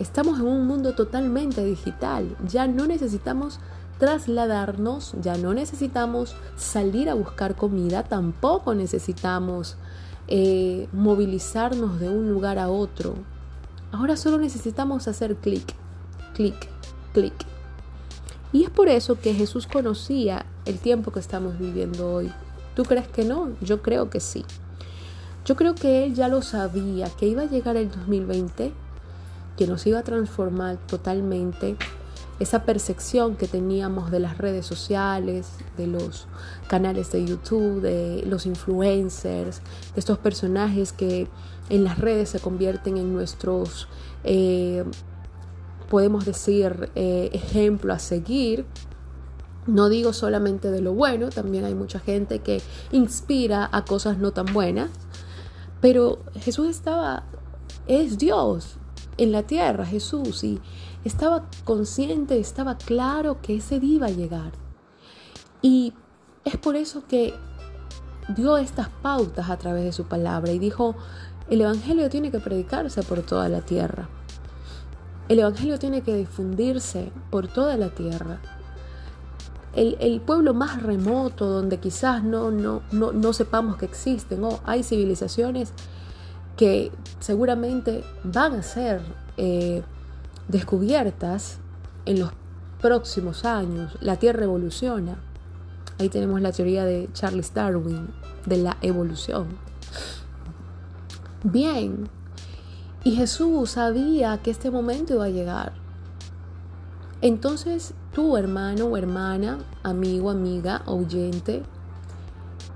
Estamos 0.00 0.40
en 0.40 0.46
un 0.46 0.66
mundo 0.66 0.94
totalmente 0.94 1.64
digital, 1.64 2.36
ya 2.48 2.66
no 2.66 2.86
necesitamos 2.86 3.60
trasladarnos, 3.98 5.14
ya 5.20 5.36
no 5.36 5.54
necesitamos 5.54 6.34
salir 6.56 7.08
a 7.08 7.14
buscar 7.14 7.54
comida, 7.54 8.02
tampoco 8.02 8.74
necesitamos 8.74 9.76
eh, 10.26 10.88
movilizarnos 10.92 12.00
de 12.00 12.08
un 12.08 12.32
lugar 12.32 12.58
a 12.58 12.68
otro. 12.68 13.14
Ahora 13.92 14.16
solo 14.16 14.38
necesitamos 14.38 15.06
hacer 15.06 15.36
clic, 15.36 15.74
clic, 16.34 16.68
clic. 17.12 17.51
Y 18.52 18.64
es 18.64 18.70
por 18.70 18.88
eso 18.88 19.18
que 19.18 19.34
Jesús 19.34 19.66
conocía 19.66 20.44
el 20.66 20.78
tiempo 20.78 21.10
que 21.10 21.20
estamos 21.20 21.58
viviendo 21.58 22.12
hoy. 22.12 22.30
¿Tú 22.74 22.84
crees 22.84 23.08
que 23.08 23.24
no? 23.24 23.50
Yo 23.60 23.82
creo 23.82 24.10
que 24.10 24.20
sí. 24.20 24.44
Yo 25.44 25.56
creo 25.56 25.74
que 25.74 26.04
Él 26.04 26.14
ya 26.14 26.28
lo 26.28 26.42
sabía, 26.42 27.08
que 27.18 27.26
iba 27.26 27.42
a 27.42 27.46
llegar 27.46 27.76
el 27.76 27.90
2020, 27.90 28.72
que 29.56 29.66
nos 29.66 29.86
iba 29.86 29.98
a 29.98 30.02
transformar 30.02 30.76
totalmente 30.86 31.76
esa 32.38 32.64
percepción 32.64 33.36
que 33.36 33.46
teníamos 33.46 34.10
de 34.10 34.18
las 34.18 34.38
redes 34.38 34.66
sociales, 34.66 35.48
de 35.76 35.86
los 35.86 36.26
canales 36.68 37.12
de 37.12 37.24
YouTube, 37.24 37.80
de 37.80 38.24
los 38.26 38.46
influencers, 38.46 39.60
de 39.94 40.00
estos 40.00 40.18
personajes 40.18 40.92
que 40.92 41.28
en 41.68 41.84
las 41.84 41.98
redes 41.98 42.30
se 42.30 42.40
convierten 42.40 42.96
en 42.96 43.12
nuestros, 43.12 43.88
eh, 44.24 44.84
podemos 45.92 46.24
decir, 46.24 46.90
eh, 46.94 47.28
ejemplo 47.34 47.92
a 47.92 47.98
seguir. 47.98 48.64
No 49.66 49.90
digo 49.90 50.14
solamente 50.14 50.70
de 50.70 50.80
lo 50.80 50.94
bueno, 50.94 51.28
también 51.28 51.66
hay 51.66 51.74
mucha 51.74 51.98
gente 52.00 52.38
que 52.38 52.62
inspira 52.92 53.68
a 53.70 53.84
cosas 53.84 54.16
no 54.16 54.30
tan 54.30 54.46
buenas, 54.54 54.88
pero 55.82 56.20
Jesús 56.36 56.68
estaba, 56.68 57.24
es 57.88 58.16
Dios 58.16 58.78
en 59.18 59.32
la 59.32 59.42
tierra, 59.42 59.84
Jesús, 59.84 60.42
y 60.44 60.62
estaba 61.04 61.50
consciente, 61.64 62.40
estaba 62.40 62.78
claro 62.78 63.42
que 63.42 63.56
ese 63.56 63.78
día 63.78 63.96
iba 63.96 64.06
a 64.06 64.12
llegar. 64.12 64.52
Y 65.60 65.92
es 66.46 66.56
por 66.56 66.74
eso 66.74 67.06
que 67.06 67.34
dio 68.34 68.56
estas 68.56 68.88
pautas 68.88 69.50
a 69.50 69.58
través 69.58 69.84
de 69.84 69.92
su 69.92 70.04
palabra 70.04 70.52
y 70.52 70.58
dijo, 70.58 70.94
el 71.50 71.60
Evangelio 71.60 72.08
tiene 72.08 72.30
que 72.30 72.40
predicarse 72.40 73.02
por 73.02 73.20
toda 73.20 73.50
la 73.50 73.60
tierra. 73.60 74.08
El 75.28 75.38
Evangelio 75.38 75.78
tiene 75.78 76.02
que 76.02 76.14
difundirse 76.14 77.10
por 77.30 77.48
toda 77.48 77.76
la 77.76 77.90
tierra. 77.90 78.40
El, 79.74 80.20
pueblo 80.20 80.52
más 80.52 80.82
remoto, 80.82 81.46
donde 81.46 81.78
quizás 81.78 82.22
no, 82.22 82.50
no, 82.50 82.82
no, 82.92 83.32
sepamos 83.32 83.76
que 83.76 83.86
existen, 83.86 84.44
o 84.44 84.60
hay 84.64 84.82
civilizaciones 84.82 85.72
que 86.58 86.92
seguramente 87.20 88.04
van 88.22 88.52
a 88.52 88.62
ser 88.62 89.00
eh, 89.38 89.82
descubiertas 90.48 91.58
en 92.04 92.20
los 92.20 92.32
próximos 92.82 93.46
años. 93.46 93.96
La 94.00 94.16
Tierra 94.16 94.44
evoluciona. 94.44 95.16
Ahí 95.98 96.10
tenemos 96.10 96.42
la 96.42 96.52
teoría 96.52 96.84
de 96.84 97.08
Charles 97.14 97.54
Darwin 97.54 98.08
de 98.44 98.58
la 98.58 98.76
evolución. 98.82 99.46
Bien, 101.44 102.08
y 103.04 103.12
Jesús 103.12 103.70
sabía 103.70 104.38
que 104.38 104.50
este 104.50 104.70
momento 104.70 105.14
iba 105.14 105.24
a 105.24 105.30
llegar. 105.30 105.72
Entonces 107.20 107.94
tú, 108.14 108.36
hermano 108.36 108.86
o 108.86 108.96
hermana, 108.96 109.58
amigo, 109.82 110.30
amiga, 110.30 110.82
oyente, 110.86 111.62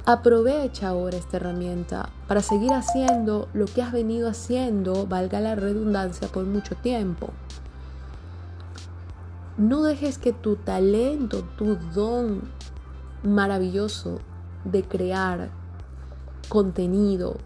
aprovecha 0.04 0.88
ahora 0.88 1.16
esta 1.16 1.36
herramienta 1.36 2.08
para 2.28 2.42
seguir 2.42 2.72
haciendo 2.72 3.48
lo 3.54 3.66
que 3.66 3.82
has 3.82 3.92
venido 3.92 4.28
haciendo, 4.28 5.06
valga 5.06 5.40
la 5.40 5.54
redundancia, 5.54 6.28
por 6.28 6.44
mucho 6.44 6.76
tiempo. 6.76 7.30
No 9.58 9.82
dejes 9.82 10.18
que 10.18 10.32
tu 10.32 10.56
talento, 10.56 11.42
tu 11.56 11.76
don 11.94 12.42
maravilloso 13.22 14.20
de 14.64 14.82
crear 14.82 15.50
contenido 16.48 17.36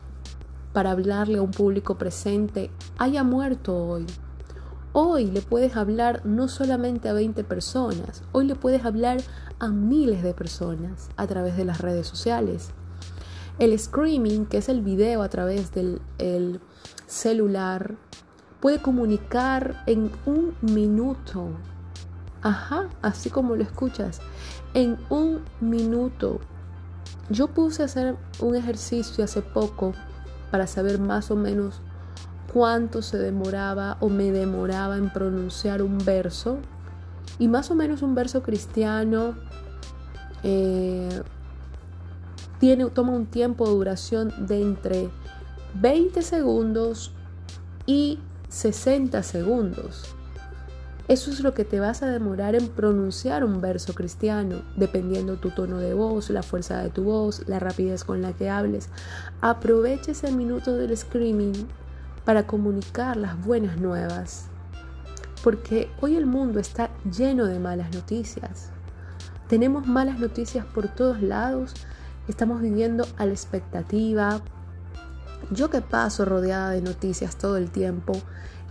para 0.73 0.93
hablarle 0.93 1.39
a 1.39 1.43
un 1.43 1.51
público 1.51 1.99
presente 1.99 2.71
haya 2.99 3.25
muerto 3.25 3.77
hoy. 3.77 4.07
Hoy 4.93 5.27
le 5.27 5.41
puedes 5.41 5.77
hablar 5.77 6.23
no 6.25 6.49
solamente 6.49 7.09
a 7.09 7.13
20 7.13 7.45
personas, 7.45 8.23
hoy 8.33 8.47
le 8.47 8.57
puedes 8.57 8.85
hablar 8.85 9.19
a 9.59 9.69
miles 9.69 10.23
de 10.23 10.35
personas 10.35 11.11
a 11.17 11.27
través 11.27 11.57
de 11.57 11.65
las 11.65 11.81
redes 11.81 12.07
sociales. 12.07 12.71
El 13.59 13.79
screaming, 13.79 14.47
que 14.47 14.59
es 14.59 14.69
el 14.69 14.81
video 14.81 15.23
a 15.23 15.29
través 15.29 15.73
del 15.73 16.01
celular, 17.07 17.95
puede 18.61 18.81
comunicar 18.81 19.83
en 19.87 20.11
un 20.27 20.55
minuto 20.61 21.51
Ajá, 22.43 22.89
así 23.03 23.29
como 23.29 23.55
lo 23.55 23.63
escuchas. 23.63 24.21
En 24.73 24.99
un 25.11 25.43
minuto. 25.61 26.41
Yo 27.29 27.49
puse 27.49 27.83
a 27.83 27.85
hacer 27.85 28.17
un 28.41 28.57
ejercicio 28.57 29.25
hace 29.25 29.43
poco 29.43 29.93
para 30.51 30.67
saber 30.67 30.99
más 30.99 31.31
o 31.31 31.37
menos 31.37 31.81
cuánto 32.53 33.03
se 33.03 33.19
demoraba 33.19 33.97
o 34.01 34.09
me 34.09 34.33
demoraba 34.33 34.97
en 34.97 35.11
pronunciar 35.13 35.83
un 35.83 35.99
verso. 35.99 36.59
Y 37.39 37.49
más 37.49 37.71
o 37.71 37.75
menos 37.75 38.03
un 38.03 38.15
verso 38.15 38.43
cristiano 38.43 39.35
eh, 40.43 41.23
tiene, 42.59 42.87
toma 42.91 43.13
un 43.13 43.27
tiempo 43.27 43.67
de 43.67 43.73
duración 43.73 44.47
de 44.47 44.61
entre 44.61 45.11
20 45.75 46.23
segundos 46.23 47.13
y 47.87 48.19
60 48.49 49.23
segundos. 49.23 50.15
Eso 51.11 51.33
es 51.33 51.41
lo 51.41 51.55
que 51.55 51.65
te 51.65 51.81
vas 51.81 52.05
a 52.05 52.09
demorar 52.09 52.55
en 52.55 52.69
pronunciar 52.69 53.43
un 53.43 53.61
verso 53.61 53.95
cristiano, 53.97 54.63
dependiendo 54.77 55.39
tu 55.39 55.51
tono 55.51 55.79
de 55.79 55.93
voz, 55.93 56.31
la 56.31 56.45
fuerza 56.45 56.79
de 56.79 56.91
tu 56.91 57.03
voz, 57.03 57.43
la 57.49 57.59
rapidez 57.59 58.05
con 58.05 58.23
la 58.23 58.33
que 58.33 58.49
hables. 58.49 58.91
Aprovecha 59.41 60.13
ese 60.13 60.31
minuto 60.31 60.77
del 60.77 60.97
screaming 60.97 61.67
para 62.25 62.47
comunicar 62.47 63.17
las 63.17 63.45
buenas 63.45 63.81
nuevas. 63.81 64.47
Porque 65.43 65.91
hoy 66.01 66.15
el 66.15 66.27
mundo 66.27 66.61
está 66.61 66.91
lleno 67.11 67.47
de 67.47 67.59
malas 67.59 67.93
noticias. 67.93 68.71
Tenemos 69.49 69.89
malas 69.89 70.21
noticias 70.21 70.65
por 70.65 70.87
todos 70.87 71.21
lados. 71.21 71.75
Estamos 72.29 72.63
viviendo 72.63 73.05
a 73.17 73.27
la 73.27 73.33
expectativa. 73.33 74.43
Yo 75.51 75.71
que 75.71 75.81
paso 75.81 76.25
rodeada 76.25 76.71
de 76.71 76.83
noticias 76.83 77.35
todo 77.35 77.57
el 77.57 77.73
tiempo, 77.73 78.13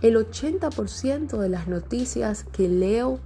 el 0.02 0.16
80% 0.16 1.38
de 1.38 1.48
las 1.48 1.68
noticias 1.68 2.44
que 2.52 2.68
leo, 2.68 3.20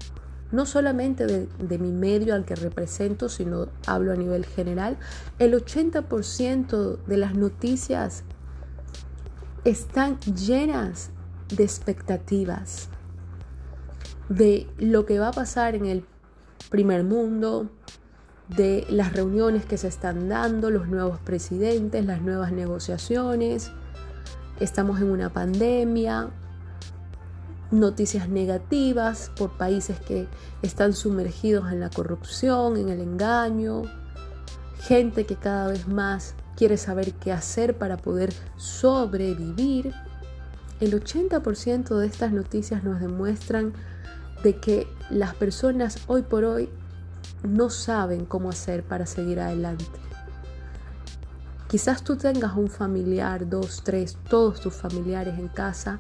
no 0.50 0.66
solamente 0.66 1.26
de, 1.26 1.78
mi 1.78 1.92
medio 1.92 2.34
al 2.34 2.44
que 2.44 2.54
represento, 2.54 3.28
sino 3.28 3.68
hablo 3.86 4.12
a 4.12 4.16
nivel 4.16 4.44
general, 4.44 4.98
el 5.38 5.54
80% 5.54 6.98
de 7.04 7.16
las 7.16 7.34
noticias 7.34 8.24
están 9.64 10.18
llenas 10.20 11.10
de 11.56 11.64
expectativas, 11.64 12.88
de 14.28 14.66
lo 14.78 15.06
que 15.06 15.18
va 15.18 15.28
a 15.28 15.32
pasar 15.32 15.74
en 15.74 15.86
el 15.86 16.04
primer 16.70 17.04
mundo, 17.04 17.70
de 18.48 18.86
las 18.90 19.12
reuniones 19.12 19.64
que 19.64 19.78
se 19.78 19.88
están 19.88 20.28
dando, 20.28 20.70
los 20.70 20.88
nuevos 20.88 21.18
presidentes, 21.18 22.04
las 22.04 22.20
nuevas 22.20 22.52
negociaciones. 22.52 23.70
Estamos 24.60 25.00
en 25.00 25.10
una 25.10 25.30
pandemia, 25.32 26.30
noticias 27.74 28.28
negativas 28.28 29.30
por 29.36 29.56
países 29.56 29.98
que 30.00 30.26
están 30.62 30.92
sumergidos 30.92 31.70
en 31.72 31.80
la 31.80 31.90
corrupción, 31.90 32.76
en 32.76 32.88
el 32.88 33.00
engaño, 33.00 33.82
gente 34.80 35.26
que 35.26 35.36
cada 35.36 35.68
vez 35.68 35.88
más 35.88 36.34
quiere 36.56 36.76
saber 36.76 37.12
qué 37.14 37.32
hacer 37.32 37.76
para 37.76 37.96
poder 37.96 38.32
sobrevivir. 38.56 39.92
El 40.80 40.92
80% 41.02 41.96
de 41.96 42.06
estas 42.06 42.32
noticias 42.32 42.84
nos 42.84 43.00
demuestran 43.00 43.72
de 44.42 44.56
que 44.56 44.86
las 45.10 45.34
personas 45.34 45.98
hoy 46.06 46.22
por 46.22 46.44
hoy 46.44 46.68
no 47.42 47.70
saben 47.70 48.24
cómo 48.24 48.50
hacer 48.50 48.82
para 48.82 49.06
seguir 49.06 49.40
adelante. 49.40 49.84
Quizás 51.68 52.04
tú 52.04 52.16
tengas 52.16 52.56
un 52.56 52.68
familiar, 52.68 53.48
dos, 53.48 53.82
tres, 53.82 54.16
todos 54.28 54.60
tus 54.60 54.74
familiares 54.74 55.38
en 55.38 55.48
casa. 55.48 55.98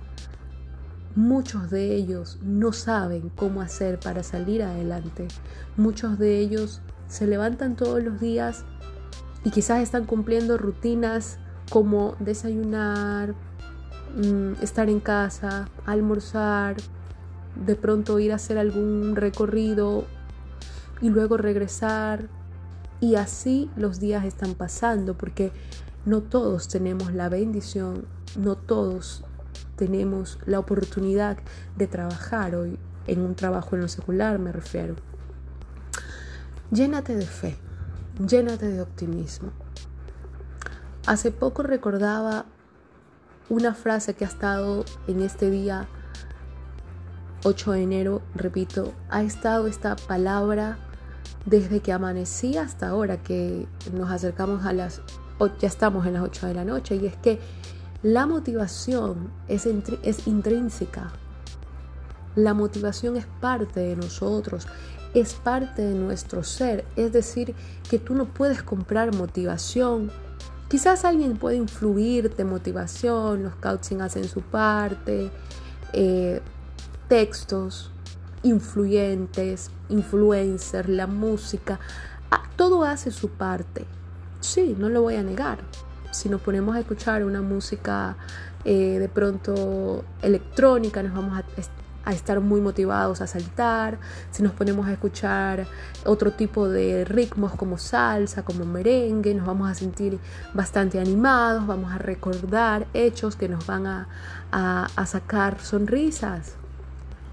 Muchos 1.16 1.70
de 1.70 1.94
ellos 1.94 2.38
no 2.42 2.72
saben 2.72 3.30
cómo 3.36 3.60
hacer 3.60 4.00
para 4.00 4.24
salir 4.24 4.64
adelante. 4.64 5.28
Muchos 5.76 6.18
de 6.18 6.40
ellos 6.40 6.80
se 7.06 7.28
levantan 7.28 7.76
todos 7.76 8.02
los 8.02 8.20
días 8.20 8.64
y 9.44 9.50
quizás 9.50 9.80
están 9.80 10.06
cumpliendo 10.06 10.58
rutinas 10.58 11.38
como 11.70 12.16
desayunar, 12.18 13.34
mm, 14.16 14.62
estar 14.62 14.88
en 14.88 14.98
casa, 14.98 15.68
almorzar, 15.86 16.76
de 17.64 17.76
pronto 17.76 18.18
ir 18.18 18.32
a 18.32 18.36
hacer 18.36 18.58
algún 18.58 19.14
recorrido 19.14 20.06
y 21.00 21.10
luego 21.10 21.36
regresar. 21.36 22.28
Y 23.00 23.14
así 23.14 23.70
los 23.76 24.00
días 24.00 24.24
están 24.24 24.54
pasando 24.54 25.14
porque 25.14 25.52
no 26.06 26.22
todos 26.22 26.66
tenemos 26.66 27.12
la 27.12 27.28
bendición, 27.28 28.06
no 28.36 28.56
todos 28.56 29.24
tenemos 29.76 30.38
la 30.46 30.58
oportunidad 30.58 31.38
de 31.76 31.86
trabajar 31.86 32.54
hoy 32.54 32.78
en 33.06 33.20
un 33.20 33.34
trabajo 33.34 33.76
en 33.76 33.82
lo 33.82 33.88
secular, 33.88 34.38
me 34.38 34.52
refiero. 34.52 34.96
Llénate 36.70 37.14
de 37.14 37.26
fe, 37.26 37.56
llénate 38.26 38.68
de 38.68 38.80
optimismo. 38.80 39.50
Hace 41.06 41.30
poco 41.30 41.62
recordaba 41.62 42.46
una 43.50 43.74
frase 43.74 44.14
que 44.14 44.24
ha 44.24 44.28
estado 44.28 44.84
en 45.06 45.20
este 45.20 45.50
día 45.50 45.86
8 47.44 47.72
de 47.72 47.82
enero, 47.82 48.22
repito, 48.34 48.94
ha 49.10 49.22
estado 49.22 49.66
esta 49.66 49.96
palabra 49.96 50.78
desde 51.44 51.80
que 51.80 51.92
amanecí 51.92 52.56
hasta 52.56 52.88
ahora 52.88 53.22
que 53.22 53.66
nos 53.92 54.10
acercamos 54.10 54.64
a 54.64 54.72
las, 54.72 55.02
ya 55.60 55.68
estamos 55.68 56.06
en 56.06 56.14
las 56.14 56.22
8 56.22 56.46
de 56.46 56.54
la 56.54 56.64
noche, 56.64 56.96
y 56.96 57.06
es 57.06 57.16
que 57.16 57.38
la 58.04 58.26
motivación 58.26 59.30
es, 59.48 59.66
intrínseca. 60.26 61.10
La 62.36 62.52
motivación 62.52 63.16
es 63.16 63.24
parte 63.40 63.80
de 63.80 63.96
nosotros, 63.96 64.66
es 65.14 65.32
parte 65.32 65.80
de 65.80 65.94
nuestro 65.94 66.44
ser. 66.44 66.84
Es 66.96 67.14
decir, 67.14 67.54
que 67.88 67.98
tú 67.98 68.14
no 68.14 68.26
puedes 68.26 68.62
comprar 68.62 69.14
motivación. 69.14 70.10
Quizás 70.68 71.06
alguien 71.06 71.38
puede 71.38 71.56
influirte 71.56 72.44
motivación, 72.44 73.44
los 73.44 73.54
coaching 73.54 74.00
hacen 74.02 74.28
su 74.28 74.42
parte, 74.42 75.30
eh, 75.94 76.42
textos, 77.08 77.90
influyentes, 78.42 79.70
influencers, 79.88 80.90
la 80.90 81.06
música, 81.06 81.80
ah, 82.30 82.42
todo 82.56 82.84
hace 82.84 83.10
su 83.10 83.30
parte. 83.30 83.86
Sí, 84.40 84.76
no 84.78 84.90
lo 84.90 85.00
voy 85.00 85.14
a 85.14 85.22
negar. 85.22 85.60
Si 86.14 86.28
nos 86.28 86.40
ponemos 86.40 86.76
a 86.76 86.78
escuchar 86.78 87.24
una 87.24 87.42
música 87.42 88.16
eh, 88.64 89.00
de 89.00 89.08
pronto 89.08 90.04
electrónica, 90.22 91.02
nos 91.02 91.12
vamos 91.12 91.42
a, 92.06 92.12
estar 92.12 92.38
muy 92.38 92.60
motivados 92.60 93.20
a 93.20 93.26
saltar. 93.26 93.98
Si 94.30 94.40
nos 94.44 94.52
ponemos 94.52 94.86
a 94.86 94.92
escuchar 94.92 95.66
otro 96.04 96.30
tipo 96.30 96.68
de 96.68 97.04
ritmos 97.04 97.56
como 97.56 97.78
salsa, 97.78 98.44
como 98.44 98.64
merengue, 98.64 99.34
nos 99.34 99.44
vamos 99.44 99.68
a 99.68 99.74
sentir 99.74 100.20
bastante 100.54 101.00
animados, 101.00 101.66
vamos 101.66 101.92
a 101.92 101.98
recordar 101.98 102.86
hechos 102.94 103.34
que 103.34 103.48
nos 103.48 103.66
van 103.66 103.88
a, 103.88 104.08
a 104.52 105.06
sacar 105.06 105.60
sonrisas. 105.60 106.54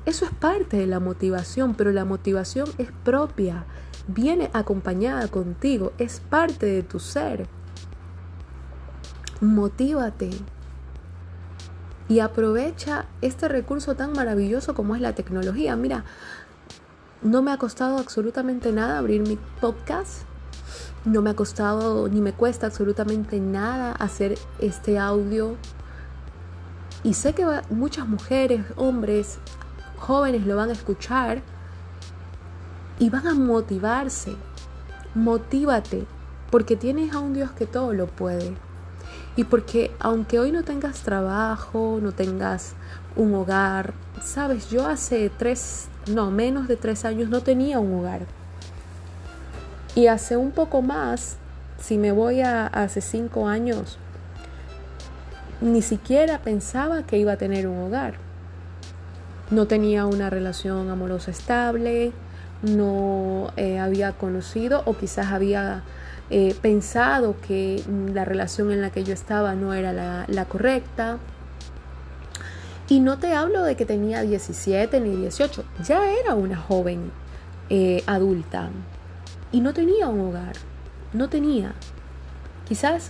Eso 0.08 0.26
es 0.26 0.32
parte 0.32 0.78
de 0.78 0.88
la 0.88 1.00
motivación, 1.00 1.76
pero 1.76 1.92
la 1.92 2.04
motivación 2.04 2.68
es 2.80 2.92
propia, 3.04 3.66
viene 4.08 4.50
acompañada 4.54 5.28
contigo, 5.28 5.94
es 6.00 6.20
parte 6.20 6.66
de 6.66 6.82
tu 6.82 7.00
ser. 7.00 7.48
Motívate 9.42 10.30
y 12.08 12.20
aprovecha 12.20 13.06
este 13.22 13.48
recurso 13.48 13.96
tan 13.96 14.14
maravilloso 14.14 14.76
como 14.76 14.96
es 14.96 15.02
la 15.02 15.16
tecnología. 15.16 15.76
Mira, 15.76 16.06
no 17.24 17.42
me 17.42 17.52
ha 17.52 17.58
costado 17.58 17.98
absolutamente 17.98 18.72
nada 18.72 19.00
abrir 19.00 19.22
mi 19.22 19.40
podcast. 19.60 20.24
No 21.06 21.24
me 21.24 21.32
ha 21.32 21.36
costado 21.36 22.08
ni 22.08 22.22
me 22.22 22.34
cuesta 22.34 22.68
absolutamente 22.68 23.40
nada 23.40 23.94
hacer 23.94 24.38
este 24.60 25.00
audio. 25.00 25.56
Y 27.04 27.16
sé 27.16 27.34
que 27.34 27.44
muchas 27.72 28.08
mujeres, 28.08 28.64
hombres, 28.76 29.40
jóvenes 29.98 30.46
lo 30.46 30.56
van 30.56 30.70
a 30.70 30.74
escuchar 30.74 31.42
y 33.00 33.10
van 33.10 33.26
a 33.26 33.34
motivarse. 33.34 34.36
Motívate, 35.16 36.06
porque 36.52 36.76
tienes 36.76 37.16
a 37.16 37.20
un 37.20 37.34
Dios 37.34 37.50
que 37.52 37.66
todo 37.66 37.94
lo 37.94 38.06
puede. 38.06 38.56
Y 39.36 39.46
porque 39.46 39.92
aunque 40.00 40.40
hoy 40.40 40.52
no 40.52 40.64
tengas 40.64 41.02
trabajo, 41.02 42.00
no 42.02 42.12
tengas 42.12 42.74
un 43.16 43.34
hogar, 43.34 43.94
sabes, 44.22 44.70
yo 44.70 44.88
hace 44.88 45.30
tres, 45.30 45.88
no, 46.08 46.32
menos 46.32 46.68
de 46.68 46.76
tres 46.76 47.06
años 47.06 47.30
no 47.30 47.42
tenía 47.42 47.80
un 47.80 48.00
hogar. 48.00 48.22
Y 49.96 50.08
hace 50.08 50.38
un 50.38 50.52
poco 50.52 50.82
más, 50.82 51.38
si 51.80 51.98
me 51.98 52.12
voy 52.12 52.42
a 52.42 52.68
hace 52.68 53.02
cinco 53.02 53.48
años, 53.48 53.98
ni 55.62 55.82
siquiera 55.82 56.40
pensaba 56.40 57.04
que 57.04 57.18
iba 57.18 57.34
a 57.34 57.38
tener 57.38 57.68
un 57.68 57.78
hogar 57.80 58.32
no 59.52 59.68
tenía 59.68 60.06
una 60.06 60.30
relación 60.30 60.90
amorosa 60.90 61.30
estable, 61.30 62.14
no 62.64 63.52
eh, 63.58 63.80
había 63.80 64.14
conocido 64.14 64.82
o 64.86 64.96
quizás 64.96 65.28
había 65.32 65.84
eh, 66.34 66.56
pensado 66.62 67.36
que 67.46 67.84
la 68.14 68.24
relación 68.24 68.72
en 68.72 68.82
la 68.82 68.90
que 68.90 69.04
yo 69.04 69.14
estaba 69.14 69.54
no 69.54 69.74
era 69.74 69.92
la, 69.92 70.46
correcta. 70.46 71.18
Y 72.88 73.02
no 73.02 73.18
te 73.20 73.34
hablo 73.34 73.64
de 73.64 73.76
que 73.76 73.86
tenía 73.86 74.22
17 74.22 75.02
ni 75.02 75.18
18, 75.18 75.66
ya 75.84 76.10
era 76.10 76.34
una 76.36 76.56
joven 76.56 77.12
eh, 77.70 78.02
adulta 78.06 78.70
y 79.52 79.60
no 79.60 79.74
tenía 79.74 80.08
un 80.08 80.22
hogar, 80.22 80.54
no 81.12 81.28
tenía. 81.28 81.74
Quizás 82.66 83.10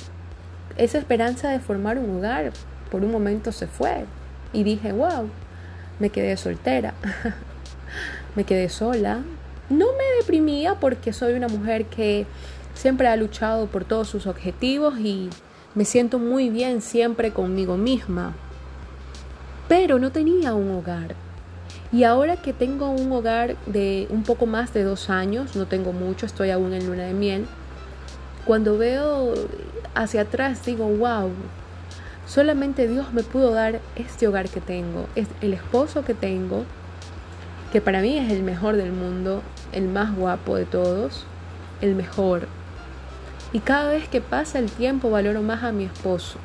esa 0.76 0.98
esperanza 0.98 1.50
de 1.50 1.60
formar 1.60 2.00
un 2.00 2.18
hogar 2.18 2.52
por 2.90 3.04
un 3.04 3.12
momento 3.12 3.52
se 3.52 3.68
fue 3.68 4.06
y 4.52 4.64
dije, 4.64 4.94
wow, 4.94 5.30
me 6.00 6.10
quedé 6.10 6.38
soltera, 6.38 6.96
me 8.36 8.46
quedé 8.46 8.68
sola. 8.70 9.20
No 9.70 9.86
me 9.94 10.04
deprimía 10.20 10.76
porque 10.76 11.14
soy 11.14 11.34
una 11.34 11.48
mujer 11.48 11.86
que 11.86 12.26
siempre 12.74 13.08
ha 13.08 13.16
luchado 13.16 13.68
por 13.68 13.86
todos 13.86 14.08
sus 14.08 14.28
objetivos 14.28 15.00
y 15.00 15.30
me 15.76 15.86
siento 15.86 16.20
muy 16.20 16.50
bien 16.50 16.82
siempre 16.82 17.32
conmigo 17.32 17.78
misma. 17.78 18.34
Pero 19.68 20.00
no 20.00 20.12
tenía 20.12 20.54
un 20.54 20.72
hogar. 20.72 21.16
Y 21.92 22.04
ahora 22.04 22.38
que 22.38 22.54
tengo 22.54 22.90
un 22.90 23.12
hogar 23.12 23.58
de 23.66 24.08
un 24.10 24.24
poco 24.24 24.46
más 24.46 24.74
de 24.74 24.84
dos 24.84 25.10
años, 25.10 25.56
no 25.56 25.66
tengo 25.68 25.94
mucho, 25.94 26.26
estoy 26.26 26.50
aún 26.50 26.74
en 26.74 26.88
luna 26.88 27.04
de 27.04 27.14
miel, 27.14 27.46
cuando 28.46 28.78
veo 28.78 29.34
hacia 29.94 30.22
atrás 30.22 30.66
digo, 30.66 30.88
wow, 30.88 31.30
Solamente 32.32 32.88
Dios 32.88 33.12
me 33.12 33.24
pudo 33.24 33.52
dar 33.52 33.82
este 33.98 34.26
hogar 34.26 34.48
que 34.48 34.62
tengo, 34.62 35.06
es 35.16 35.28
el 35.42 35.54
esposo 35.54 36.06
que 36.06 36.14
tengo, 36.14 36.64
que 37.74 37.82
para 37.82 38.00
mí 38.00 38.18
es 38.18 38.32
el 38.32 38.42
mejor 38.42 38.78
del 38.78 38.94
mundo, 38.94 39.42
el 39.74 39.90
más 39.90 40.16
guapo 40.16 40.56
de 40.56 40.64
todos, 40.64 41.26
el 41.82 41.94
mejor. 41.94 42.48
Y 43.54 43.60
cada 43.60 43.90
vez 43.90 44.08
que 44.08 44.22
pasa 44.22 44.60
el 44.60 44.72
tiempo 44.72 45.10
valoro 45.10 45.42
más 45.42 45.64
a 45.64 45.72
mi 45.72 45.84
esposo. 45.84 46.38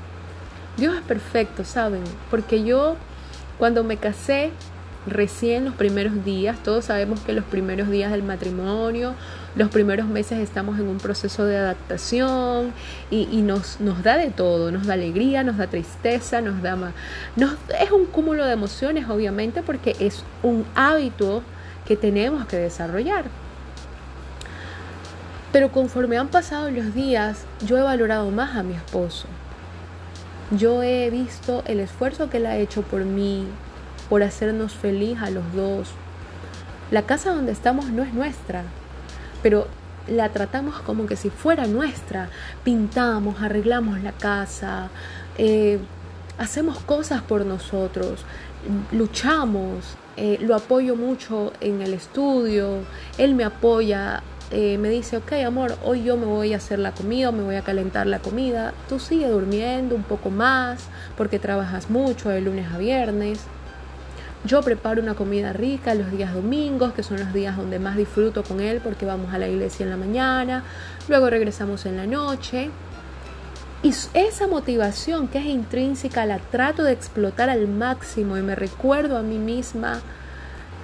Dios 0.77 0.97
es 0.97 1.03
perfecto, 1.03 1.65
¿saben? 1.65 2.03
Porque 2.31 2.65
yo 2.65 2.97
cuando 3.59 3.85
me 3.85 3.97
casé, 3.97 4.51
recién 5.07 5.65
los 5.65 5.75
primeros 5.75 6.25
días, 6.25 6.59
todos 6.63 6.87
sabemos 6.87 7.21
que 7.21 7.33
los 7.33 7.45
primeros 7.45 7.89
días 7.89 8.11
del 8.11 8.23
matrimonio, 8.23 9.15
los 9.55 9.71
primeros 9.71 10.07
meses 10.07 10.39
estamos 10.41 10.79
en 10.79 10.89
un 10.89 10.99
proceso 10.99 11.45
de 11.45 11.57
adaptación 11.57 12.73
y, 13.11 13.41
nos, 13.43 13.79
da 14.03 14.17
de 14.17 14.31
todo, 14.31 14.71
nos 14.71 14.87
da 14.87 14.95
alegría, 14.95 15.43
nos 15.45 15.57
da 15.57 15.69
tristeza, 15.69 16.41
nos 16.41 16.61
da... 16.61 16.77
Nos, 17.37 17.55
es 17.81 17.91
un 17.91 18.07
cúmulo 18.07 18.45
de 18.45 18.53
emociones, 18.53 19.09
obviamente, 19.09 19.63
porque 19.63 19.97
es 20.01 20.25
un 20.43 20.67
hábito 20.75 21.43
que 21.87 21.97
tenemos 21.97 22.47
que 22.47 22.57
desarrollar. 22.57 23.25
Pero 25.57 25.73
conforme 25.73 26.19
han 26.19 26.29
pasado 26.29 26.71
los 26.71 26.93
días, 26.93 27.47
yo 27.67 27.79
he 27.79 27.81
valorado 27.81 28.31
más 28.31 28.57
a 28.57 28.63
mi 28.63 28.75
esposo. 28.75 29.27
Yo 30.51 30.83
he 30.83 31.09
visto 31.09 31.63
el 31.65 31.81
esfuerzo 31.81 32.29
que 32.29 32.37
él 32.37 32.45
ha 32.45 32.59
hecho 32.59 32.83
por 32.83 33.07
mí, 33.07 33.47
por 34.11 34.23
hacernos 34.23 34.75
feliz 34.75 35.19
a 35.23 35.31
los 35.31 35.55
dos. 35.55 35.89
La 36.91 37.07
casa 37.07 37.33
donde 37.33 37.53
estamos 37.53 37.87
no 37.87 38.03
es 38.03 38.13
nuestra, 38.13 38.65
pero 39.43 39.67
la 40.07 40.29
tratamos 40.29 40.79
como 40.81 41.07
que 41.07 41.17
si 41.17 41.31
fuera 41.31 41.67
nuestra. 41.67 42.29
Pintamos, 42.63 43.41
arreglamos 43.41 44.03
la 44.03 44.13
casa, 44.13 44.91
eh, 45.39 45.79
hacemos 46.37 46.81
cosas 46.81 47.23
por 47.23 47.47
nosotros, 47.47 48.27
luchamos, 48.93 49.97
eh, 50.19 50.37
lo 50.39 50.55
apoyo 50.55 50.97
mucho 50.97 51.55
en 51.63 51.81
el 51.81 51.95
estudio, 51.95 52.81
él 53.17 53.35
me 53.35 53.45
apoya 53.45 54.23
eh, 54.53 54.79
me 54.79 54.89
dice, 54.89 55.17
ok 55.17 55.33
amor, 55.45 55.77
hoy 55.85 56.05
yo 56.05 56.17
me 56.17 56.27
voy 56.27 56.55
a 56.55 56.59
hacer 56.59 56.79
la 56.79 56.93
comida, 56.93 57.33
me 57.33 57.43
voy 57.43 57.57
a 57.57 57.63
calentar 57.63 58.07
la 58.07 58.21
comida, 58.21 58.75
tú 58.89 59.01
sigue 59.01 59.29
durmiendo 59.29 59.97
un 59.97 60.05
poco 60.05 60.31
más 60.31 60.85
porque 61.17 61.41
trabajas 61.41 61.91
mucho 61.91 62.29
de 62.29 62.41
lunes 62.41 62.73
a 62.73 62.79
viernes. 62.79 63.41
Yo 64.45 64.63
preparo 64.63 65.03
una 65.03 65.15
comida 65.15 65.53
rica 65.53 65.97
los 65.97 66.13
días 66.13 66.33
domingos, 66.33 66.93
que 66.93 67.03
son 67.03 67.19
los 67.19 67.33
días 67.33 67.57
donde 67.57 67.81
más 67.81 67.97
disfruto 67.97 68.45
con 68.45 68.61
él 68.61 68.81
porque 68.83 69.05
vamos 69.05 69.35
a 69.35 69.39
la 69.39 69.49
iglesia 69.49 69.83
en 69.83 69.91
la 69.91 69.97
mañana, 69.97 70.63
luego 71.09 71.29
regresamos 71.29 71.85
en 71.85 71.97
la 71.97 72.07
noche. 72.07 72.71
Y 73.83 73.93
esa 74.15 74.47
motivación 74.47 75.27
que 75.27 75.39
es 75.39 75.47
intrínseca 75.47 76.25
la 76.25 76.39
trato 76.39 76.85
de 76.85 76.93
explotar 76.93 77.51
al 77.51 77.67
máximo 77.67 78.37
y 78.37 78.43
me 78.43 78.55
recuerdo 78.55 79.17
a 79.19 79.23
mí 79.23 79.39
misma 79.39 80.01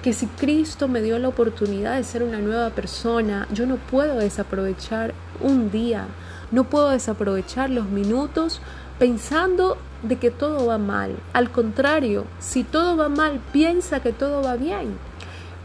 que 0.03 0.13
si 0.13 0.27
Cristo 0.27 0.89
me 0.89 1.01
dio 1.01 1.19
la 1.19 1.29
oportunidad 1.29 1.97
de 1.97 2.05
ser 2.05 2.25
una 2.25 2.39
nueva 2.39 2.71
persona, 2.71 3.47
yo 3.53 3.67
no 3.67 3.77
puedo 3.77 4.19
desaprovechar 4.19 5.15
un 5.41 5.71
día, 5.71 6.07
no 6.51 6.65
puedo 6.65 6.91
desaprovechar 6.91 7.71
los 7.71 7.87
minutos 7.87 8.61
pensando 8.99 9.79
de 10.03 10.17
que 10.17 10.33
todo 10.33 10.67
va 10.67 10.79
mal. 10.79 11.17
Al 11.33 11.51
contrario, 11.51 12.25
si 12.41 12.65
todo 12.65 12.97
va 12.97 13.09
mal, 13.09 13.41
piensa 13.53 14.01
que 14.01 14.13
todo 14.13 14.43
va 14.43 14.57
bien. 14.57 14.99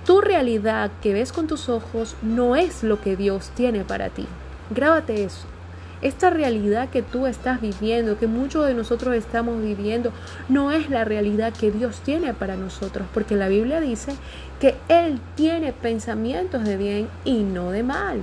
Tu 0.05 0.21
realidad 0.21 0.91
que 1.01 1.13
ves 1.13 1.33
con 1.33 1.47
tus 1.47 1.67
ojos 1.67 2.15
no 2.21 2.55
es 2.55 2.83
lo 2.83 3.01
que 3.01 3.17
Dios 3.17 3.49
tiene 3.55 3.83
para 3.83 4.09
ti. 4.09 4.27
Grábate 4.69 5.23
eso. 5.23 5.47
Esta 6.01 6.29
realidad 6.29 6.89
que 6.89 7.01
tú 7.01 7.25
estás 7.25 7.59
viviendo, 7.59 8.19
que 8.19 8.27
muchos 8.27 8.67
de 8.67 8.73
nosotros 8.73 9.15
estamos 9.15 9.61
viviendo, 9.61 10.11
no 10.47 10.71
es 10.71 10.89
la 10.89 11.03
realidad 11.05 11.53
que 11.53 11.71
Dios 11.71 12.01
tiene 12.01 12.33
para 12.33 12.55
nosotros, 12.55 13.07
porque 13.13 13.35
la 13.35 13.47
Biblia 13.47 13.81
dice 13.81 14.15
que 14.59 14.75
Él 14.89 15.19
tiene 15.35 15.73
pensamientos 15.73 16.63
de 16.63 16.77
bien 16.77 17.09
y 17.25 17.43
no 17.43 17.71
de 17.71 17.83
mal. 17.83 18.19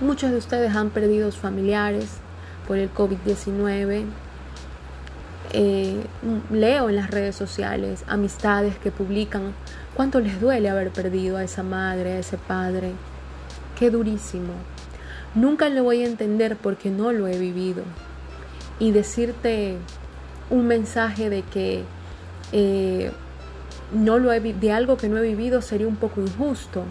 Muchos 0.00 0.30
de 0.30 0.36
ustedes 0.36 0.74
han 0.74 0.90
perdido 0.90 1.30
familiares 1.32 2.18
por 2.66 2.76
el 2.76 2.92
COVID-19. 2.92 4.04
Eh, 5.54 6.02
leo 6.50 6.88
en 6.88 6.96
las 6.96 7.10
redes 7.10 7.36
sociales 7.36 8.04
amistades 8.06 8.78
que 8.78 8.90
publican 8.90 9.52
cuánto 9.94 10.18
les 10.18 10.40
duele 10.40 10.70
haber 10.70 10.90
perdido 10.90 11.36
a 11.36 11.44
esa 11.44 11.62
madre, 11.62 12.12
a 12.12 12.18
ese 12.20 12.38
padre. 12.38 12.92
Qué 13.78 13.90
durísimo. 13.90 14.54
Nunca 15.34 15.68
lo 15.68 15.84
voy 15.84 16.02
a 16.02 16.06
entender 16.06 16.56
porque 16.56 16.90
no 16.90 17.12
lo 17.12 17.26
he 17.26 17.38
vivido. 17.38 17.84
Y 18.78 18.90
decirte 18.90 19.78
un 20.50 20.66
mensaje 20.66 21.30
de 21.30 21.42
que 21.42 21.84
eh, 22.52 23.10
no 23.92 24.18
lo 24.18 24.32
he, 24.32 24.40
de 24.40 24.72
algo 24.72 24.96
que 24.96 25.08
no 25.08 25.18
he 25.18 25.22
vivido 25.22 25.62
sería 25.62 25.88
un 25.88 25.96
poco 25.96 26.20
injusto. 26.20 26.84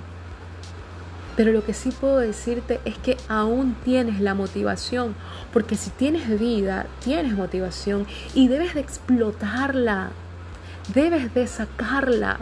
Pero 1.36 1.52
lo 1.52 1.64
que 1.64 1.74
sí 1.74 1.92
puedo 1.92 2.18
decirte 2.18 2.80
es 2.84 2.98
que 2.98 3.18
aún 3.28 3.76
tienes 3.84 4.20
la 4.20 4.34
motivación, 4.34 5.16
porque 5.54 5.76
si 5.76 5.89
tienes 5.89 6.28
vida, 6.39 6.88
tienes 7.04 7.34
motivación 7.34 8.06
y 8.34 8.48
debes 8.48 8.74
de 8.74 8.82
explotarla, 8.82 10.12
debes 10.94 11.34
de 11.34 11.48
sacarla. 11.48 12.39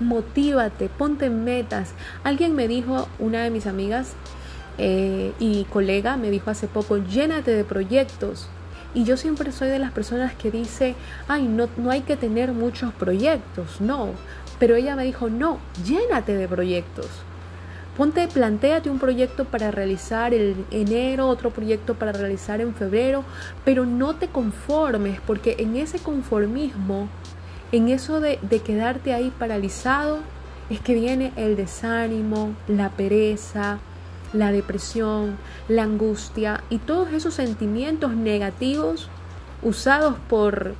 Motívate, 0.00 0.88
ponte 0.88 1.30
metas. 1.30 1.92
Alguien 2.24 2.56
me 2.56 2.66
dijo, 2.66 3.08
una 3.20 3.44
de 3.44 3.50
mis 3.50 3.66
amigas, 3.66 4.14
eh, 4.78 5.32
y 5.38 5.64
colega 5.64 6.16
me 6.16 6.30
dijo 6.30 6.50
hace 6.50 6.66
poco, 6.66 6.98
llénate 6.98 7.50
de 7.50 7.64
proyectos. 7.64 8.48
Y 8.94 9.04
yo 9.04 9.16
siempre 9.16 9.50
soy 9.50 9.68
de 9.68 9.78
las 9.78 9.92
personas 9.92 10.34
que 10.34 10.50
dice, 10.50 10.94
ay, 11.26 11.48
no, 11.48 11.68
no 11.76 11.90
hay 11.90 12.02
que 12.02 12.16
tener 12.16 12.52
muchos 12.52 12.92
proyectos, 12.92 13.80
no. 13.80 14.10
Pero 14.58 14.76
ella 14.76 14.94
me 14.94 15.04
dijo, 15.04 15.28
no, 15.28 15.58
llénate 15.84 16.34
de 16.34 16.46
proyectos. 16.46 17.08
Ponte, 17.96 18.26
plantéate 18.28 18.90
un 18.90 18.98
proyecto 18.98 19.44
para 19.44 19.70
realizar 19.70 20.34
en 20.34 20.64
enero, 20.70 21.28
otro 21.28 21.50
proyecto 21.50 21.94
para 21.94 22.12
realizar 22.12 22.60
en 22.60 22.74
febrero, 22.74 23.24
pero 23.64 23.84
no 23.86 24.14
te 24.16 24.28
conformes, 24.28 25.20
porque 25.24 25.56
en 25.58 25.76
ese 25.76 25.98
conformismo, 25.98 27.08
en 27.70 27.88
eso 27.88 28.20
de 28.20 28.38
quedarte 28.64 29.12
ahí 29.12 29.32
paralizado, 29.38 30.18
es 30.70 30.80
que 30.80 30.94
viene 30.94 31.32
el 31.36 31.56
desánimo, 31.56 32.54
la 32.68 32.90
pereza, 32.90 33.78
la 34.34 34.52
depresión, 34.52 35.36
la 35.68 35.84
angustia 35.84 36.62
y 36.68 36.78
todos 36.78 37.12
esos 37.12 37.34
sentimientos 37.34 38.14
negativos 38.14 39.08
usados 39.62 40.16
por 40.28 40.74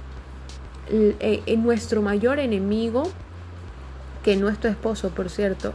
eh, 0.89 1.43
eh, 1.47 1.57
nuestro 1.57 2.03
mayor 2.03 2.39
enemigo, 2.39 3.05
que 4.23 4.37
nuestro 4.37 4.69
esposo, 4.69 5.11
por 5.11 5.31
cierto, 5.31 5.73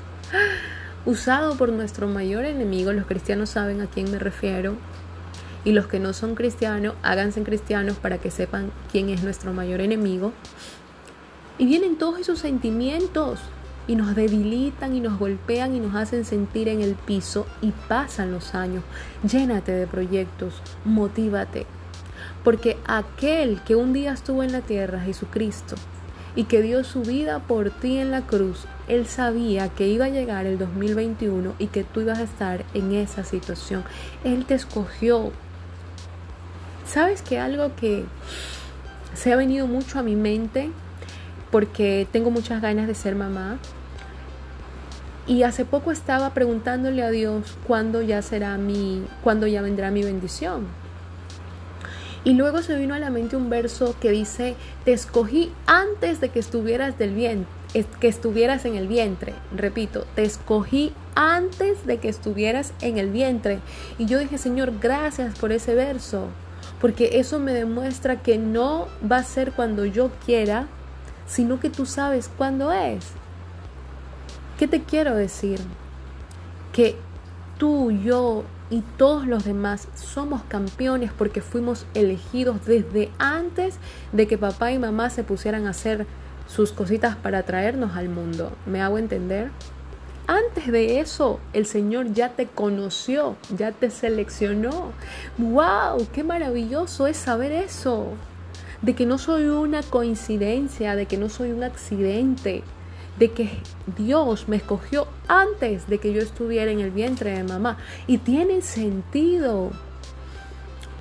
usado 1.06 1.56
por 1.56 1.70
nuestro 1.70 2.08
mayor 2.08 2.44
enemigo, 2.44 2.92
los 2.92 3.06
cristianos 3.06 3.50
saben 3.50 3.80
a 3.80 3.86
quién 3.86 4.10
me 4.10 4.18
refiero, 4.18 4.76
y 5.64 5.72
los 5.72 5.86
que 5.86 6.00
no 6.00 6.12
son 6.12 6.34
cristianos, 6.34 6.94
háganse 7.02 7.42
cristianos 7.42 7.96
para 7.96 8.18
que 8.18 8.30
sepan 8.30 8.70
quién 8.90 9.10
es 9.10 9.22
nuestro 9.22 9.52
mayor 9.52 9.80
enemigo. 9.80 10.32
Y 11.58 11.66
vienen 11.66 11.96
todos 11.96 12.18
esos 12.18 12.38
sentimientos 12.38 13.40
y 13.86 13.96
nos 13.96 14.14
debilitan 14.14 14.94
y 14.94 15.00
nos 15.00 15.18
golpean 15.18 15.74
y 15.74 15.80
nos 15.80 15.94
hacen 15.94 16.24
sentir 16.24 16.68
en 16.68 16.80
el 16.80 16.94
piso 16.94 17.46
y 17.60 17.72
pasan 17.88 18.32
los 18.32 18.54
años. 18.54 18.84
Llénate 19.28 19.72
de 19.72 19.86
proyectos, 19.86 20.62
motívate, 20.84 21.66
porque 22.44 22.76
aquel 22.86 23.60
que 23.62 23.76
un 23.76 23.92
día 23.92 24.12
estuvo 24.12 24.42
en 24.42 24.52
la 24.52 24.60
tierra, 24.60 25.00
Jesucristo, 25.00 25.76
y 26.36 26.44
que 26.44 26.62
dio 26.62 26.84
su 26.84 27.02
vida 27.02 27.40
por 27.40 27.70
ti 27.70 27.98
en 27.98 28.10
la 28.10 28.22
cruz, 28.22 28.64
Él 28.88 29.06
sabía 29.06 29.68
que 29.68 29.88
iba 29.88 30.06
a 30.06 30.10
llegar 30.10 30.46
el 30.46 30.58
2021 30.58 31.54
y 31.58 31.66
que 31.66 31.84
tú 31.84 32.00
ibas 32.00 32.18
a 32.18 32.24
estar 32.24 32.64
en 32.74 32.94
esa 32.94 33.24
situación. 33.24 33.82
Él 34.24 34.44
te 34.46 34.54
escogió. 34.54 35.32
¿Sabes 36.86 37.22
que 37.22 37.38
algo 37.38 37.74
que 37.76 38.04
se 39.14 39.32
ha 39.32 39.36
venido 39.36 39.66
mucho 39.66 39.98
a 39.98 40.02
mi 40.02 40.16
mente 40.16 40.70
porque 41.50 42.06
tengo 42.12 42.30
muchas 42.30 42.62
ganas 42.62 42.86
de 42.86 42.94
ser 42.94 43.14
mamá. 43.14 43.58
Y 45.26 45.42
hace 45.44 45.64
poco 45.64 45.92
estaba 45.92 46.34
preguntándole 46.34 47.02
a 47.02 47.10
Dios 47.10 47.56
cuándo 47.66 48.02
ya 48.02 48.20
será 48.22 48.56
mi, 48.56 49.04
cuándo 49.22 49.46
ya 49.46 49.62
vendrá 49.62 49.90
mi 49.90 50.02
bendición. 50.02 50.66
Y 52.22 52.34
luego 52.34 52.60
se 52.62 52.76
vino 52.76 52.94
a 52.94 52.98
la 52.98 53.10
mente 53.10 53.36
un 53.36 53.48
verso 53.48 53.96
que 53.98 54.10
dice, 54.10 54.54
te 54.84 54.92
escogí 54.92 55.52
antes 55.66 56.20
de 56.20 56.28
que 56.28 56.38
estuvieras 56.38 56.98
del 56.98 57.14
vientre, 57.14 57.48
que 57.98 58.08
estuvieras 58.08 58.66
en 58.66 58.74
el 58.74 58.88
vientre. 58.88 59.32
Repito, 59.56 60.06
te 60.14 60.24
escogí 60.24 60.92
antes 61.14 61.86
de 61.86 61.98
que 61.98 62.10
estuvieras 62.10 62.74
en 62.82 62.98
el 62.98 63.10
vientre. 63.10 63.60
Y 63.98 64.04
yo 64.04 64.18
dije, 64.18 64.36
Señor, 64.36 64.72
gracias 64.80 65.38
por 65.38 65.50
ese 65.50 65.74
verso, 65.74 66.26
porque 66.78 67.20
eso 67.20 67.38
me 67.38 67.54
demuestra 67.54 68.22
que 68.22 68.36
no 68.36 68.88
va 69.10 69.18
a 69.18 69.24
ser 69.24 69.52
cuando 69.52 69.86
yo 69.86 70.10
quiera, 70.26 70.66
sino 71.30 71.60
que 71.60 71.70
tú 71.70 71.86
sabes 71.86 72.28
cuándo 72.36 72.72
es. 72.72 73.04
¿Qué 74.58 74.66
te 74.66 74.82
quiero 74.82 75.14
decir? 75.14 75.60
Que 76.72 76.96
tú, 77.58 77.90
yo 77.90 78.44
y 78.68 78.82
todos 78.96 79.26
los 79.26 79.44
demás 79.44 79.88
somos 79.94 80.42
campeones 80.44 81.12
porque 81.16 81.40
fuimos 81.40 81.86
elegidos 81.94 82.64
desde 82.66 83.10
antes 83.18 83.78
de 84.12 84.26
que 84.26 84.38
papá 84.38 84.72
y 84.72 84.78
mamá 84.78 85.10
se 85.10 85.24
pusieran 85.24 85.66
a 85.66 85.70
hacer 85.70 86.06
sus 86.46 86.72
cositas 86.72 87.16
para 87.16 87.42
traernos 87.44 87.96
al 87.96 88.08
mundo. 88.08 88.52
¿Me 88.66 88.82
hago 88.82 88.98
entender? 88.98 89.50
antes 90.30 90.70
de 90.70 91.00
eso 91.00 91.40
el 91.52 91.66
Señor 91.66 92.12
ya 92.12 92.28
te 92.28 92.46
conoció, 92.46 93.34
ya 93.56 93.72
te 93.72 93.90
seleccionó. 93.90 94.92
¡Wow! 95.38 96.06
¡Qué 96.12 96.22
maravilloso 96.22 97.08
es 97.08 97.16
saber 97.16 97.50
eso! 97.50 98.12
De 98.82 98.94
que 98.94 99.06
no 99.06 99.18
soy 99.18 99.44
una 99.44 99.82
coincidencia, 99.82 100.96
de 100.96 101.06
que 101.06 101.16
no 101.16 101.28
soy 101.28 101.52
un 101.52 101.62
accidente, 101.62 102.62
de 103.18 103.30
que 103.30 103.50
Dios 103.98 104.48
me 104.48 104.56
escogió 104.56 105.06
antes 105.28 105.86
de 105.88 105.98
que 105.98 106.12
yo 106.12 106.22
estuviera 106.22 106.70
en 106.70 106.80
el 106.80 106.90
vientre 106.90 107.32
de 107.32 107.44
mamá. 107.44 107.76
Y 108.06 108.18
tiene 108.18 108.62
sentido, 108.62 109.70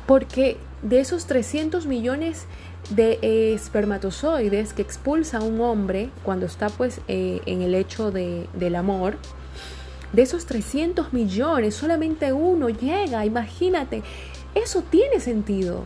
porque 0.05 0.57
de 0.81 0.99
esos 0.99 1.25
300 1.25 1.85
millones 1.85 2.45
de 2.89 3.53
espermatozoides 3.53 4.73
que 4.73 4.81
expulsa 4.81 5.41
un 5.41 5.61
hombre 5.61 6.09
cuando 6.23 6.45
está 6.45 6.69
pues 6.69 7.01
eh, 7.07 7.41
en 7.45 7.61
el 7.61 7.75
hecho 7.75 8.11
de, 8.11 8.47
del 8.53 8.75
amor, 8.75 9.17
de 10.13 10.23
esos 10.23 10.45
300 10.45 11.13
millones, 11.13 11.75
solamente 11.75 12.33
uno 12.33 12.69
llega, 12.69 13.25
imagínate, 13.25 14.01
eso 14.55 14.83
tiene 14.89 15.19
sentido, 15.19 15.83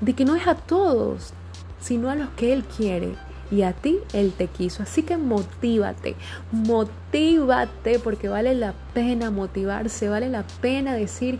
de 0.00 0.14
que 0.14 0.24
no 0.24 0.34
es 0.34 0.46
a 0.46 0.54
todos, 0.54 1.32
sino 1.80 2.10
a 2.10 2.14
los 2.14 2.28
que 2.30 2.52
Él 2.52 2.64
quiere. 2.64 3.14
Y 3.48 3.62
a 3.62 3.72
ti 3.72 3.98
Él 4.12 4.32
te 4.36 4.48
quiso. 4.48 4.82
Así 4.82 5.04
que 5.04 5.16
motívate, 5.16 6.16
motívate 6.50 8.00
porque 8.00 8.28
vale 8.28 8.54
la 8.56 8.74
pena 8.92 9.30
motivarse, 9.30 10.08
vale 10.08 10.28
la 10.28 10.44
pena 10.60 10.94
decir, 10.94 11.38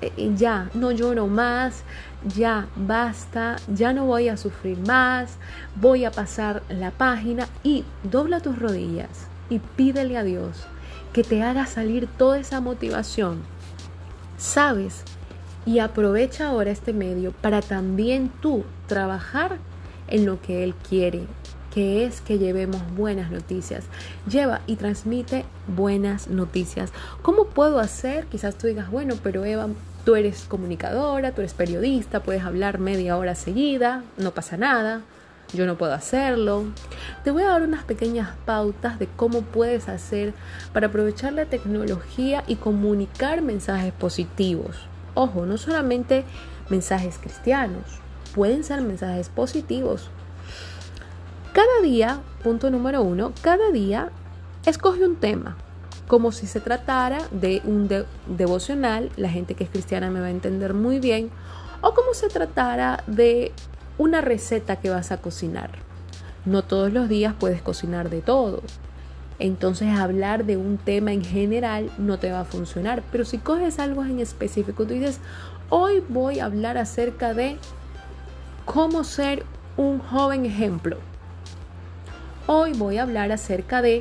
eh, 0.00 0.32
ya, 0.34 0.70
no 0.72 0.90
lloro 0.90 1.26
más, 1.26 1.82
ya 2.34 2.68
basta, 2.76 3.56
ya 3.68 3.92
no 3.92 4.06
voy 4.06 4.28
a 4.28 4.38
sufrir 4.38 4.78
más, 4.86 5.36
voy 5.76 6.06
a 6.06 6.10
pasar 6.10 6.62
la 6.70 6.90
página 6.90 7.46
y 7.62 7.84
dobla 8.04 8.40
tus 8.40 8.58
rodillas 8.58 9.28
y 9.50 9.58
pídele 9.58 10.16
a 10.16 10.24
Dios 10.24 10.66
que 11.12 11.22
te 11.22 11.42
haga 11.42 11.66
salir 11.66 12.06
toda 12.06 12.38
esa 12.38 12.60
motivación. 12.60 13.42
¿Sabes? 14.36 15.04
Y 15.66 15.78
aprovecha 15.78 16.48
ahora 16.48 16.70
este 16.70 16.92
medio 16.92 17.32
para 17.32 17.62
también 17.62 18.30
tú 18.40 18.64
trabajar 18.86 19.58
en 20.08 20.26
lo 20.26 20.40
que 20.40 20.62
Él 20.62 20.74
quiere, 20.88 21.22
que 21.72 22.04
es 22.04 22.20
que 22.20 22.38
llevemos 22.38 22.82
buenas 22.94 23.30
noticias. 23.30 23.84
Lleva 24.28 24.60
y 24.66 24.76
transmite 24.76 25.44
buenas 25.66 26.28
noticias. 26.28 26.92
¿Cómo 27.22 27.46
puedo 27.46 27.78
hacer? 27.78 28.26
Quizás 28.26 28.56
tú 28.56 28.66
digas, 28.66 28.90
bueno, 28.90 29.14
pero 29.22 29.44
Eva, 29.44 29.68
Tú 30.04 30.16
eres 30.16 30.44
comunicadora, 30.46 31.32
tú 31.32 31.40
eres 31.40 31.54
periodista, 31.54 32.20
puedes 32.20 32.42
hablar 32.42 32.78
media 32.78 33.16
hora 33.16 33.34
seguida, 33.34 34.02
no 34.18 34.32
pasa 34.32 34.58
nada, 34.58 35.00
yo 35.54 35.64
no 35.64 35.78
puedo 35.78 35.94
hacerlo. 35.94 36.64
Te 37.24 37.30
voy 37.30 37.42
a 37.42 37.48
dar 37.48 37.62
unas 37.62 37.84
pequeñas 37.84 38.28
pautas 38.44 38.98
de 38.98 39.06
cómo 39.06 39.40
puedes 39.40 39.88
hacer 39.88 40.34
para 40.74 40.88
aprovechar 40.88 41.32
la 41.32 41.46
tecnología 41.46 42.44
y 42.46 42.56
comunicar 42.56 43.40
mensajes 43.40 43.94
positivos. 43.94 44.76
Ojo, 45.14 45.46
no 45.46 45.56
solamente 45.56 46.24
mensajes 46.68 47.18
cristianos, 47.18 47.84
pueden 48.34 48.64
ser 48.64 48.80
mensajes 48.82 49.28
positivos. 49.28 50.10
Cada 51.52 51.80
día, 51.82 52.20
punto 52.42 52.70
número 52.70 53.02
uno, 53.02 53.32
cada 53.42 53.70
día 53.70 54.10
escoge 54.66 55.04
un 55.04 55.16
tema 55.16 55.56
como 56.06 56.32
si 56.32 56.46
se 56.46 56.60
tratara 56.60 57.18
de 57.30 57.62
un 57.64 57.88
devocional, 58.26 59.10
la 59.16 59.28
gente 59.28 59.54
que 59.54 59.64
es 59.64 59.70
cristiana 59.70 60.10
me 60.10 60.20
va 60.20 60.26
a 60.26 60.30
entender 60.30 60.74
muy 60.74 60.98
bien, 61.00 61.30
o 61.80 61.94
como 61.94 62.14
se 62.14 62.28
tratara 62.28 63.02
de 63.06 63.52
una 63.98 64.20
receta 64.20 64.76
que 64.76 64.90
vas 64.90 65.12
a 65.12 65.18
cocinar. 65.18 65.70
No 66.44 66.62
todos 66.62 66.92
los 66.92 67.08
días 67.08 67.34
puedes 67.38 67.62
cocinar 67.62 68.10
de 68.10 68.20
todo. 68.20 68.62
Entonces 69.38 69.88
hablar 69.88 70.44
de 70.44 70.56
un 70.56 70.78
tema 70.78 71.12
en 71.12 71.24
general 71.24 71.90
no 71.98 72.18
te 72.18 72.30
va 72.30 72.40
a 72.40 72.44
funcionar. 72.44 73.02
Pero 73.10 73.24
si 73.24 73.38
coges 73.38 73.78
algo 73.78 74.04
en 74.04 74.20
específico, 74.20 74.84
tú 74.86 74.94
dices, 74.94 75.18
hoy 75.70 76.02
voy 76.08 76.40
a 76.40 76.46
hablar 76.46 76.78
acerca 76.78 77.34
de 77.34 77.58
cómo 78.64 79.04
ser 79.04 79.44
un 79.76 79.98
joven 79.98 80.46
ejemplo. 80.46 80.98
Hoy 82.46 82.72
voy 82.74 82.98
a 82.98 83.02
hablar 83.02 83.32
acerca 83.32 83.82
de 83.82 84.00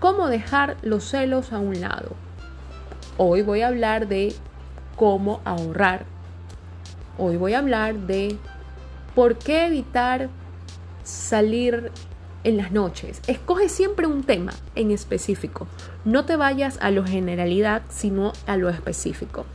cómo 0.00 0.28
dejar 0.28 0.76
los 0.82 1.04
celos 1.04 1.52
a 1.52 1.58
un 1.58 1.80
lado. 1.80 2.10
Hoy 3.16 3.42
voy 3.42 3.62
a 3.62 3.68
hablar 3.68 4.08
de 4.08 4.34
cómo 4.96 5.40
ahorrar. 5.44 6.04
Hoy 7.18 7.36
voy 7.36 7.54
a 7.54 7.58
hablar 7.58 7.94
de 7.94 8.36
por 9.14 9.36
qué 9.36 9.66
evitar 9.66 10.28
salir 11.04 11.92
en 12.44 12.56
las 12.56 12.72
noches. 12.72 13.20
Escoge 13.26 13.68
siempre 13.68 14.06
un 14.06 14.24
tema 14.24 14.52
en 14.74 14.90
específico. 14.90 15.66
No 16.04 16.24
te 16.24 16.36
vayas 16.36 16.78
a 16.80 16.90
lo 16.90 17.04
generalidad, 17.04 17.82
sino 17.88 18.32
a 18.46 18.56
lo 18.56 18.68
específico. 18.68 19.46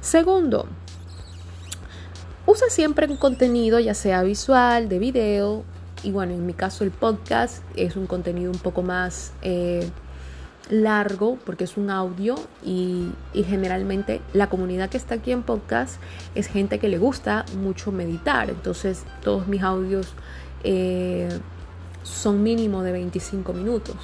Segundo, 0.00 0.66
usa 2.46 2.68
siempre 2.70 3.06
un 3.06 3.16
contenido, 3.16 3.78
ya 3.78 3.94
sea 3.94 4.22
visual, 4.22 4.88
de 4.88 4.98
video, 4.98 5.64
y 6.02 6.12
bueno, 6.12 6.32
en 6.32 6.46
mi 6.46 6.54
caso 6.54 6.84
el 6.84 6.90
podcast 6.90 7.62
es 7.76 7.96
un 7.96 8.06
contenido 8.06 8.50
un 8.50 8.58
poco 8.58 8.82
más 8.82 9.32
eh, 9.42 9.88
largo 10.70 11.36
porque 11.44 11.64
es 11.64 11.76
un 11.76 11.90
audio 11.90 12.36
y, 12.64 13.10
generalmente 13.34 14.20
la 14.32 14.48
comunidad 14.48 14.88
que 14.88 14.96
está 14.96 15.16
aquí 15.16 15.32
en 15.32 15.42
podcast 15.42 16.00
es 16.34 16.46
gente 16.46 16.78
que 16.78 16.88
le 16.88 16.98
gusta 16.98 17.44
mucho 17.58 17.92
meditar. 17.92 18.48
Entonces 18.48 19.04
todos 19.22 19.46
mis 19.46 19.62
audios 19.62 20.14
eh, 20.64 21.28
son 22.02 22.42
mínimo 22.42 22.82
de 22.82 22.92
25 22.92 23.52
minutos. 23.52 23.96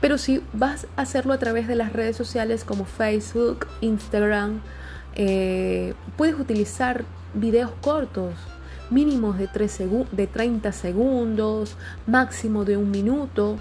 Pero 0.00 0.18
si 0.18 0.42
vas 0.52 0.86
a 0.96 1.02
hacerlo 1.02 1.32
a 1.32 1.38
través 1.38 1.66
de 1.66 1.76
las 1.76 1.92
redes 1.92 2.16
sociales 2.16 2.64
como 2.64 2.84
Facebook, 2.84 3.66
Instagram, 3.80 4.60
eh, 5.14 5.94
puedes 6.16 6.38
utilizar 6.38 7.04
videos 7.34 7.70
cortos 7.80 8.34
mínimos 8.90 9.38
de, 9.38 9.48
3 9.48 9.80
de 10.12 10.26
30 10.26 10.72
segundos, 10.72 11.76
máximo 12.06 12.64
de 12.64 12.76
un 12.76 12.90
minuto. 12.90 13.56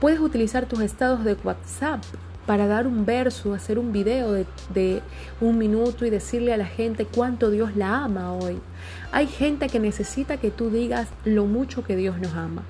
Puedes 0.00 0.20
utilizar 0.20 0.66
tus 0.66 0.80
estados 0.80 1.24
de 1.24 1.34
WhatsApp 1.44 2.02
para 2.46 2.66
dar 2.66 2.86
un 2.86 3.04
verso, 3.04 3.54
hacer 3.54 3.78
un 3.78 3.92
video 3.92 4.32
de, 4.32 4.46
de, 4.74 5.02
un 5.40 5.58
minuto 5.58 6.04
y 6.04 6.10
decirle 6.10 6.52
a 6.52 6.56
la 6.56 6.66
gente 6.66 7.06
cuánto 7.06 7.50
Dios 7.50 7.76
la 7.76 8.04
ama 8.04 8.32
hoy. 8.32 8.58
Hay 9.12 9.26
gente 9.26 9.68
que 9.68 9.80
necesita 9.80 10.36
que 10.36 10.50
tú 10.50 10.70
digas 10.70 11.08
lo 11.24 11.46
mucho 11.46 11.84
que 11.84 11.96
Dios 11.96 12.18
nos 12.18 12.34
ama. 12.34 12.62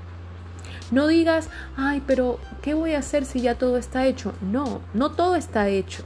No 0.90 1.06
digas, 1.06 1.48
ay, 1.76 2.02
pero 2.06 2.40
¿qué 2.62 2.74
voy 2.74 2.94
a 2.94 2.98
hacer 2.98 3.24
si 3.24 3.40
ya 3.40 3.54
todo 3.54 3.76
está 3.76 4.06
hecho? 4.06 4.32
No, 4.40 4.80
no 4.92 5.12
todo 5.12 5.36
está 5.36 5.68
hecho. 5.68 6.02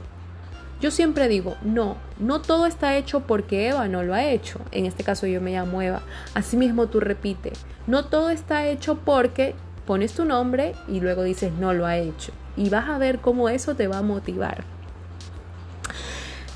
Yo 0.81 0.91
siempre 0.91 1.27
digo, 1.27 1.55
no, 1.63 1.97
no 2.19 2.41
todo 2.41 2.65
está 2.67 2.95
hecho 2.95 3.21
porque 3.21 3.69
Eva 3.69 3.87
no 3.87 4.03
lo 4.03 4.13
ha 4.13 4.25
hecho. 4.25 4.59
En 4.71 4.85
este 4.85 5.03
caso 5.03 5.25
yo 5.25 5.41
me 5.41 5.53
llamo 5.53 5.81
Eva. 5.81 6.01
Asimismo 6.33 6.87
tú 6.87 6.99
repite, 6.99 7.53
no 7.87 8.05
todo 8.05 8.29
está 8.29 8.67
hecho 8.67 8.99
porque 9.03 9.55
pones 9.87 10.13
tu 10.13 10.25
nombre 10.25 10.75
y 10.87 10.99
luego 10.99 11.23
dices 11.23 11.51
no 11.53 11.73
lo 11.73 11.85
ha 11.85 11.97
hecho. 11.97 12.33
Y 12.57 12.69
vas 12.69 12.89
a 12.89 12.97
ver 12.97 13.19
cómo 13.19 13.49
eso 13.49 13.75
te 13.75 13.87
va 13.87 13.99
a 13.99 14.03
motivar. 14.03 14.63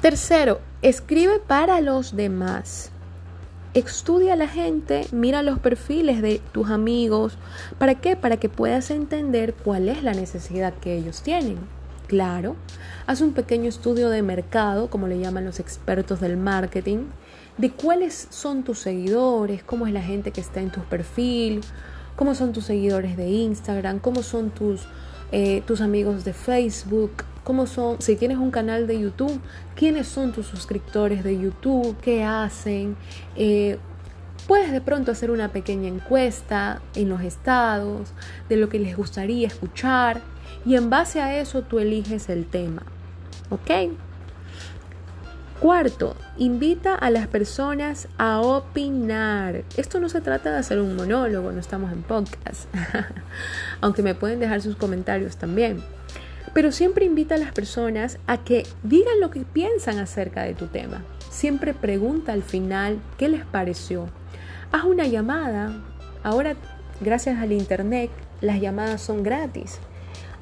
Tercero, 0.02 0.62
escribe 0.82 1.40
para 1.40 1.82
los 1.82 2.16
demás. 2.16 2.92
Estudia 3.80 4.34
a 4.34 4.36
la 4.36 4.50
gente, 4.50 5.08
mira 5.14 5.42
los 5.42 5.58
perfiles 5.58 6.22
de 6.22 6.42
tus 6.52 6.70
amigos. 6.70 7.38
¿Para 7.78 7.96
qué? 7.96 8.18
Para 8.18 8.36
que 8.36 8.50
puedas 8.50 8.92
entender 8.92 9.54
cuál 9.54 9.88
es 9.88 10.04
la 10.04 10.14
necesidad 10.14 10.74
que 10.74 10.98
ellos 10.98 11.22
tienen. 11.22 11.60
Claro, 12.08 12.58
haz 13.08 13.22
un 13.22 13.32
pequeño 13.32 13.70
estudio 13.70 14.10
de 14.10 14.22
mercado, 14.22 14.90
como 14.90 15.08
le 15.08 15.18
llaman 15.18 15.46
los 15.46 15.62
expertos 15.62 16.20
del 16.20 16.36
marketing, 16.36 17.06
de 17.58 17.72
cuáles 17.72 18.28
son 18.30 18.64
tus 18.64 18.80
seguidores, 18.80 19.64
cómo 19.64 19.88
es 19.88 19.94
la 19.94 20.02
gente 20.02 20.32
que 20.32 20.42
está 20.42 20.60
en 20.60 20.72
tu 20.72 20.82
perfil, 20.82 21.62
cómo 22.18 22.36
son 22.36 22.52
tus 22.52 22.66
seguidores 22.66 23.16
de 23.16 23.30
Instagram, 23.30 24.00
cómo 24.00 24.24
son 24.24 24.50
tus, 24.50 24.90
eh, 25.32 25.64
tus 25.66 25.80
amigos 25.80 26.26
de 26.26 26.34
Facebook, 26.34 27.24
cómo 27.50 27.66
son, 27.66 28.00
si 28.00 28.16
tienes 28.16 28.38
un 28.38 28.52
canal 28.52 28.86
de 28.86 29.00
YouTube, 29.00 29.42
quiénes 29.76 30.08
son 30.08 30.32
tus 30.34 30.46
suscriptores 30.46 31.24
de 31.24 31.40
YouTube, 31.40 31.98
qué 32.00 32.24
hacen. 32.24 32.96
Eh, 33.36 33.80
puedes 34.48 34.72
de 34.72 34.82
pronto 34.82 35.12
hacer 35.12 35.32
una 35.32 35.52
pequeña 35.52 35.88
encuesta 35.88 36.80
en 36.94 37.10
los 37.10 37.22
estados 37.22 38.10
de 38.50 38.58
lo 38.58 38.70
que 38.70 38.78
les 38.78 38.96
gustaría 38.96 39.48
escuchar 39.48 40.22
y 40.64 40.76
en 40.76 40.92
base 40.92 41.22
a 41.22 41.40
eso 41.40 41.64
tú 41.64 41.80
eliges 41.80 42.30
el 42.30 42.46
tema. 42.46 42.84
¿Ok? 43.50 43.98
Cuarto, 45.60 46.16
invita 46.38 46.94
a 46.94 47.10
las 47.10 47.26
personas 47.26 48.10
a 48.20 48.42
opinar. 48.42 49.64
Esto 49.76 50.00
no 50.00 50.08
se 50.08 50.22
trata 50.22 50.52
de 50.52 50.60
hacer 50.60 50.80
un 50.80 50.96
monólogo, 50.96 51.52
no 51.52 51.60
estamos 51.60 51.92
en 51.92 52.04
podcast, 52.04 52.70
aunque 53.82 54.04
me 54.04 54.14
pueden 54.14 54.40
dejar 54.40 54.62
sus 54.62 54.76
comentarios 54.76 55.38
también. 55.38 55.82
Pero 56.54 56.72
siempre 56.72 57.06
invita 57.06 57.36
a 57.36 57.38
las 57.38 57.52
personas 57.52 58.18
a 58.28 58.44
que 58.44 58.66
digan 58.84 59.20
lo 59.20 59.30
que 59.30 59.42
piensan 59.42 60.00
acerca 60.00 60.44
de 60.44 60.56
tu 60.56 60.68
tema. 60.68 61.04
Siempre 61.30 61.74
pregunta 61.74 62.34
al 62.34 62.44
final 62.44 63.00
qué 63.18 63.30
les 63.30 63.46
pareció. 63.46 64.08
Haz 64.72 64.84
una 64.84 65.08
llamada. 65.08 65.74
Ahora, 66.24 66.56
gracias 67.02 67.40
al 67.40 67.52
Internet, 67.52 68.10
las 68.42 68.60
llamadas 68.60 69.02
son 69.02 69.24
gratis. 69.24 69.80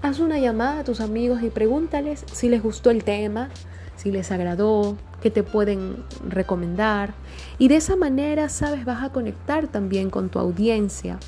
haz 0.02 0.20
una 0.20 0.38
llamada 0.38 0.80
a 0.80 0.84
tus 0.84 1.02
amigos 1.02 1.42
y 1.42 1.50
pregúntales 1.50 2.24
si 2.32 2.50
les 2.50 2.62
gustó 2.62 2.92
el 2.92 3.04
tema, 3.04 3.50
si 3.96 4.12
les 4.12 4.32
agradó, 4.32 4.96
qué 5.22 5.32
te 5.32 5.44
pueden 5.44 6.04
recomendar. 6.28 7.14
Y 7.58 7.68
de 7.68 7.78
esa 7.78 7.96
manera, 7.96 8.48
sabes, 8.50 8.86
vas 8.86 9.04
a 9.04 9.12
conectar 9.12 9.68
también 9.68 10.10
con 10.10 10.30
tu 10.30 10.40
audiencia. 10.40 11.20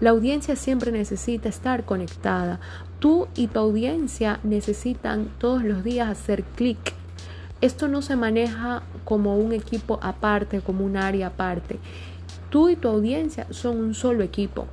La 0.00 0.10
audiencia 0.10 0.56
siempre 0.56 0.92
necesita 0.92 1.48
estar 1.48 1.84
conectada. 1.84 2.60
Tú 2.98 3.28
y 3.36 3.46
tu 3.46 3.60
audiencia 3.60 4.40
necesitan 4.42 5.28
todos 5.38 5.62
los 5.62 5.84
días 5.84 6.08
hacer 6.08 6.42
clic. 6.42 6.94
Esto 7.60 7.86
no 7.86 8.02
se 8.02 8.16
maneja 8.16 8.82
como 9.04 9.36
un 9.36 9.52
equipo 9.52 10.00
aparte, 10.02 10.60
como 10.60 10.84
un 10.84 10.96
área 10.96 11.28
aparte. 11.28 11.78
Tú 12.50 12.68
y 12.68 12.76
tu 12.76 12.88
audiencia 12.88 13.46
son 13.50 13.78
un 13.78 13.94
solo 13.94 14.24
equipo. 14.24 14.66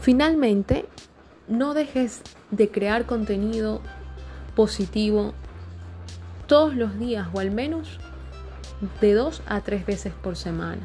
Finalmente, 0.00 0.86
no 1.48 1.74
dejes 1.74 2.22
de 2.50 2.70
crear 2.70 3.06
contenido 3.06 3.80
positivo 4.54 5.34
todos 6.46 6.74
los 6.74 6.98
días 6.98 7.28
o 7.34 7.40
al 7.40 7.50
menos 7.50 7.98
de 9.00 9.14
dos 9.14 9.42
a 9.46 9.60
tres 9.60 9.84
veces 9.84 10.12
por 10.22 10.36
semana. 10.36 10.82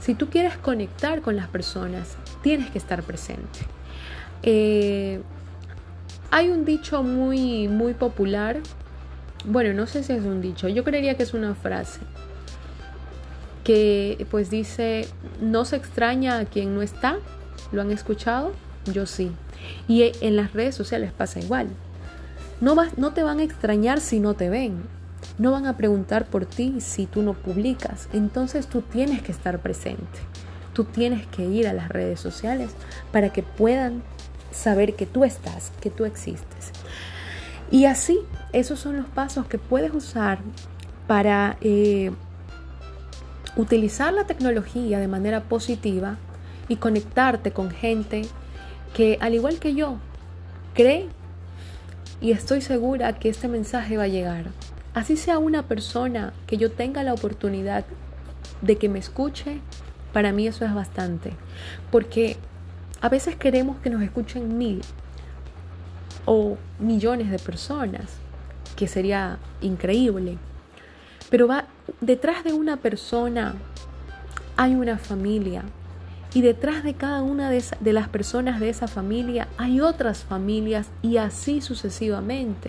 Si 0.00 0.14
tú 0.14 0.28
quieres 0.28 0.56
conectar 0.56 1.20
con 1.22 1.36
las 1.36 1.48
personas, 1.48 2.16
tienes 2.42 2.70
que 2.70 2.78
estar 2.78 3.02
presente. 3.02 3.60
Eh, 4.42 5.20
hay 6.30 6.48
un 6.48 6.64
dicho 6.64 7.02
muy, 7.02 7.68
muy 7.68 7.94
popular, 7.94 8.58
bueno, 9.44 9.72
no 9.72 9.86
sé 9.86 10.02
si 10.02 10.12
es 10.12 10.22
un 10.22 10.40
dicho, 10.40 10.68
yo 10.68 10.84
creería 10.84 11.16
que 11.16 11.22
es 11.22 11.34
una 11.34 11.54
frase, 11.54 12.00
que 13.64 14.26
pues 14.30 14.50
dice, 14.50 15.08
no 15.40 15.64
se 15.64 15.76
extraña 15.76 16.38
a 16.38 16.44
quien 16.44 16.74
no 16.74 16.82
está, 16.82 17.16
¿lo 17.72 17.80
han 17.80 17.90
escuchado? 17.90 18.52
Yo 18.92 19.06
sí. 19.06 19.32
Y 19.86 20.12
en 20.20 20.36
las 20.36 20.52
redes 20.52 20.74
sociales 20.74 21.12
pasa 21.12 21.40
igual. 21.40 21.68
No, 22.60 22.74
no 22.96 23.12
te 23.12 23.22
van 23.22 23.38
a 23.40 23.42
extrañar 23.42 24.00
si 24.00 24.20
no 24.20 24.34
te 24.34 24.48
ven. 24.48 24.82
No 25.38 25.52
van 25.52 25.66
a 25.66 25.76
preguntar 25.76 26.26
por 26.26 26.46
ti 26.46 26.80
si 26.80 27.06
tú 27.06 27.22
no 27.22 27.34
publicas. 27.34 28.08
Entonces 28.12 28.66
tú 28.66 28.82
tienes 28.82 29.22
que 29.22 29.32
estar 29.32 29.60
presente. 29.60 30.18
Tú 30.72 30.84
tienes 30.84 31.26
que 31.26 31.44
ir 31.44 31.68
a 31.68 31.72
las 31.72 31.88
redes 31.88 32.20
sociales 32.20 32.70
para 33.12 33.30
que 33.30 33.42
puedan 33.42 34.02
saber 34.50 34.94
que 34.94 35.06
tú 35.06 35.24
estás, 35.24 35.72
que 35.80 35.90
tú 35.90 36.04
existes. 36.04 36.72
Y 37.70 37.84
así, 37.84 38.18
esos 38.52 38.78
son 38.78 38.96
los 38.96 39.06
pasos 39.06 39.46
que 39.46 39.58
puedes 39.58 39.92
usar 39.92 40.38
para 41.06 41.56
eh, 41.60 42.10
utilizar 43.56 44.12
la 44.12 44.24
tecnología 44.24 44.98
de 44.98 45.08
manera 45.08 45.42
positiva 45.42 46.16
y 46.68 46.76
conectarte 46.76 47.50
con 47.50 47.70
gente 47.70 48.22
que, 48.94 49.18
al 49.20 49.34
igual 49.34 49.58
que 49.58 49.74
yo, 49.74 49.98
cree 50.74 51.08
y 52.20 52.32
estoy 52.32 52.60
segura 52.60 53.18
que 53.18 53.28
este 53.28 53.48
mensaje 53.48 53.96
va 53.96 54.04
a 54.04 54.08
llegar. 54.08 54.46
Así 54.94 55.16
sea 55.16 55.38
una 55.38 55.64
persona 55.64 56.32
que 56.46 56.56
yo 56.56 56.70
tenga 56.72 57.02
la 57.02 57.14
oportunidad 57.14 57.84
de 58.62 58.76
que 58.76 58.88
me 58.88 58.98
escuche, 58.98 59.60
para 60.12 60.32
mí 60.32 60.46
eso 60.46 60.64
es 60.64 60.74
bastante. 60.74 61.32
Porque 61.90 62.36
a 63.00 63.08
veces 63.08 63.36
queremos 63.36 63.78
que 63.78 63.90
nos 63.90 64.02
escuchen 64.02 64.58
mil 64.58 64.82
o 66.24 66.56
millones 66.78 67.30
de 67.30 67.38
personas, 67.38 68.04
que 68.76 68.88
sería 68.88 69.38
increíble. 69.60 70.38
Pero 71.30 71.48
detrás 72.00 72.44
de 72.44 72.52
una 72.52 72.76
persona 72.76 73.54
hay 74.56 74.74
una 74.74 74.98
familia, 74.98 75.62
y 76.34 76.42
detrás 76.42 76.84
de 76.84 76.94
cada 76.94 77.22
una 77.22 77.48
de, 77.48 77.64
de, 77.80 77.92
las 77.92 78.08
personas 78.08 78.60
de 78.60 78.68
esa 78.68 78.86
familia 78.86 79.48
hay 79.56 79.80
otras 79.80 80.24
familias 80.24 80.88
y 81.00 81.16
así 81.16 81.62
sucesivamente. 81.62 82.68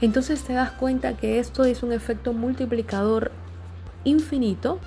Entonces 0.00 0.42
te 0.42 0.52
das 0.52 0.72
cuenta 0.72 1.16
que 1.16 1.38
esto 1.38 1.64
es 1.64 1.82
un 1.82 1.92
efecto 1.92 2.32
multiplicador 2.32 3.30
infinito 4.04 4.80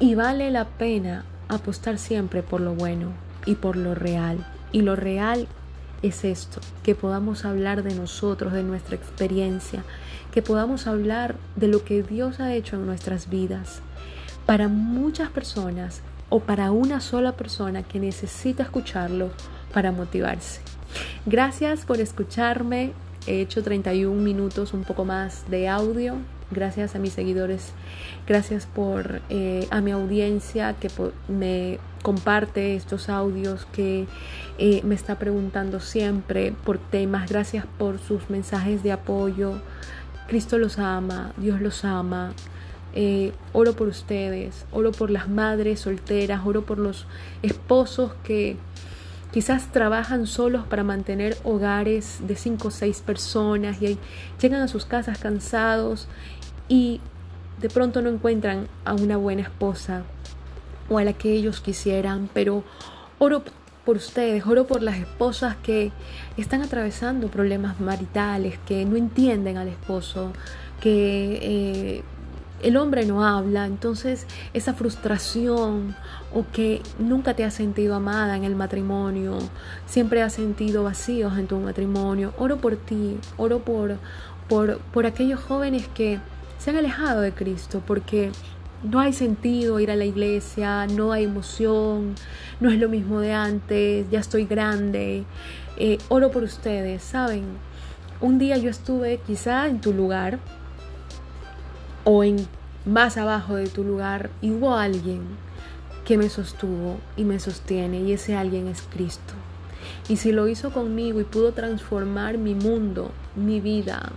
y 0.00 0.14
vale 0.14 0.50
la 0.50 0.64
pena 0.64 1.24
apostar 1.48 1.98
siempre 1.98 2.42
por 2.42 2.60
lo 2.60 2.74
bueno 2.74 3.12
y 3.44 3.54
por 3.54 3.76
lo 3.76 3.94
real. 3.94 4.46
Y 4.72 4.82
lo 4.82 4.96
real 4.96 5.48
es 6.02 6.24
esto, 6.24 6.60
que 6.82 6.94
podamos 6.94 7.44
hablar 7.44 7.82
de 7.82 7.94
nosotros, 7.94 8.52
de 8.52 8.62
nuestra 8.62 8.96
experiencia, 8.96 9.84
que 10.32 10.42
podamos 10.42 10.86
hablar 10.86 11.36
de 11.56 11.68
lo 11.68 11.84
que 11.84 12.02
Dios 12.02 12.40
ha 12.40 12.54
hecho 12.54 12.76
en 12.76 12.86
nuestras 12.86 13.30
vidas 13.30 13.80
para 14.44 14.68
muchas 14.68 15.30
personas 15.30 16.02
o 16.28 16.40
para 16.40 16.70
una 16.70 17.00
sola 17.00 17.32
persona 17.32 17.82
que 17.82 18.00
necesita 18.00 18.62
escucharlo 18.62 19.30
para 19.72 19.92
motivarse. 19.92 20.60
Gracias 21.24 21.84
por 21.84 22.00
escucharme. 22.00 22.92
He 23.26 23.40
hecho 23.40 23.62
31 23.62 24.20
minutos, 24.20 24.72
un 24.72 24.84
poco 24.84 25.04
más 25.04 25.48
de 25.50 25.68
audio. 25.68 26.16
Gracias 26.50 26.94
a 26.94 26.98
mis 26.98 27.12
seguidores. 27.12 27.72
Gracias 28.26 28.66
por 28.66 29.20
eh, 29.30 29.66
a 29.70 29.80
mi 29.80 29.90
audiencia 29.90 30.74
que 30.74 30.88
me 31.28 31.78
comparte 32.02 32.76
estos 32.76 33.08
audios, 33.08 33.66
que 33.72 34.06
eh, 34.58 34.80
me 34.84 34.94
está 34.94 35.18
preguntando 35.18 35.80
siempre 35.80 36.52
por 36.64 36.78
temas. 36.78 37.28
Gracias 37.28 37.66
por 37.78 37.98
sus 37.98 38.30
mensajes 38.30 38.84
de 38.84 38.92
apoyo. 38.92 39.54
Cristo 40.28 40.58
los 40.58 40.78
ama, 40.78 41.32
Dios 41.36 41.60
los 41.60 41.84
ama. 41.84 42.32
Eh, 42.94 43.32
oro 43.52 43.74
por 43.74 43.88
ustedes, 43.88 44.64
oro 44.72 44.92
por 44.92 45.10
las 45.10 45.28
madres 45.28 45.80
solteras, 45.80 46.46
oro 46.46 46.64
por 46.64 46.78
los 46.78 47.06
esposos 47.42 48.12
que 48.24 48.56
quizás 49.32 49.70
trabajan 49.70 50.26
solos 50.26 50.64
para 50.66 50.82
mantener 50.82 51.36
hogares 51.44 52.20
de 52.26 52.36
cinco 52.36 52.68
o 52.68 52.70
seis 52.70 53.02
personas 53.02 53.82
y 53.82 53.98
llegan 54.40 54.62
a 54.62 54.68
sus 54.68 54.86
casas 54.86 55.18
cansados 55.18 56.08
y 56.68 57.00
de 57.60 57.68
pronto 57.68 58.02
no 58.02 58.10
encuentran 58.10 58.68
a 58.84 58.94
una 58.94 59.16
buena 59.16 59.42
esposa 59.42 60.02
o 60.88 60.98
a 60.98 61.04
la 61.04 61.12
que 61.12 61.32
ellos 61.32 61.60
quisieran, 61.60 62.28
pero 62.32 62.64
oro 63.18 63.42
por 63.84 63.96
ustedes, 63.96 64.44
oro 64.46 64.66
por 64.66 64.82
las 64.82 64.98
esposas 64.98 65.56
que 65.56 65.92
están 66.36 66.62
atravesando 66.62 67.28
problemas 67.28 67.80
maritales, 67.80 68.58
que 68.66 68.84
no 68.84 68.96
entienden 68.96 69.56
al 69.56 69.68
esposo, 69.68 70.32
que 70.80 71.38
eh, 71.40 72.02
el 72.62 72.76
hombre 72.76 73.06
no 73.06 73.24
habla, 73.24 73.66
entonces 73.66 74.26
esa 74.52 74.74
frustración 74.74 75.94
o 76.34 76.44
que 76.52 76.82
nunca 76.98 77.34
te 77.34 77.44
has 77.44 77.54
sentido 77.54 77.94
amada 77.94 78.36
en 78.36 78.44
el 78.44 78.56
matrimonio, 78.56 79.38
siempre 79.86 80.22
has 80.22 80.32
sentido 80.32 80.82
vacíos 80.82 81.38
en 81.38 81.46
tu 81.46 81.58
matrimonio, 81.58 82.34
oro 82.38 82.56
por 82.56 82.76
ti, 82.76 83.18
oro 83.36 83.60
por, 83.60 83.98
por, 84.48 84.78
por 84.78 85.06
aquellos 85.06 85.40
jóvenes 85.40 85.86
que 85.88 86.18
se 86.66 86.70
han 86.70 86.78
alejado 86.78 87.20
de 87.20 87.30
Cristo 87.30 87.80
porque 87.86 88.32
no 88.82 88.98
hay 88.98 89.12
sentido 89.12 89.78
ir 89.78 89.92
a 89.92 89.94
la 89.94 90.04
iglesia, 90.04 90.88
no 90.88 91.12
hay 91.12 91.22
emoción, 91.22 92.16
no 92.58 92.72
es 92.72 92.80
lo 92.80 92.88
mismo 92.88 93.20
de 93.20 93.32
antes, 93.32 94.10
ya 94.10 94.18
estoy 94.18 94.46
grande. 94.46 95.22
Eh, 95.76 95.98
oro 96.08 96.32
por 96.32 96.42
ustedes, 96.42 97.04
¿saben? 97.04 97.44
Un 98.20 98.40
día 98.40 98.56
yo 98.56 98.68
estuve 98.68 99.20
quizá 99.24 99.68
en 99.68 99.80
tu 99.80 99.92
lugar, 99.92 100.40
o 102.02 102.24
en 102.24 102.48
más 102.84 103.16
abajo 103.16 103.54
de 103.54 103.68
tu 103.68 103.84
lugar 103.84 104.30
y 104.42 104.50
hubo 104.50 104.74
alguien 104.74 105.20
que 106.04 106.18
me 106.18 106.28
sostuvo 106.28 106.98
y 107.16 107.22
me 107.22 107.38
sostiene 107.38 108.00
y 108.00 108.10
ese 108.10 108.34
alguien 108.34 108.66
es 108.66 108.82
Cristo. 108.82 109.34
Y 110.08 110.16
si 110.16 110.32
lo 110.32 110.48
hizo 110.48 110.72
conmigo 110.72 111.20
y 111.20 111.24
pudo 111.24 111.52
transformar 111.52 112.38
mi 112.38 112.56
mundo, 112.56 113.12
mi 113.36 113.60
vida, 113.60 114.10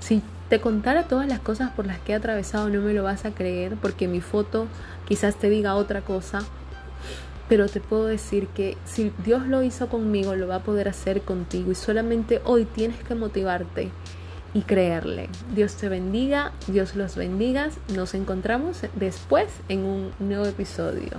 si 0.00 0.22
te 0.52 0.60
contara 0.60 1.04
todas 1.04 1.26
las 1.26 1.40
cosas 1.40 1.70
por 1.70 1.86
las 1.86 1.98
que 2.00 2.12
he 2.12 2.14
atravesado 2.14 2.68
no 2.68 2.82
me 2.82 2.92
lo 2.92 3.04
vas 3.04 3.24
a 3.24 3.30
creer 3.30 3.76
porque 3.80 4.06
mi 4.06 4.20
foto 4.20 4.66
quizás 5.08 5.36
te 5.36 5.48
diga 5.48 5.76
otra 5.76 6.02
cosa, 6.02 6.40
pero 7.48 7.70
te 7.70 7.80
puedo 7.80 8.04
decir 8.04 8.48
que 8.48 8.76
si 8.84 9.14
Dios 9.24 9.46
lo 9.46 9.62
hizo 9.62 9.88
conmigo, 9.88 10.36
lo 10.36 10.48
va 10.48 10.56
a 10.56 10.62
poder 10.62 10.90
hacer 10.90 11.22
contigo 11.22 11.72
y 11.72 11.74
solamente 11.74 12.42
hoy 12.44 12.66
tienes 12.66 13.02
que 13.02 13.14
motivarte 13.14 13.88
y 14.52 14.60
creerle. 14.60 15.30
Dios 15.54 15.76
te 15.76 15.88
bendiga, 15.88 16.52
Dios 16.66 16.96
los 16.96 17.16
bendiga, 17.16 17.70
nos 17.96 18.12
encontramos 18.12 18.82
después 18.94 19.46
en 19.70 19.86
un 19.86 20.12
nuevo 20.18 20.44
episodio. 20.44 21.12